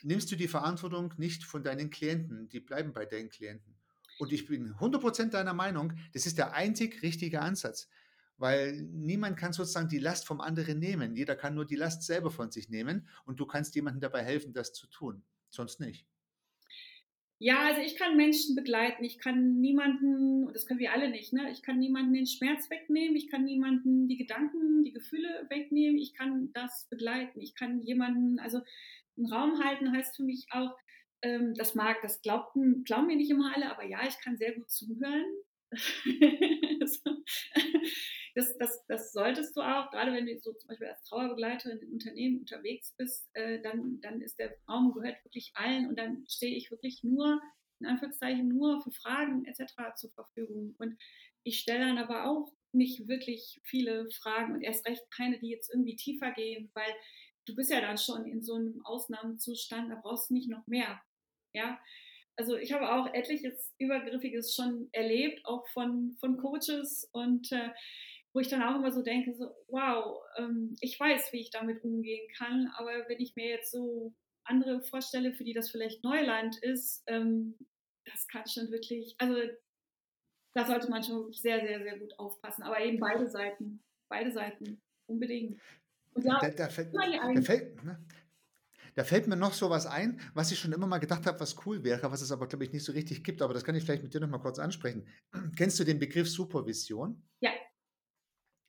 nimmst 0.01 0.31
du 0.31 0.35
die 0.35 0.47
Verantwortung 0.47 1.13
nicht 1.17 1.43
von 1.43 1.63
deinen 1.63 1.89
Klienten, 1.89 2.49
die 2.49 2.59
bleiben 2.59 2.93
bei 2.93 3.05
deinen 3.05 3.29
Klienten. 3.29 3.75
Und 4.19 4.31
ich 4.31 4.45
bin 4.45 4.73
100% 4.75 5.31
deiner 5.31 5.53
Meinung, 5.53 5.93
das 6.13 6.25
ist 6.25 6.37
der 6.37 6.53
einzig 6.53 7.01
richtige 7.01 7.41
Ansatz. 7.41 7.89
Weil 8.37 8.81
niemand 8.81 9.37
kann 9.37 9.53
sozusagen 9.53 9.89
die 9.89 9.99
Last 9.99 10.25
vom 10.25 10.41
anderen 10.41 10.79
nehmen. 10.79 11.15
Jeder 11.15 11.35
kann 11.35 11.55
nur 11.55 11.65
die 11.65 11.75
Last 11.75 12.03
selber 12.03 12.31
von 12.31 12.51
sich 12.51 12.69
nehmen 12.69 13.07
und 13.25 13.39
du 13.39 13.45
kannst 13.45 13.75
jemandem 13.75 14.01
dabei 14.01 14.23
helfen, 14.23 14.53
das 14.53 14.73
zu 14.73 14.87
tun. 14.87 15.23
Sonst 15.49 15.79
nicht. 15.79 16.07
Ja, 17.39 17.65
also 17.65 17.81
ich 17.81 17.97
kann 17.97 18.15
Menschen 18.15 18.55
begleiten. 18.55 19.03
Ich 19.03 19.19
kann 19.19 19.59
niemanden, 19.59 20.47
und 20.47 20.55
das 20.55 20.65
können 20.65 20.79
wir 20.79 20.93
alle 20.93 21.09
nicht, 21.09 21.33
ne? 21.33 21.51
Ich 21.51 21.61
kann 21.61 21.77
niemanden 21.77 22.13
den 22.13 22.25
Schmerz 22.25 22.69
wegnehmen. 22.69 23.17
Ich 23.17 23.29
kann 23.29 23.43
niemanden 23.43 24.07
die 24.07 24.17
Gedanken, 24.17 24.85
die 24.85 24.93
Gefühle 24.93 25.45
wegnehmen. 25.49 25.97
Ich 25.97 26.13
kann 26.13 26.51
das 26.53 26.87
begleiten. 26.89 27.41
Ich 27.41 27.53
kann 27.53 27.81
jemanden, 27.81 28.39
also 28.39 28.61
einen 29.17 29.25
Raum 29.25 29.61
halten 29.61 29.91
heißt 29.91 30.15
für 30.15 30.23
mich 30.23 30.47
auch, 30.51 30.77
ähm, 31.21 31.53
das 31.55 31.75
mag, 31.75 32.01
das 32.01 32.21
glaubten, 32.21 32.85
glauben 32.85 33.07
mir 33.07 33.17
nicht 33.17 33.29
immer 33.29 33.53
alle, 33.53 33.69
aber 33.71 33.83
ja, 33.83 34.07
ich 34.07 34.17
kann 34.19 34.37
sehr 34.37 34.53
gut 34.53 34.71
zuhören. 34.71 35.25
das, 38.35 38.57
das, 38.57 38.85
das 38.87 39.11
solltest 39.11 39.55
du 39.55 39.61
auch, 39.61 39.91
gerade 39.91 40.11
wenn 40.11 40.25
du 40.25 40.39
so 40.39 40.53
zum 40.53 40.67
Beispiel 40.67 40.87
als 40.87 41.03
Trauerbegleiterin 41.03 41.79
in 41.79 41.93
Unternehmen 41.93 42.39
unterwegs 42.39 42.93
bist, 42.97 43.29
äh, 43.33 43.61
dann, 43.61 44.01
dann 44.01 44.21
ist 44.21 44.39
der 44.39 44.55
Raum 44.67 44.93
gehört 44.93 45.23
wirklich 45.23 45.51
allen 45.53 45.87
und 45.87 45.99
dann 45.99 46.25
stehe 46.27 46.55
ich 46.55 46.71
wirklich 46.71 47.03
nur, 47.03 47.41
in 47.79 47.85
Anführungszeichen, 47.85 48.47
nur 48.47 48.81
für 48.81 48.91
Fragen 48.91 49.45
etc. 49.45 49.73
zur 49.95 50.11
Verfügung. 50.11 50.75
Und 50.79 50.97
ich 51.43 51.59
stelle 51.59 51.85
dann 51.85 51.97
aber 51.97 52.25
auch 52.25 52.51
nicht 52.71 53.07
wirklich 53.07 53.61
viele 53.63 54.09
Fragen 54.09 54.53
und 54.53 54.61
erst 54.61 54.87
recht 54.87 55.03
keine, 55.11 55.37
die 55.39 55.49
jetzt 55.49 55.69
irgendwie 55.71 55.95
tiefer 55.95 56.31
gehen, 56.31 56.71
weil 56.73 56.91
du 57.45 57.55
bist 57.55 57.69
ja 57.69 57.81
dann 57.81 57.97
schon 57.97 58.25
in 58.25 58.41
so 58.41 58.55
einem 58.55 58.83
Ausnahmezustand, 58.83 59.91
da 59.91 59.95
brauchst 59.95 60.29
du 60.29 60.33
nicht 60.33 60.49
noch 60.49 60.65
mehr. 60.65 61.01
Ja, 61.53 61.79
also 62.35 62.57
ich 62.57 62.73
habe 62.73 62.91
auch 62.91 63.13
etliches 63.13 63.73
Übergriffiges 63.77 64.55
schon 64.55 64.89
erlebt, 64.91 65.45
auch 65.45 65.67
von, 65.67 66.17
von 66.19 66.37
Coaches 66.37 67.07
und 67.11 67.51
äh, 67.51 67.69
wo 68.33 68.39
ich 68.39 68.47
dann 68.47 68.63
auch 68.63 68.75
immer 68.75 68.91
so 68.91 69.03
denke, 69.03 69.33
so, 69.35 69.45
wow, 69.67 70.21
ähm, 70.37 70.75
ich 70.81 70.99
weiß, 70.99 71.31
wie 71.31 71.41
ich 71.41 71.51
damit 71.51 71.83
umgehen 71.83 72.27
kann, 72.37 72.71
aber 72.75 73.07
wenn 73.07 73.19
ich 73.19 73.35
mir 73.35 73.47
jetzt 73.47 73.71
so 73.71 74.13
andere 74.43 74.81
vorstelle, 74.81 75.33
für 75.33 75.43
die 75.43 75.53
das 75.53 75.69
vielleicht 75.69 76.03
Neuland 76.03 76.57
ist, 76.61 77.03
ähm, 77.07 77.55
das 78.05 78.27
kann 78.27 78.43
schon 78.47 78.71
wirklich, 78.71 79.15
also 79.19 79.35
da 80.53 80.65
sollte 80.65 80.89
man 80.89 81.03
schon 81.03 81.17
wirklich 81.17 81.41
sehr, 81.41 81.61
sehr, 81.61 81.81
sehr 81.81 81.97
gut 81.99 82.17
aufpassen. 82.19 82.63
Aber 82.63 82.79
eben 82.79 82.99
beide 82.99 83.29
Seiten, 83.29 83.83
beide 84.09 84.31
Seiten, 84.31 84.81
unbedingt. 85.07 85.59
Und 86.13 86.25
ja, 86.25 86.39
da, 86.39 86.49
da, 86.49 86.69
fällt, 86.69 86.93
da, 86.93 87.41
fällt, 87.41 87.83
ne? 87.83 88.03
Da 88.95 89.03
fällt 89.03 89.27
mir 89.27 89.35
noch 89.35 89.53
so 89.53 89.71
was 89.71 89.87
ein, 89.87 90.19
was 90.35 90.51
ich 90.51 90.59
schon 90.59 90.71
immer 90.71 90.85
mal 90.85 90.99
gedacht 90.99 91.25
habe, 91.25 91.39
was 91.39 91.65
cool 91.65 91.83
wäre, 91.83 92.11
was 92.11 92.21
es 92.21 92.31
aber, 92.31 92.47
glaube 92.47 92.65
ich, 92.65 92.73
nicht 92.73 92.83
so 92.83 92.91
richtig 92.91 93.23
gibt. 93.23 93.41
Aber 93.41 93.53
das 93.53 93.63
kann 93.63 93.73
ich 93.73 93.83
vielleicht 93.83 94.03
mit 94.03 94.13
dir 94.13 94.19
noch 94.19 94.29
mal 94.29 94.37
kurz 94.37 94.59
ansprechen. 94.59 95.07
Kennst 95.57 95.79
du 95.79 95.83
den 95.83 95.97
Begriff 95.97 96.29
Supervision? 96.29 97.23
Ja. 97.39 97.51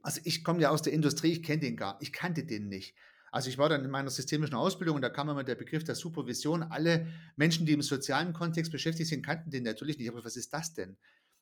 Also 0.05 0.21
ich 0.25 0.45
komme 0.45 0.61
ja 0.61 0.71
aus 0.71 0.83
der 0.83 0.93
Industrie, 0.93 1.33
ich 1.33 1.43
kenne 1.43 1.61
den 1.61 1.77
gar, 1.77 1.99
ich 2.01 2.13
kannte 2.13 2.45
den 2.45 2.69
nicht. 2.69 2.95
Also 3.33 3.49
ich 3.49 3.57
war 3.59 3.71
dann 3.71 3.85
in 3.85 3.91
meiner 3.91 4.11
systemischen 4.11 4.55
Ausbildung 4.55 4.97
und 4.97 5.03
da 5.03 5.09
kam 5.09 5.29
immer 5.31 5.43
der 5.43 5.55
Begriff 5.55 5.83
der 5.83 5.95
Supervision. 5.95 6.63
Alle 6.63 7.09
Menschen, 7.37 7.67
die 7.67 7.73
im 7.73 7.83
sozialen 7.83 8.35
Kontext 8.35 8.71
beschäftigt 8.71 9.09
sind, 9.09 9.25
kannten 9.25 9.51
den 9.51 9.65
natürlich 9.65 9.99
nicht. 9.99 10.09
Aber 10.09 10.23
was 10.23 10.37
ist 10.37 10.53
das 10.53 10.75
denn? 10.75 10.97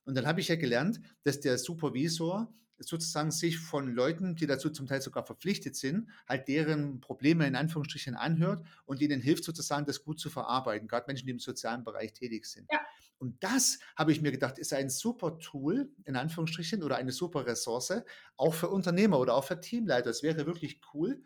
Und 0.05 0.15
dann 0.15 0.25
habe 0.25 0.39
ich 0.39 0.47
ja 0.47 0.55
gelernt, 0.55 1.01
dass 1.23 1.41
der 1.41 1.57
Supervisor 1.57 2.51
sozusagen 2.79 3.31
sich 3.31 3.59
von 3.59 3.93
Leuten, 3.93 4.35
die 4.35 4.47
dazu 4.47 4.69
zum 4.69 4.87
Teil 4.87 5.01
sogar 5.01 5.25
verpflichtet 5.25 5.75
sind, 5.75 6.09
halt 6.27 6.47
deren 6.47 7.01
Probleme 7.01 7.45
in 7.45 7.55
Anführungsstrichen 7.55 8.15
anhört 8.15 8.65
und 8.85 9.01
ihnen 9.01 9.21
hilft 9.21 9.43
sozusagen, 9.43 9.85
das 9.85 10.03
gut 10.03 10.19
zu 10.19 10.29
verarbeiten, 10.29 10.87
gerade 10.87 11.05
Menschen, 11.07 11.25
die 11.27 11.33
im 11.33 11.39
sozialen 11.39 11.83
Bereich 11.83 12.13
tätig 12.13 12.45
sind. 12.45 12.67
Ja. 12.71 12.79
Und 13.23 13.41
das, 13.41 13.79
habe 13.95 14.11
ich 14.11 14.21
mir 14.21 14.33
gedacht, 14.33 14.59
ist 14.59 14.73
ein 14.73 14.89
super 14.89 15.39
Tool, 15.39 15.89
in 16.03 16.17
Anführungsstrichen, 16.17 16.83
oder 16.83 16.97
eine 16.97 17.13
super 17.13 17.45
Ressource, 17.45 18.03
auch 18.35 18.53
für 18.53 18.67
Unternehmer 18.67 19.17
oder 19.17 19.35
auch 19.35 19.45
für 19.45 19.61
Teamleiter. 19.61 20.09
Es 20.09 20.23
wäre 20.23 20.45
wirklich 20.45 20.81
cool, 20.93 21.23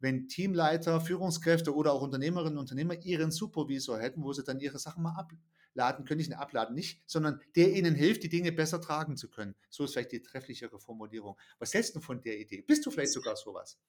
wenn 0.00 0.26
Teamleiter, 0.26 1.00
Führungskräfte 1.00 1.72
oder 1.72 1.92
auch 1.92 2.02
Unternehmerinnen 2.02 2.54
und 2.54 2.62
Unternehmer 2.62 2.94
ihren 2.94 3.30
Supervisor 3.30 4.00
hätten, 4.00 4.24
wo 4.24 4.32
sie 4.32 4.42
dann 4.42 4.58
ihre 4.58 4.80
Sachen 4.80 5.04
mal 5.04 5.14
ab, 5.14 5.30
laden 5.72 6.04
können, 6.04 6.18
nicht 6.18 6.32
abladen 6.32 6.74
nicht, 6.74 7.00
sondern 7.06 7.40
der 7.54 7.72
ihnen 7.72 7.94
hilft, 7.94 8.24
die 8.24 8.28
Dinge 8.28 8.50
besser 8.50 8.80
tragen 8.80 9.16
zu 9.16 9.30
können. 9.30 9.54
So 9.70 9.84
ist 9.84 9.92
vielleicht 9.92 10.10
die 10.10 10.22
trefflichere 10.22 10.80
Formulierung. 10.80 11.38
Was 11.60 11.74
hältst 11.74 11.94
du 11.94 12.00
von 12.00 12.20
der 12.22 12.40
Idee? 12.40 12.62
Bist 12.62 12.84
du 12.84 12.90
vielleicht 12.90 13.12
sogar 13.12 13.36
sowas? 13.36 13.78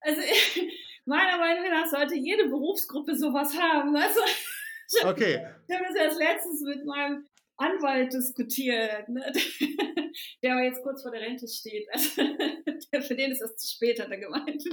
Also 0.00 0.22
meiner 1.06 1.38
Meinung 1.38 1.68
nach 1.70 1.86
sollte 1.86 2.14
jede 2.14 2.48
Berufsgruppe 2.48 3.16
sowas 3.16 3.52
haben. 3.58 3.96
Also, 3.96 4.20
okay. 5.04 5.46
Ich 5.68 5.74
habe 5.74 5.86
das 5.86 5.96
erst 5.96 6.18
letztens 6.18 6.62
mit 6.62 6.84
meinem 6.84 7.26
Anwalt 7.58 8.12
diskutiert, 8.12 9.08
ne? 9.08 9.32
der 10.42 10.52
aber 10.52 10.64
jetzt 10.64 10.82
kurz 10.82 11.02
vor 11.02 11.10
der 11.10 11.20
Rente 11.20 11.46
steht. 11.48 11.86
Also, 12.90 13.08
für 13.08 13.16
den 13.16 13.32
ist 13.32 13.42
das 13.42 13.56
zu 13.56 13.74
spät, 13.74 14.00
hat 14.00 14.10
er 14.10 14.18
gemeint. 14.18 14.62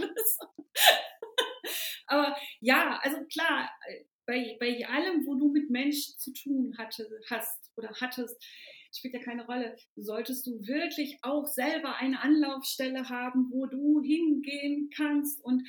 aber 2.07 2.36
ja, 2.61 2.99
also 3.01 3.18
klar, 3.26 3.70
bei, 4.26 4.55
bei 4.59 4.88
allem, 4.88 5.26
wo 5.26 5.36
du 5.36 5.51
mit 5.51 5.70
Menschen 5.70 6.18
zu 6.18 6.32
tun 6.32 6.76
hatte, 6.78 7.09
hast 7.30 7.72
oder 7.76 7.89
hattest, 7.99 8.41
spielt 8.98 9.14
ja 9.14 9.22
keine 9.22 9.46
Rolle, 9.46 9.76
solltest 9.96 10.46
du 10.48 10.66
wirklich 10.66 11.20
auch 11.22 11.46
selber 11.48 11.96
eine 11.98 12.22
Anlaufstelle 12.22 13.10
haben, 13.10 13.50
wo 13.52 13.66
du 13.66 14.02
hingehen 14.02 14.89
kannst 14.96 15.43
und 15.43 15.68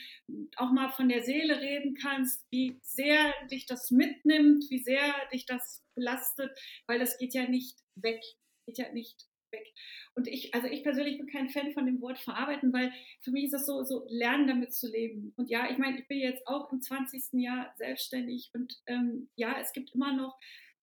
auch 0.56 0.72
mal 0.72 0.90
von 0.90 1.08
der 1.08 1.22
Seele 1.22 1.60
reden 1.60 1.94
kannst, 1.94 2.46
wie 2.50 2.78
sehr 2.82 3.32
dich 3.50 3.66
das 3.66 3.90
mitnimmt, 3.90 4.64
wie 4.70 4.82
sehr 4.82 5.14
dich 5.32 5.46
das 5.46 5.84
belastet, 5.94 6.50
weil 6.86 6.98
das 6.98 7.18
geht 7.18 7.34
ja 7.34 7.48
nicht 7.48 7.78
weg, 7.96 8.20
geht 8.66 8.78
ja 8.78 8.92
nicht 8.92 9.26
weg. 9.52 9.72
Und 10.14 10.28
ich, 10.28 10.54
also 10.54 10.66
ich 10.66 10.82
persönlich 10.82 11.18
bin 11.18 11.26
kein 11.26 11.48
Fan 11.48 11.72
von 11.72 11.86
dem 11.86 12.00
Wort 12.00 12.18
verarbeiten, 12.18 12.72
weil 12.72 12.92
für 13.22 13.30
mich 13.30 13.44
ist 13.44 13.54
das 13.54 13.66
so, 13.66 13.84
so 13.84 14.06
lernen 14.08 14.46
damit 14.46 14.74
zu 14.74 14.90
leben. 14.90 15.32
Und 15.36 15.50
ja, 15.50 15.70
ich 15.70 15.78
meine, 15.78 15.98
ich 15.98 16.08
bin 16.08 16.18
jetzt 16.18 16.46
auch 16.46 16.72
im 16.72 16.80
20. 16.80 17.40
Jahr 17.40 17.72
selbstständig 17.76 18.50
und 18.54 18.74
ähm, 18.86 19.28
ja, 19.36 19.56
es 19.60 19.72
gibt 19.72 19.94
immer 19.94 20.12
noch 20.12 20.38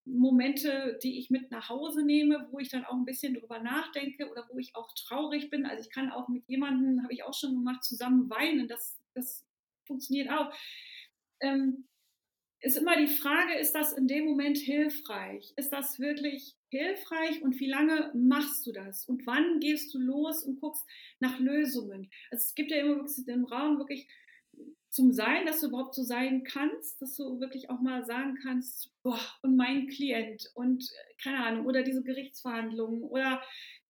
Momente, 0.06 1.00
die 1.02 1.18
ich 1.18 1.30
mit 1.30 1.52
nach 1.52 1.70
Hause 1.70 2.06
nehme, 2.06 2.48
wo 2.52 2.60
ich 2.60 2.70
dann 2.70 2.86
auch 2.86 2.94
ein 2.94 3.06
bisschen 3.06 3.34
drüber 3.36 3.60
nachdenke 3.60 4.30
oder 4.30 4.48
wo 4.52 4.60
ich 4.60 4.76
auch 4.76 4.92
traurig 4.94 5.50
bin. 5.50 5.66
Also 5.66 5.84
ich 5.84 5.90
kann 5.90 6.12
auch 6.12 6.28
mit 6.28 6.48
jemandem, 6.48 7.04
habe 7.04 7.14
ich 7.14 7.24
auch 7.24 7.34
schon 7.34 7.56
gemacht, 7.56 7.84
zusammen 7.84 8.30
weinen. 8.30 8.68
Das, 8.68 9.00
das 9.14 9.46
funktioniert 9.86 10.30
auch. 10.30 10.54
Ähm, 11.40 11.86
ist 12.64 12.78
immer 12.78 12.96
die 12.96 13.08
Frage, 13.08 13.56
ist 13.60 13.74
das 13.74 13.92
in 13.92 14.08
dem 14.08 14.24
Moment 14.24 14.58
hilfreich? 14.58 15.54
Ist 15.58 15.72
das 15.72 16.00
wirklich 16.00 16.56
hilfreich 16.70 17.42
und 17.42 17.60
wie 17.60 17.68
lange 17.68 18.12
machst 18.16 18.66
du 18.66 18.72
das? 18.72 19.06
Und 19.06 19.28
wann 19.28 19.60
gehst 19.60 19.94
du 19.94 20.00
los 20.00 20.44
und 20.44 20.62
guckst 20.62 20.86
nach 21.20 21.40
Lösungen? 21.40 22.10
Also 22.32 22.46
es 22.46 22.56
gibt 22.56 22.72
ja 22.72 22.78
immer 22.78 22.96
wirklich 22.96 23.26
den 23.26 23.44
Raum 23.44 23.80
wirklich 23.80 24.08
zum 24.94 25.12
Sein, 25.12 25.48
dass 25.48 25.60
du 25.60 25.68
überhaupt 25.68 25.96
so 25.96 26.04
sein 26.04 26.44
kannst, 26.44 27.02
dass 27.02 27.16
du 27.16 27.40
wirklich 27.40 27.72
auch 27.72 27.80
mal 27.80 28.06
sagen 28.06 28.38
kannst, 28.44 28.92
boah, 29.02 29.20
und 29.42 29.56
mein 29.56 29.88
Klient 29.88 30.52
und 30.54 30.88
keine 31.22 31.44
Ahnung, 31.44 31.66
oder 31.66 31.82
diese 31.82 32.04
Gerichtsverhandlungen 32.04 33.02
oder 33.02 33.42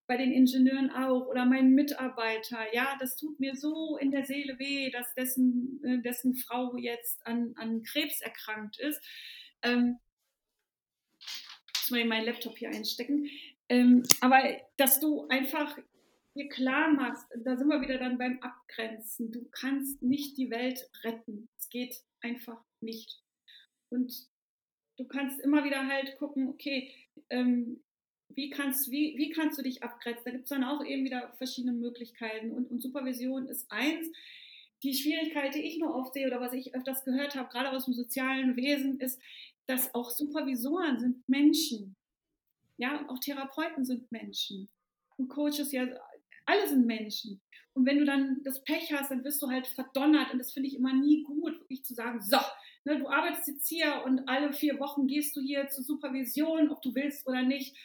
bei 0.08 0.16
den 0.16 0.32
Ingenieuren 0.32 0.92
auch 0.92 1.28
oder 1.28 1.46
mein 1.46 1.72
Mitarbeiter, 1.72 2.74
ja, 2.74 2.96
das 3.02 3.18
tut 3.18 3.38
mir 3.42 3.54
so 3.56 3.98
in 3.98 4.12
der 4.12 4.26
Seele 4.26 4.58
weh, 4.60 4.92
dass 4.92 5.14
dessen, 5.14 5.82
äh, 5.84 6.02
dessen 6.02 6.36
Frau 6.36 6.78
jetzt 6.78 7.28
an, 7.28 7.54
an 7.58 7.84
Krebs 7.84 8.22
erkrankt 8.22 8.80
ist. 8.80 9.02
Ähm, 9.62 10.00
muss 11.82 11.92
mal 11.92 12.00
in 12.00 12.08
meinen 12.08 12.26
Laptop 12.26 12.58
hier 12.58 12.70
einstecken. 12.70 13.30
Ähm, 13.68 14.04
aber 14.22 14.42
dass 14.78 15.02
du 15.02 15.28
einfach 15.28 15.78
dir 16.36 16.50
klar 16.50 16.92
machst, 16.92 17.28
da 17.36 17.56
sind 17.58 17.68
wir 17.68 17.82
wieder 17.82 17.98
dann 17.98 18.18
beim 18.18 18.40
Abgrenzen. 18.40 19.32
Du 19.32 19.46
kannst 19.52 20.02
nicht 20.02 20.38
die 20.38 20.50
Welt 20.50 20.90
retten. 21.04 21.50
Es 21.58 21.70
geht 21.70 22.02
einfach 22.22 22.64
nicht. 22.82 23.22
Und 23.90 24.14
du 24.98 25.06
kannst 25.06 25.40
immer 25.42 25.64
wieder 25.64 25.88
halt 25.88 26.18
gucken, 26.18 26.50
okay, 26.50 26.92
ähm, 27.30 27.84
wie 28.30 28.50
kannst, 28.50 28.90
wie, 28.90 29.16
wie 29.18 29.30
kannst 29.30 29.60
du 29.60 29.62
dich 29.62 29.84
abgrenzen? 29.84 30.24
Da 30.26 30.32
gibt 30.32 30.44
es 30.46 30.50
dann 30.50 30.64
auch 30.64 30.84
eben 30.84 31.06
wieder 31.06 31.34
verschiedene 31.38 31.74
Möglichkeiten. 31.74 32.52
Und, 32.52 32.70
und 32.72 32.82
Supervision 32.82 33.48
ist 33.48 33.72
eins. 33.72 34.08
Die 34.82 34.94
Schwierigkeit, 34.94 35.56
die 35.56 35.62
ich 35.62 35.78
nur 35.78 35.96
oft 35.96 36.14
sehe 36.14 36.28
oder 36.28 36.42
was 36.42 36.54
ich 36.54 36.76
öfters 36.76 37.06
gehört 37.06 37.36
habe, 37.36 37.50
gerade 37.50 37.72
aus 37.72 37.86
dem 37.86 37.94
sozialen 37.94 38.56
Wesen, 38.58 39.00
ist, 39.00 39.22
dass 39.68 39.94
auch 39.94 40.10
Supervisoren 40.10 41.00
sind 41.00 41.30
Menschen. 41.30 41.96
Ja, 42.78 43.08
auch 43.08 43.20
Therapeuten 43.20 43.86
sind 43.86 44.12
Menschen. 44.12 44.68
Und 45.18 45.30
Coaches 45.30 45.72
ja, 45.72 45.88
alle 46.46 46.68
sind 46.68 46.86
Menschen. 46.86 47.42
Und 47.74 47.86
wenn 47.86 47.98
du 47.98 48.06
dann 48.06 48.42
das 48.44 48.64
Pech 48.64 48.94
hast, 48.94 49.10
dann 49.10 49.24
wirst 49.24 49.42
du 49.42 49.48
halt 49.48 49.66
verdonnert. 49.68 50.32
Und 50.32 50.40
das 50.40 50.54
finde 50.54 50.70
ich 50.70 50.76
immer 50.76 50.94
nie 50.94 51.24
gut, 51.24 51.60
wirklich 51.60 51.84
zu 51.84 51.94
sagen, 51.94 52.22
so, 52.22 52.38
ne, 52.86 53.00
du 53.00 53.08
arbeitest 53.08 53.48
jetzt 53.48 53.68
hier 53.68 54.04
und 54.06 54.28
alle 54.28 54.54
vier 54.54 54.80
Wochen 54.80 55.08
gehst 55.08 55.36
du 55.36 55.42
hier 55.42 55.68
zur 55.70 55.84
Supervision, 55.84 56.70
ob 56.70 56.82
du 56.82 56.94
willst 56.94 57.28
oder 57.28 57.42
nicht 57.42 57.76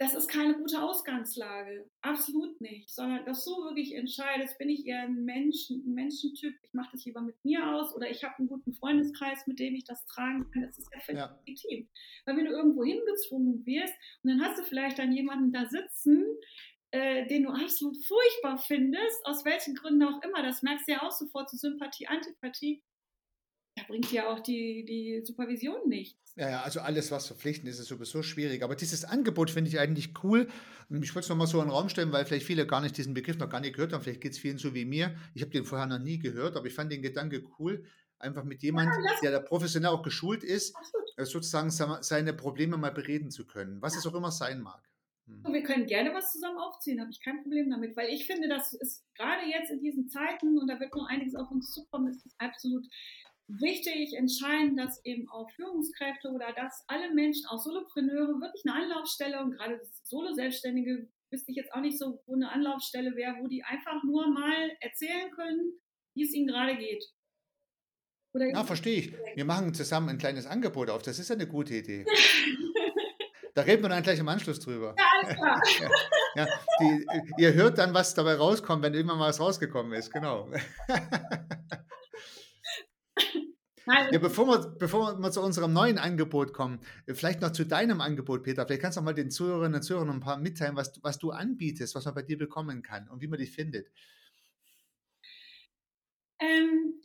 das 0.00 0.14
ist 0.14 0.28
keine 0.28 0.54
gute 0.54 0.80
Ausgangslage. 0.80 1.90
Absolut 2.02 2.60
nicht. 2.60 2.88
Sondern 2.88 3.24
dass 3.26 3.44
du 3.44 3.50
wirklich 3.64 3.94
entscheidest, 3.94 4.56
bin 4.56 4.68
ich 4.68 4.86
eher 4.86 5.02
ein, 5.02 5.24
Menschen, 5.24 5.82
ein 5.84 5.94
Menschentyp, 5.94 6.54
ich 6.62 6.72
mache 6.72 6.90
das 6.92 7.04
lieber 7.04 7.20
mit 7.20 7.34
mir 7.44 7.66
aus 7.74 7.94
oder 7.94 8.08
ich 8.08 8.22
habe 8.22 8.38
einen 8.38 8.48
guten 8.48 8.72
Freundeskreis, 8.74 9.46
mit 9.48 9.58
dem 9.58 9.74
ich 9.74 9.84
das 9.84 10.06
tragen 10.06 10.48
kann. 10.52 10.62
Das 10.62 10.78
ist 10.78 10.88
ja 10.94 11.00
völlig 11.00 11.20
ja. 11.20 11.38
legitim. 11.44 11.88
Weil 12.24 12.36
wenn 12.36 12.44
du 12.44 12.52
irgendwo 12.52 12.84
hingezwungen 12.84 13.66
wirst 13.66 13.94
und 14.22 14.30
dann 14.30 14.40
hast 14.40 14.60
du 14.60 14.62
vielleicht 14.62 15.00
dann 15.00 15.12
jemanden 15.12 15.52
da 15.52 15.66
sitzen, 15.66 16.24
äh, 16.90 17.26
den 17.26 17.44
du 17.44 17.50
absolut 17.50 17.96
furchtbar 18.04 18.58
findest, 18.58 19.24
aus 19.24 19.44
welchen 19.44 19.74
Gründen 19.74 20.04
auch 20.04 20.22
immer, 20.22 20.42
das 20.42 20.62
merkst 20.62 20.88
du 20.88 20.92
ja 20.92 21.02
auch 21.02 21.12
sofort 21.12 21.50
zu 21.50 21.56
Sympathie, 21.56 22.06
Antipathie, 22.06 22.82
da 23.76 23.84
bringt 23.86 24.10
ja 24.10 24.28
auch 24.28 24.40
die, 24.40 24.84
die 24.84 25.22
Supervision 25.24 25.88
nichts. 25.88 26.34
Ja, 26.36 26.50
ja, 26.50 26.62
also 26.62 26.80
alles, 26.80 27.10
was 27.10 27.26
verpflichtend 27.26 27.68
ist, 27.68 27.78
ist 27.78 27.88
sowieso 27.88 28.22
schwierig. 28.22 28.62
Aber 28.62 28.76
dieses 28.76 29.04
Angebot 29.04 29.50
finde 29.50 29.70
ich 29.70 29.78
eigentlich 29.78 30.14
cool. 30.22 30.48
Ich 30.88 31.14
wollte 31.14 31.26
es 31.26 31.28
nochmal 31.28 31.46
so 31.46 31.60
in 31.60 31.66
den 31.66 31.72
Raum 31.72 31.88
stellen, 31.88 32.12
weil 32.12 32.24
vielleicht 32.24 32.46
viele 32.46 32.66
gar 32.66 32.80
nicht 32.80 32.96
diesen 32.96 33.14
Begriff 33.14 33.38
noch 33.38 33.50
gar 33.50 33.60
nicht 33.60 33.74
gehört 33.74 33.92
haben. 33.92 34.02
Vielleicht 34.02 34.20
geht 34.20 34.32
es 34.32 34.38
vielen 34.38 34.58
so 34.58 34.74
wie 34.74 34.84
mir. 34.84 35.16
Ich 35.34 35.42
habe 35.42 35.50
den 35.50 35.64
vorher 35.64 35.86
noch 35.86 35.98
nie 35.98 36.18
gehört, 36.18 36.56
aber 36.56 36.66
ich 36.66 36.74
fand 36.74 36.92
den 36.92 37.02
Gedanke 37.02 37.42
cool. 37.58 37.84
Einfach 38.20 38.44
mit 38.44 38.62
jemandem, 38.62 39.04
ja, 39.04 39.20
der 39.22 39.30
da 39.32 39.40
professionell 39.40 39.90
auch 39.90 40.02
geschult 40.02 40.42
ist, 40.42 40.74
Absolut. 40.76 41.08
Äh, 41.18 41.24
sozusagen 41.24 41.70
seine 41.70 42.32
Probleme 42.32 42.76
mal 42.76 42.92
bereden 42.92 43.30
zu 43.30 43.46
können, 43.46 43.82
was 43.82 43.94
ja. 43.94 44.00
es 44.00 44.06
auch 44.06 44.14
immer 44.14 44.30
sein 44.30 44.60
mag. 44.60 44.88
Hm. 45.28 45.52
Wir 45.52 45.62
können 45.62 45.86
gerne 45.86 46.12
was 46.14 46.32
zusammen 46.32 46.58
aufziehen, 46.58 47.00
habe 47.00 47.10
ich 47.10 47.20
kein 47.22 47.42
Problem 47.42 47.70
damit, 47.70 47.96
weil 47.96 48.08
ich 48.08 48.26
finde, 48.26 48.48
das 48.48 48.72
ist 48.74 49.04
gerade 49.14 49.46
jetzt 49.46 49.70
in 49.70 49.80
diesen 49.80 50.08
Zeiten 50.08 50.58
und 50.58 50.68
da 50.68 50.80
wird 50.80 50.94
noch 50.94 51.08
einiges 51.08 51.34
auf 51.34 51.50
uns 51.50 51.72
zukommen, 51.72 52.08
ist 52.08 52.26
absolut 52.38 52.86
wichtig, 53.48 54.14
entscheidend, 54.14 54.78
dass 54.78 55.04
eben 55.04 55.28
auch 55.30 55.50
Führungskräfte 55.52 56.30
oder 56.30 56.52
dass 56.52 56.84
alle 56.86 57.12
Menschen, 57.14 57.46
auch 57.46 57.58
Solopreneure, 57.58 58.40
wirklich 58.40 58.62
eine 58.66 58.82
Anlaufstelle 58.82 59.42
und 59.42 59.52
gerade 59.52 59.80
Solo-Selbstständige 60.04 61.08
wüsste 61.30 61.50
ich 61.50 61.56
jetzt 61.56 61.72
auch 61.72 61.80
nicht 61.80 61.98
so, 61.98 62.22
wo 62.26 62.34
eine 62.34 62.50
Anlaufstelle 62.50 63.14
wäre, 63.16 63.36
wo 63.40 63.48
die 63.48 63.62
einfach 63.64 64.02
nur 64.04 64.28
mal 64.28 64.70
erzählen 64.80 65.30
können, 65.30 65.72
wie 66.14 66.24
es 66.24 66.34
ihnen 66.34 66.48
gerade 66.48 66.76
geht. 66.76 67.04
Oder 68.34 68.50
ja, 68.50 68.64
verstehe 68.64 68.98
ich. 68.98 69.12
Wir 69.34 69.44
machen 69.44 69.72
zusammen 69.72 70.10
ein 70.10 70.18
kleines 70.18 70.46
Angebot 70.46 70.90
auf. 70.90 71.02
Das 71.02 71.18
ist 71.18 71.30
eine 71.30 71.46
gute 71.46 71.74
Idee. 71.74 72.04
da 73.58 73.64
reden 73.64 73.82
wir 73.82 73.88
dann 73.88 74.04
gleich 74.04 74.20
im 74.20 74.28
Anschluss 74.28 74.60
drüber. 74.60 74.94
Ja, 74.96 75.04
alles 75.20 75.36
klar. 75.36 75.60
ja, 76.36 76.46
die, 76.80 77.06
ihr 77.38 77.54
hört 77.54 77.76
dann, 77.78 77.92
was 77.92 78.14
dabei 78.14 78.36
rauskommt, 78.36 78.84
wenn 78.84 78.94
immer 78.94 79.16
mal 79.16 79.30
was 79.30 79.40
rausgekommen 79.40 79.92
ist. 79.94 80.12
Genau. 80.12 80.48
Ja, 84.12 84.18
bevor 84.18 84.46
wir, 84.46 84.76
bevor 84.78 85.18
wir 85.18 85.30
zu 85.32 85.40
unserem 85.40 85.72
neuen 85.72 85.98
Angebot 85.98 86.52
kommen, 86.52 86.78
vielleicht 87.08 87.40
noch 87.40 87.52
zu 87.52 87.64
deinem 87.64 88.00
Angebot, 88.02 88.42
Peter. 88.44 88.66
Vielleicht 88.66 88.82
kannst 88.82 88.96
du 88.96 89.00
noch 89.00 89.06
mal 89.06 89.14
den 89.14 89.30
Zuhörerinnen 89.30 89.76
und 89.76 89.82
Zuhörern 89.82 90.10
ein 90.10 90.20
paar 90.20 90.36
mitteilen, 90.36 90.76
was, 90.76 90.92
was 91.02 91.18
du 91.18 91.30
anbietest, 91.30 91.94
was 91.94 92.04
man 92.04 92.14
bei 92.14 92.22
dir 92.22 92.36
bekommen 92.36 92.82
kann 92.82 93.08
und 93.08 93.22
wie 93.22 93.28
man 93.28 93.38
dich 93.38 93.50
findet. 93.50 93.88
Ähm, 96.38 97.00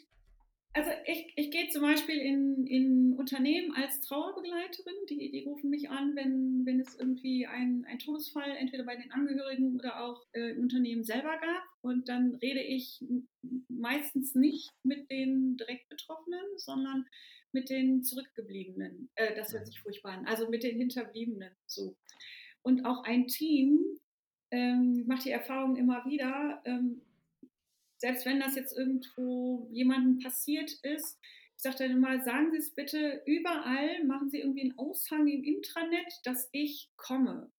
also 0.74 0.90
ich, 1.06 1.32
ich 1.36 1.52
gehe 1.52 1.70
zum 1.70 1.84
Beispiel 1.84 2.18
in, 2.18 2.66
in 2.66 3.14
Unternehmen 3.14 3.76
als 3.76 4.02
Trauerbegleiterin, 4.02 4.96
die, 5.08 5.32
die 5.32 5.44
rufen 5.44 5.70
mich 5.70 5.90
an, 5.90 6.16
wenn, 6.16 6.66
wenn 6.66 6.80
es 6.80 6.96
irgendwie 6.96 7.46
ein, 7.46 7.86
ein 7.88 8.00
Todesfall 8.00 8.56
entweder 8.58 8.84
bei 8.84 8.96
den 8.96 9.12
Angehörigen 9.12 9.76
oder 9.76 10.04
auch 10.04 10.26
äh, 10.34 10.52
im 10.52 10.62
Unternehmen 10.62 11.04
selber 11.04 11.38
gab. 11.38 11.64
Und 11.82 12.10
dann 12.10 12.36
rede 12.36 12.62
ich 12.62 13.04
meistens 13.68 14.34
nicht 14.34 14.72
mit 14.84 15.12
den 15.12 15.58
direkt 15.58 15.90
Betroffenen, 15.90 16.46
sondern 16.58 17.06
mit 17.52 17.70
den 17.70 18.04
Zurückgebliebenen. 18.04 19.10
Äh, 19.14 19.36
das 19.36 19.54
hört 19.54 19.68
sich 19.68 19.80
furchtbar 19.80 20.14
an. 20.14 20.26
Also 20.26 20.50
mit 20.50 20.64
den 20.64 20.78
Hinterbliebenen. 20.78 21.52
So. 21.68 21.96
Und 22.64 22.86
auch 22.86 23.04
ein 23.04 23.28
Team 23.28 23.80
ähm, 24.50 25.04
macht 25.06 25.26
die 25.26 25.32
Erfahrung 25.32 25.76
immer 25.76 26.04
wieder, 26.06 26.62
ähm, 26.66 27.02
selbst 28.04 28.26
wenn 28.26 28.42
das 28.42 28.56
jetzt 28.56 28.78
irgendwo 28.78 29.70
jemandem 29.72 30.20
passiert 30.20 30.74
ist, 30.84 31.18
ich 31.56 31.62
sage 31.64 31.78
dann 31.80 31.92
immer, 31.92 32.22
sagen 32.22 32.52
Sie 32.52 32.58
es 32.58 32.76
bitte 32.76 33.24
überall, 33.26 34.04
machen 34.04 34.30
Sie 34.30 34.40
irgendwie 34.40 34.64
einen 34.64 34.78
Aushang 34.78 35.26
im 35.26 35.42
Intranet, 35.46 36.20
dass 36.26 36.50
ich 36.52 36.90
komme. 36.98 37.50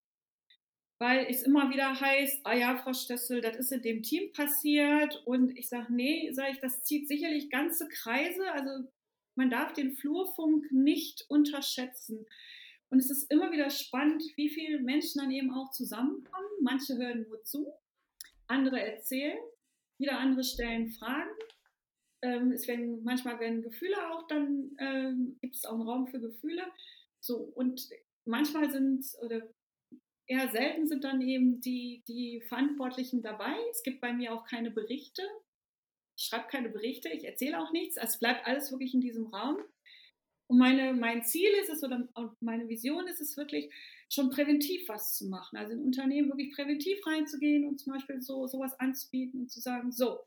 Weil 0.99 1.25
es 1.27 1.41
immer 1.41 1.71
wieder 1.71 1.99
heißt, 1.99 2.41
ah 2.43 2.53
ja, 2.53 2.77
Frau 2.77 2.93
Stössel, 2.93 3.41
das 3.41 3.55
ist 3.55 3.71
in 3.71 3.81
dem 3.81 4.03
Team 4.03 4.31
passiert. 4.33 5.19
Und 5.25 5.57
ich 5.57 5.67
sage, 5.67 5.91
nee, 5.91 6.31
sage 6.31 6.51
ich, 6.51 6.59
das 6.59 6.83
zieht 6.83 7.07
sicherlich 7.07 7.49
ganze 7.49 7.87
Kreise. 7.87 8.51
Also 8.51 8.87
man 9.33 9.49
darf 9.49 9.73
den 9.73 9.95
Flurfunk 9.97 10.71
nicht 10.71 11.25
unterschätzen. 11.27 12.23
Und 12.89 12.99
es 12.99 13.09
ist 13.09 13.31
immer 13.31 13.51
wieder 13.51 13.71
spannend, 13.71 14.23
wie 14.35 14.49
viele 14.49 14.79
Menschen 14.79 15.21
dann 15.21 15.31
eben 15.31 15.51
auch 15.51 15.71
zusammenkommen. 15.71 16.49
Manche 16.61 16.97
hören 16.97 17.25
nur 17.27 17.43
zu, 17.43 17.73
andere 18.45 18.79
erzählen 18.79 19.39
wieder 19.97 20.19
andere 20.19 20.43
stellen 20.43 20.91
Fragen. 20.91 21.29
Ähm, 22.21 22.51
es 22.51 22.67
werden, 22.67 23.03
manchmal 23.03 23.39
werden 23.39 23.61
Gefühle 23.61 23.95
auch, 24.11 24.27
dann 24.27 24.75
ähm, 24.79 25.37
gibt 25.41 25.55
es 25.55 25.65
auch 25.65 25.73
einen 25.73 25.87
Raum 25.87 26.07
für 26.07 26.19
Gefühle. 26.19 26.63
So, 27.19 27.37
und 27.37 27.87
manchmal 28.25 28.71
sind, 28.71 29.05
oder 29.21 29.41
eher 30.27 30.49
selten 30.49 30.87
sind 30.87 31.03
dann 31.03 31.21
eben 31.21 31.61
die, 31.61 32.03
die 32.07 32.41
Verantwortlichen 32.41 33.21
dabei. 33.21 33.55
Es 33.69 33.83
gibt 33.83 34.01
bei 34.01 34.13
mir 34.13 34.33
auch 34.33 34.45
keine 34.45 34.71
Berichte. 34.71 35.21
Ich 36.17 36.25
schreibe 36.25 36.47
keine 36.47 36.69
Berichte, 36.69 37.09
ich 37.09 37.25
erzähle 37.25 37.59
auch 37.59 37.71
nichts. 37.71 37.97
Es 37.97 38.19
bleibt 38.19 38.47
alles 38.47 38.71
wirklich 38.71 38.93
in 38.93 39.01
diesem 39.01 39.27
Raum. 39.27 39.57
Und 40.47 40.59
meine, 40.59 40.93
mein 40.93 41.23
Ziel 41.23 41.49
ist 41.61 41.69
es 41.69 41.83
oder 41.83 42.07
meine 42.39 42.67
Vision 42.69 43.07
ist 43.07 43.21
es 43.21 43.35
wirklich, 43.35 43.71
schon 44.09 44.29
präventiv 44.29 44.87
was 44.87 45.15
zu 45.17 45.27
machen. 45.27 45.57
Also 45.57 45.73
in 45.73 45.79
Unternehmen 45.79 46.29
wirklich 46.29 46.53
präventiv 46.53 47.05
reinzugehen 47.05 47.65
und 47.65 47.79
zum 47.79 47.93
Beispiel 47.93 48.21
so 48.21 48.47
sowas 48.47 48.79
anzubieten 48.79 49.41
und 49.41 49.51
zu 49.51 49.59
sagen, 49.59 49.91
so, 49.91 50.19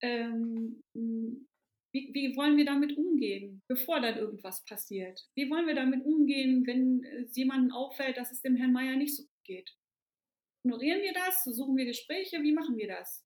ähm, 0.00 0.82
wie, 0.94 2.10
wie, 2.12 2.36
wollen 2.36 2.56
wir 2.56 2.64
damit 2.64 2.96
umgehen, 2.96 3.62
bevor 3.66 4.00
dann 4.00 4.18
irgendwas 4.18 4.64
passiert? 4.64 5.26
Wie 5.34 5.50
wollen 5.50 5.66
wir 5.66 5.74
damit 5.74 6.04
umgehen, 6.04 6.66
wenn 6.66 7.04
es 7.04 7.34
jemandem 7.36 7.72
auffällt, 7.72 8.16
dass 8.16 8.30
es 8.30 8.42
dem 8.42 8.56
Herrn 8.56 8.72
Meier 8.72 8.96
nicht 8.96 9.16
so 9.16 9.22
gut 9.22 9.44
geht? 9.44 9.76
Ignorieren 10.64 11.02
wir 11.02 11.12
das? 11.12 11.44
Suchen 11.44 11.76
wir 11.76 11.86
Gespräche? 11.86 12.42
Wie 12.42 12.52
machen 12.52 12.76
wir 12.76 12.88
das? 12.88 13.24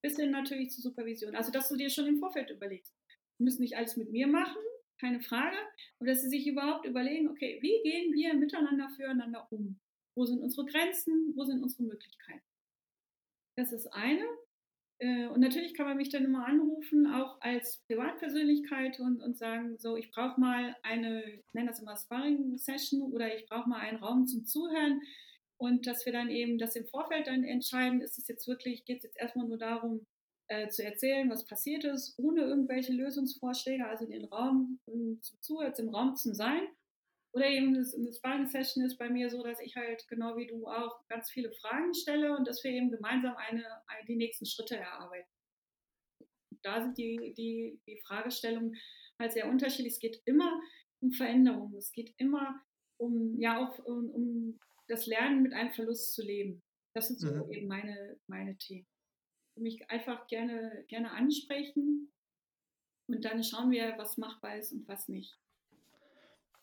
Bis 0.00 0.16
hin 0.16 0.30
natürlich 0.30 0.70
zur 0.70 0.82
Supervision. 0.82 1.34
Also, 1.34 1.50
dass 1.50 1.68
du 1.68 1.76
dir 1.76 1.90
schon 1.90 2.06
im 2.06 2.18
Vorfeld 2.18 2.50
überlegst. 2.50 2.94
Wir 3.38 3.44
müssen 3.44 3.62
nicht 3.62 3.76
alles 3.76 3.96
mit 3.96 4.12
mir 4.12 4.28
machen, 4.28 4.62
keine 5.04 5.20
Frage. 5.20 5.56
Aber 5.98 6.08
dass 6.08 6.22
sie 6.22 6.28
sich 6.28 6.46
überhaupt 6.46 6.86
überlegen, 6.86 7.28
okay, 7.28 7.58
wie 7.60 7.82
gehen 7.82 8.12
wir 8.14 8.34
miteinander 8.34 8.88
füreinander 8.96 9.46
um? 9.50 9.78
Wo 10.16 10.24
sind 10.24 10.40
unsere 10.40 10.66
Grenzen? 10.66 11.32
Wo 11.36 11.44
sind 11.44 11.62
unsere 11.62 11.82
Möglichkeiten? 11.82 12.42
Das 13.56 13.72
ist 13.72 13.86
eine. 13.88 14.24
Äh, 14.98 15.26
und 15.26 15.40
natürlich 15.40 15.74
kann 15.74 15.86
man 15.86 15.96
mich 15.96 16.08
dann 16.08 16.24
immer 16.24 16.46
anrufen, 16.46 17.06
auch 17.06 17.40
als 17.40 17.82
Privatpersönlichkeit 17.86 19.00
und, 19.00 19.20
und 19.20 19.36
sagen, 19.36 19.76
so, 19.78 19.96
ich 19.96 20.10
brauche 20.10 20.40
mal 20.40 20.76
eine, 20.82 21.24
ich 21.24 21.52
nenne 21.52 21.68
das 21.68 21.80
immer 21.80 21.96
Sparring-Session 21.96 23.12
oder 23.12 23.36
ich 23.36 23.46
brauche 23.46 23.68
mal 23.68 23.80
einen 23.80 23.98
Raum 23.98 24.26
zum 24.26 24.44
Zuhören. 24.44 25.02
Und 25.56 25.86
dass 25.86 26.04
wir 26.04 26.12
dann 26.12 26.30
eben 26.30 26.58
das 26.58 26.76
im 26.76 26.86
Vorfeld 26.86 27.26
dann 27.26 27.44
entscheiden, 27.44 28.00
ist 28.00 28.18
es 28.18 28.28
jetzt 28.28 28.48
wirklich, 28.48 28.84
geht 28.84 28.98
es 28.98 29.04
jetzt 29.04 29.16
erstmal 29.16 29.46
nur 29.46 29.58
darum, 29.58 30.06
äh, 30.48 30.68
zu 30.68 30.84
erzählen, 30.84 31.30
was 31.30 31.46
passiert 31.46 31.84
ist, 31.84 32.18
ohne 32.18 32.42
irgendwelche 32.42 32.92
Lösungsvorschläge, 32.92 33.86
also 33.86 34.06
den 34.06 34.24
Raum 34.26 34.78
um, 34.84 35.20
zum 35.22 35.40
Zuhören, 35.40 35.72
im 35.78 35.88
Raum 35.88 36.16
zu 36.16 36.34
sein. 36.34 36.62
Oder 37.32 37.48
eben 37.48 37.74
das, 37.74 37.94
eine 37.94 38.12
Sparring-Session 38.12 38.84
ist 38.84 38.96
bei 38.96 39.08
mir 39.08 39.28
so, 39.30 39.42
dass 39.42 39.60
ich 39.60 39.74
halt 39.74 40.06
genau 40.08 40.36
wie 40.36 40.46
du 40.46 40.66
auch 40.66 41.04
ganz 41.08 41.30
viele 41.30 41.50
Fragen 41.52 41.94
stelle 41.94 42.36
und 42.36 42.46
dass 42.46 42.62
wir 42.62 42.70
eben 42.70 42.90
gemeinsam 42.90 43.34
eine, 43.36 43.64
eine 43.86 44.06
die 44.06 44.16
nächsten 44.16 44.46
Schritte 44.46 44.76
erarbeiten. 44.76 45.28
Da 46.62 46.82
sind 46.82 46.96
die, 46.96 47.34
die, 47.36 47.80
die 47.86 48.00
Fragestellungen 48.06 48.76
halt 49.18 49.32
sehr 49.32 49.48
unterschiedlich. 49.48 49.94
Es 49.94 49.98
geht 49.98 50.22
immer 50.26 50.60
um 51.00 51.10
Veränderungen. 51.10 51.74
Es 51.76 51.90
geht 51.90 52.14
immer 52.18 52.62
um, 52.98 53.40
ja, 53.40 53.66
auch 53.66 53.78
um, 53.80 54.10
um 54.10 54.60
das 54.88 55.06
Lernen 55.06 55.42
mit 55.42 55.52
einem 55.54 55.72
Verlust 55.72 56.14
zu 56.14 56.22
leben. 56.22 56.62
Das 56.94 57.08
sind 57.08 57.18
so 57.18 57.32
mhm. 57.32 57.50
eben 57.50 57.66
meine, 57.66 58.16
meine 58.28 58.56
Themen 58.56 58.86
mich 59.56 59.90
einfach 59.90 60.26
gerne, 60.26 60.84
gerne 60.88 61.12
ansprechen 61.12 62.12
und 63.06 63.24
dann 63.24 63.42
schauen 63.44 63.70
wir, 63.70 63.94
was 63.96 64.16
machbar 64.16 64.56
ist 64.56 64.72
und 64.72 64.88
was 64.88 65.08
nicht. 65.08 65.38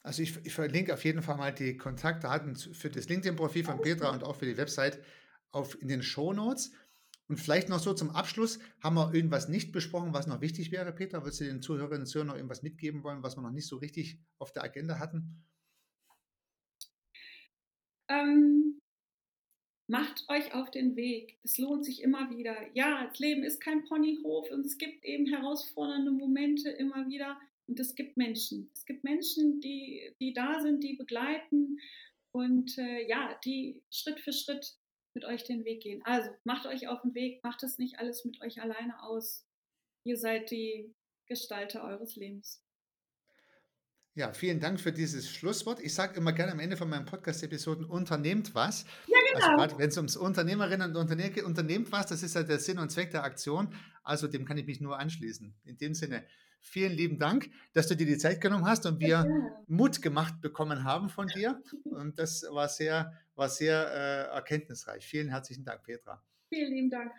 Also 0.03 0.23
ich, 0.23 0.37
ich 0.43 0.53
verlinke 0.53 0.93
auf 0.93 1.05
jeden 1.05 1.21
Fall 1.21 1.37
mal 1.37 1.53
die 1.53 1.77
Kontaktdaten 1.77 2.55
für 2.55 2.89
das 2.89 3.07
LinkedIn-Profil 3.07 3.63
von 3.63 3.81
Petra 3.81 4.11
und 4.11 4.23
auch 4.23 4.35
für 4.35 4.45
die 4.45 4.57
Website 4.57 4.99
auf, 5.51 5.79
in 5.79 5.87
den 5.87 6.01
Show 6.01 6.33
Notes. 6.33 6.71
Und 7.27 7.37
vielleicht 7.37 7.69
noch 7.69 7.79
so 7.79 7.93
zum 7.93 8.09
Abschluss, 8.09 8.59
haben 8.81 8.95
wir 8.95 9.13
irgendwas 9.13 9.47
nicht 9.47 9.71
besprochen, 9.71 10.13
was 10.13 10.27
noch 10.27 10.41
wichtig 10.41 10.71
wäre, 10.71 10.91
Petra? 10.91 11.23
Würdest 11.23 11.41
du 11.41 11.45
den 11.45 11.61
Zuhörerinnen 11.61 12.01
und 12.01 12.07
Zuhörern 12.07 12.27
noch 12.27 12.35
irgendwas 12.35 12.63
mitgeben 12.63 13.03
wollen, 13.03 13.23
was 13.23 13.37
wir 13.37 13.41
noch 13.41 13.51
nicht 13.51 13.67
so 13.67 13.77
richtig 13.77 14.19
auf 14.39 14.51
der 14.51 14.63
Agenda 14.63 14.99
hatten? 14.99 15.45
Ähm, 18.09 18.80
Macht 19.91 20.23
euch 20.29 20.53
auf 20.53 20.71
den 20.71 20.95
Weg. 20.95 21.37
Es 21.43 21.57
lohnt 21.57 21.83
sich 21.83 22.01
immer 22.01 22.29
wieder. 22.29 22.55
Ja, 22.73 23.05
das 23.07 23.19
Leben 23.19 23.43
ist 23.43 23.59
kein 23.59 23.83
Ponyhof 23.83 24.49
und 24.49 24.65
es 24.65 24.77
gibt 24.77 25.03
eben 25.03 25.25
herausfordernde 25.25 26.11
Momente 26.11 26.69
immer 26.69 27.09
wieder. 27.09 27.37
Und 27.67 27.77
es 27.77 27.93
gibt 27.95 28.15
Menschen. 28.15 28.69
Es 28.73 28.85
gibt 28.85 29.03
Menschen, 29.03 29.59
die, 29.59 30.13
die 30.21 30.31
da 30.31 30.61
sind, 30.61 30.81
die 30.81 30.93
begleiten. 30.93 31.77
und 32.31 32.77
äh, 32.77 33.05
ja, 33.05 33.37
die 33.43 33.81
Schritt 33.91 34.21
für 34.21 34.31
Schritt 34.31 34.77
mit 35.13 35.25
euch 35.25 35.43
den 35.43 35.65
Weg 35.65 35.83
gehen. 35.83 36.01
Also 36.05 36.29
macht 36.45 36.67
euch 36.67 36.87
auf 36.87 37.01
den 37.01 37.13
Weg, 37.13 37.43
macht 37.43 37.61
es 37.63 37.77
nicht 37.77 37.99
alles 37.99 38.23
mit 38.23 38.41
euch 38.41 38.61
alleine 38.61 39.03
aus. 39.03 39.45
Ihr 40.05 40.15
seid 40.15 40.51
die 40.51 40.95
Gestalter 41.25 41.83
eures 41.83 42.15
Lebens. 42.15 42.60
Ja, 44.13 44.33
vielen 44.33 44.59
Dank 44.59 44.79
für 44.81 44.91
dieses 44.91 45.29
Schlusswort. 45.29 45.79
Ich 45.79 45.93
sage 45.93 46.17
immer 46.17 46.33
gerne 46.33 46.51
am 46.51 46.59
Ende 46.59 46.75
von 46.75 46.89
meinen 46.89 47.05
Podcast-Episoden, 47.05 47.85
unternehmt 47.85 48.53
was. 48.53 48.83
Ja, 49.07 49.17
Also 49.33 49.47
genau. 49.47 49.57
gerade 49.57 49.77
wenn 49.77 49.87
es 49.89 49.95
ums 49.97 50.17
Unternehmerinnen 50.17 50.89
und 50.91 50.97
Unternehmer 50.97 51.29
geht, 51.29 51.45
unternehmt 51.45 51.91
was, 51.93 52.07
das 52.07 52.21
ist 52.21 52.35
ja 52.35 52.43
der 52.43 52.59
Sinn 52.59 52.77
und 52.77 52.89
Zweck 52.91 53.11
der 53.11 53.23
Aktion. 53.23 53.73
Also 54.03 54.27
dem 54.27 54.43
kann 54.43 54.57
ich 54.57 54.65
mich 54.65 54.81
nur 54.81 54.99
anschließen. 54.99 55.53
In 55.63 55.77
dem 55.77 55.93
Sinne, 55.93 56.25
vielen 56.59 56.91
lieben 56.91 57.19
Dank, 57.19 57.49
dass 57.73 57.87
du 57.87 57.95
dir 57.95 58.05
die 58.05 58.17
Zeit 58.17 58.41
genommen 58.41 58.65
hast 58.65 58.85
und 58.85 58.99
wir 58.99 59.07
Ja. 59.07 59.25
Mut 59.67 60.01
gemacht 60.01 60.41
bekommen 60.41 60.83
haben 60.83 61.07
von 61.09 61.27
dir. 61.27 61.61
Und 61.85 62.19
das 62.19 62.45
war 62.51 62.67
sehr, 62.67 63.13
war 63.35 63.47
sehr 63.47 63.87
äh, 63.93 64.35
erkenntnisreich. 64.35 65.05
Vielen 65.05 65.29
herzlichen 65.29 65.63
Dank, 65.63 65.83
Petra. 65.83 66.21
Vielen 66.49 66.73
lieben 66.73 66.89
Dank. 66.89 67.11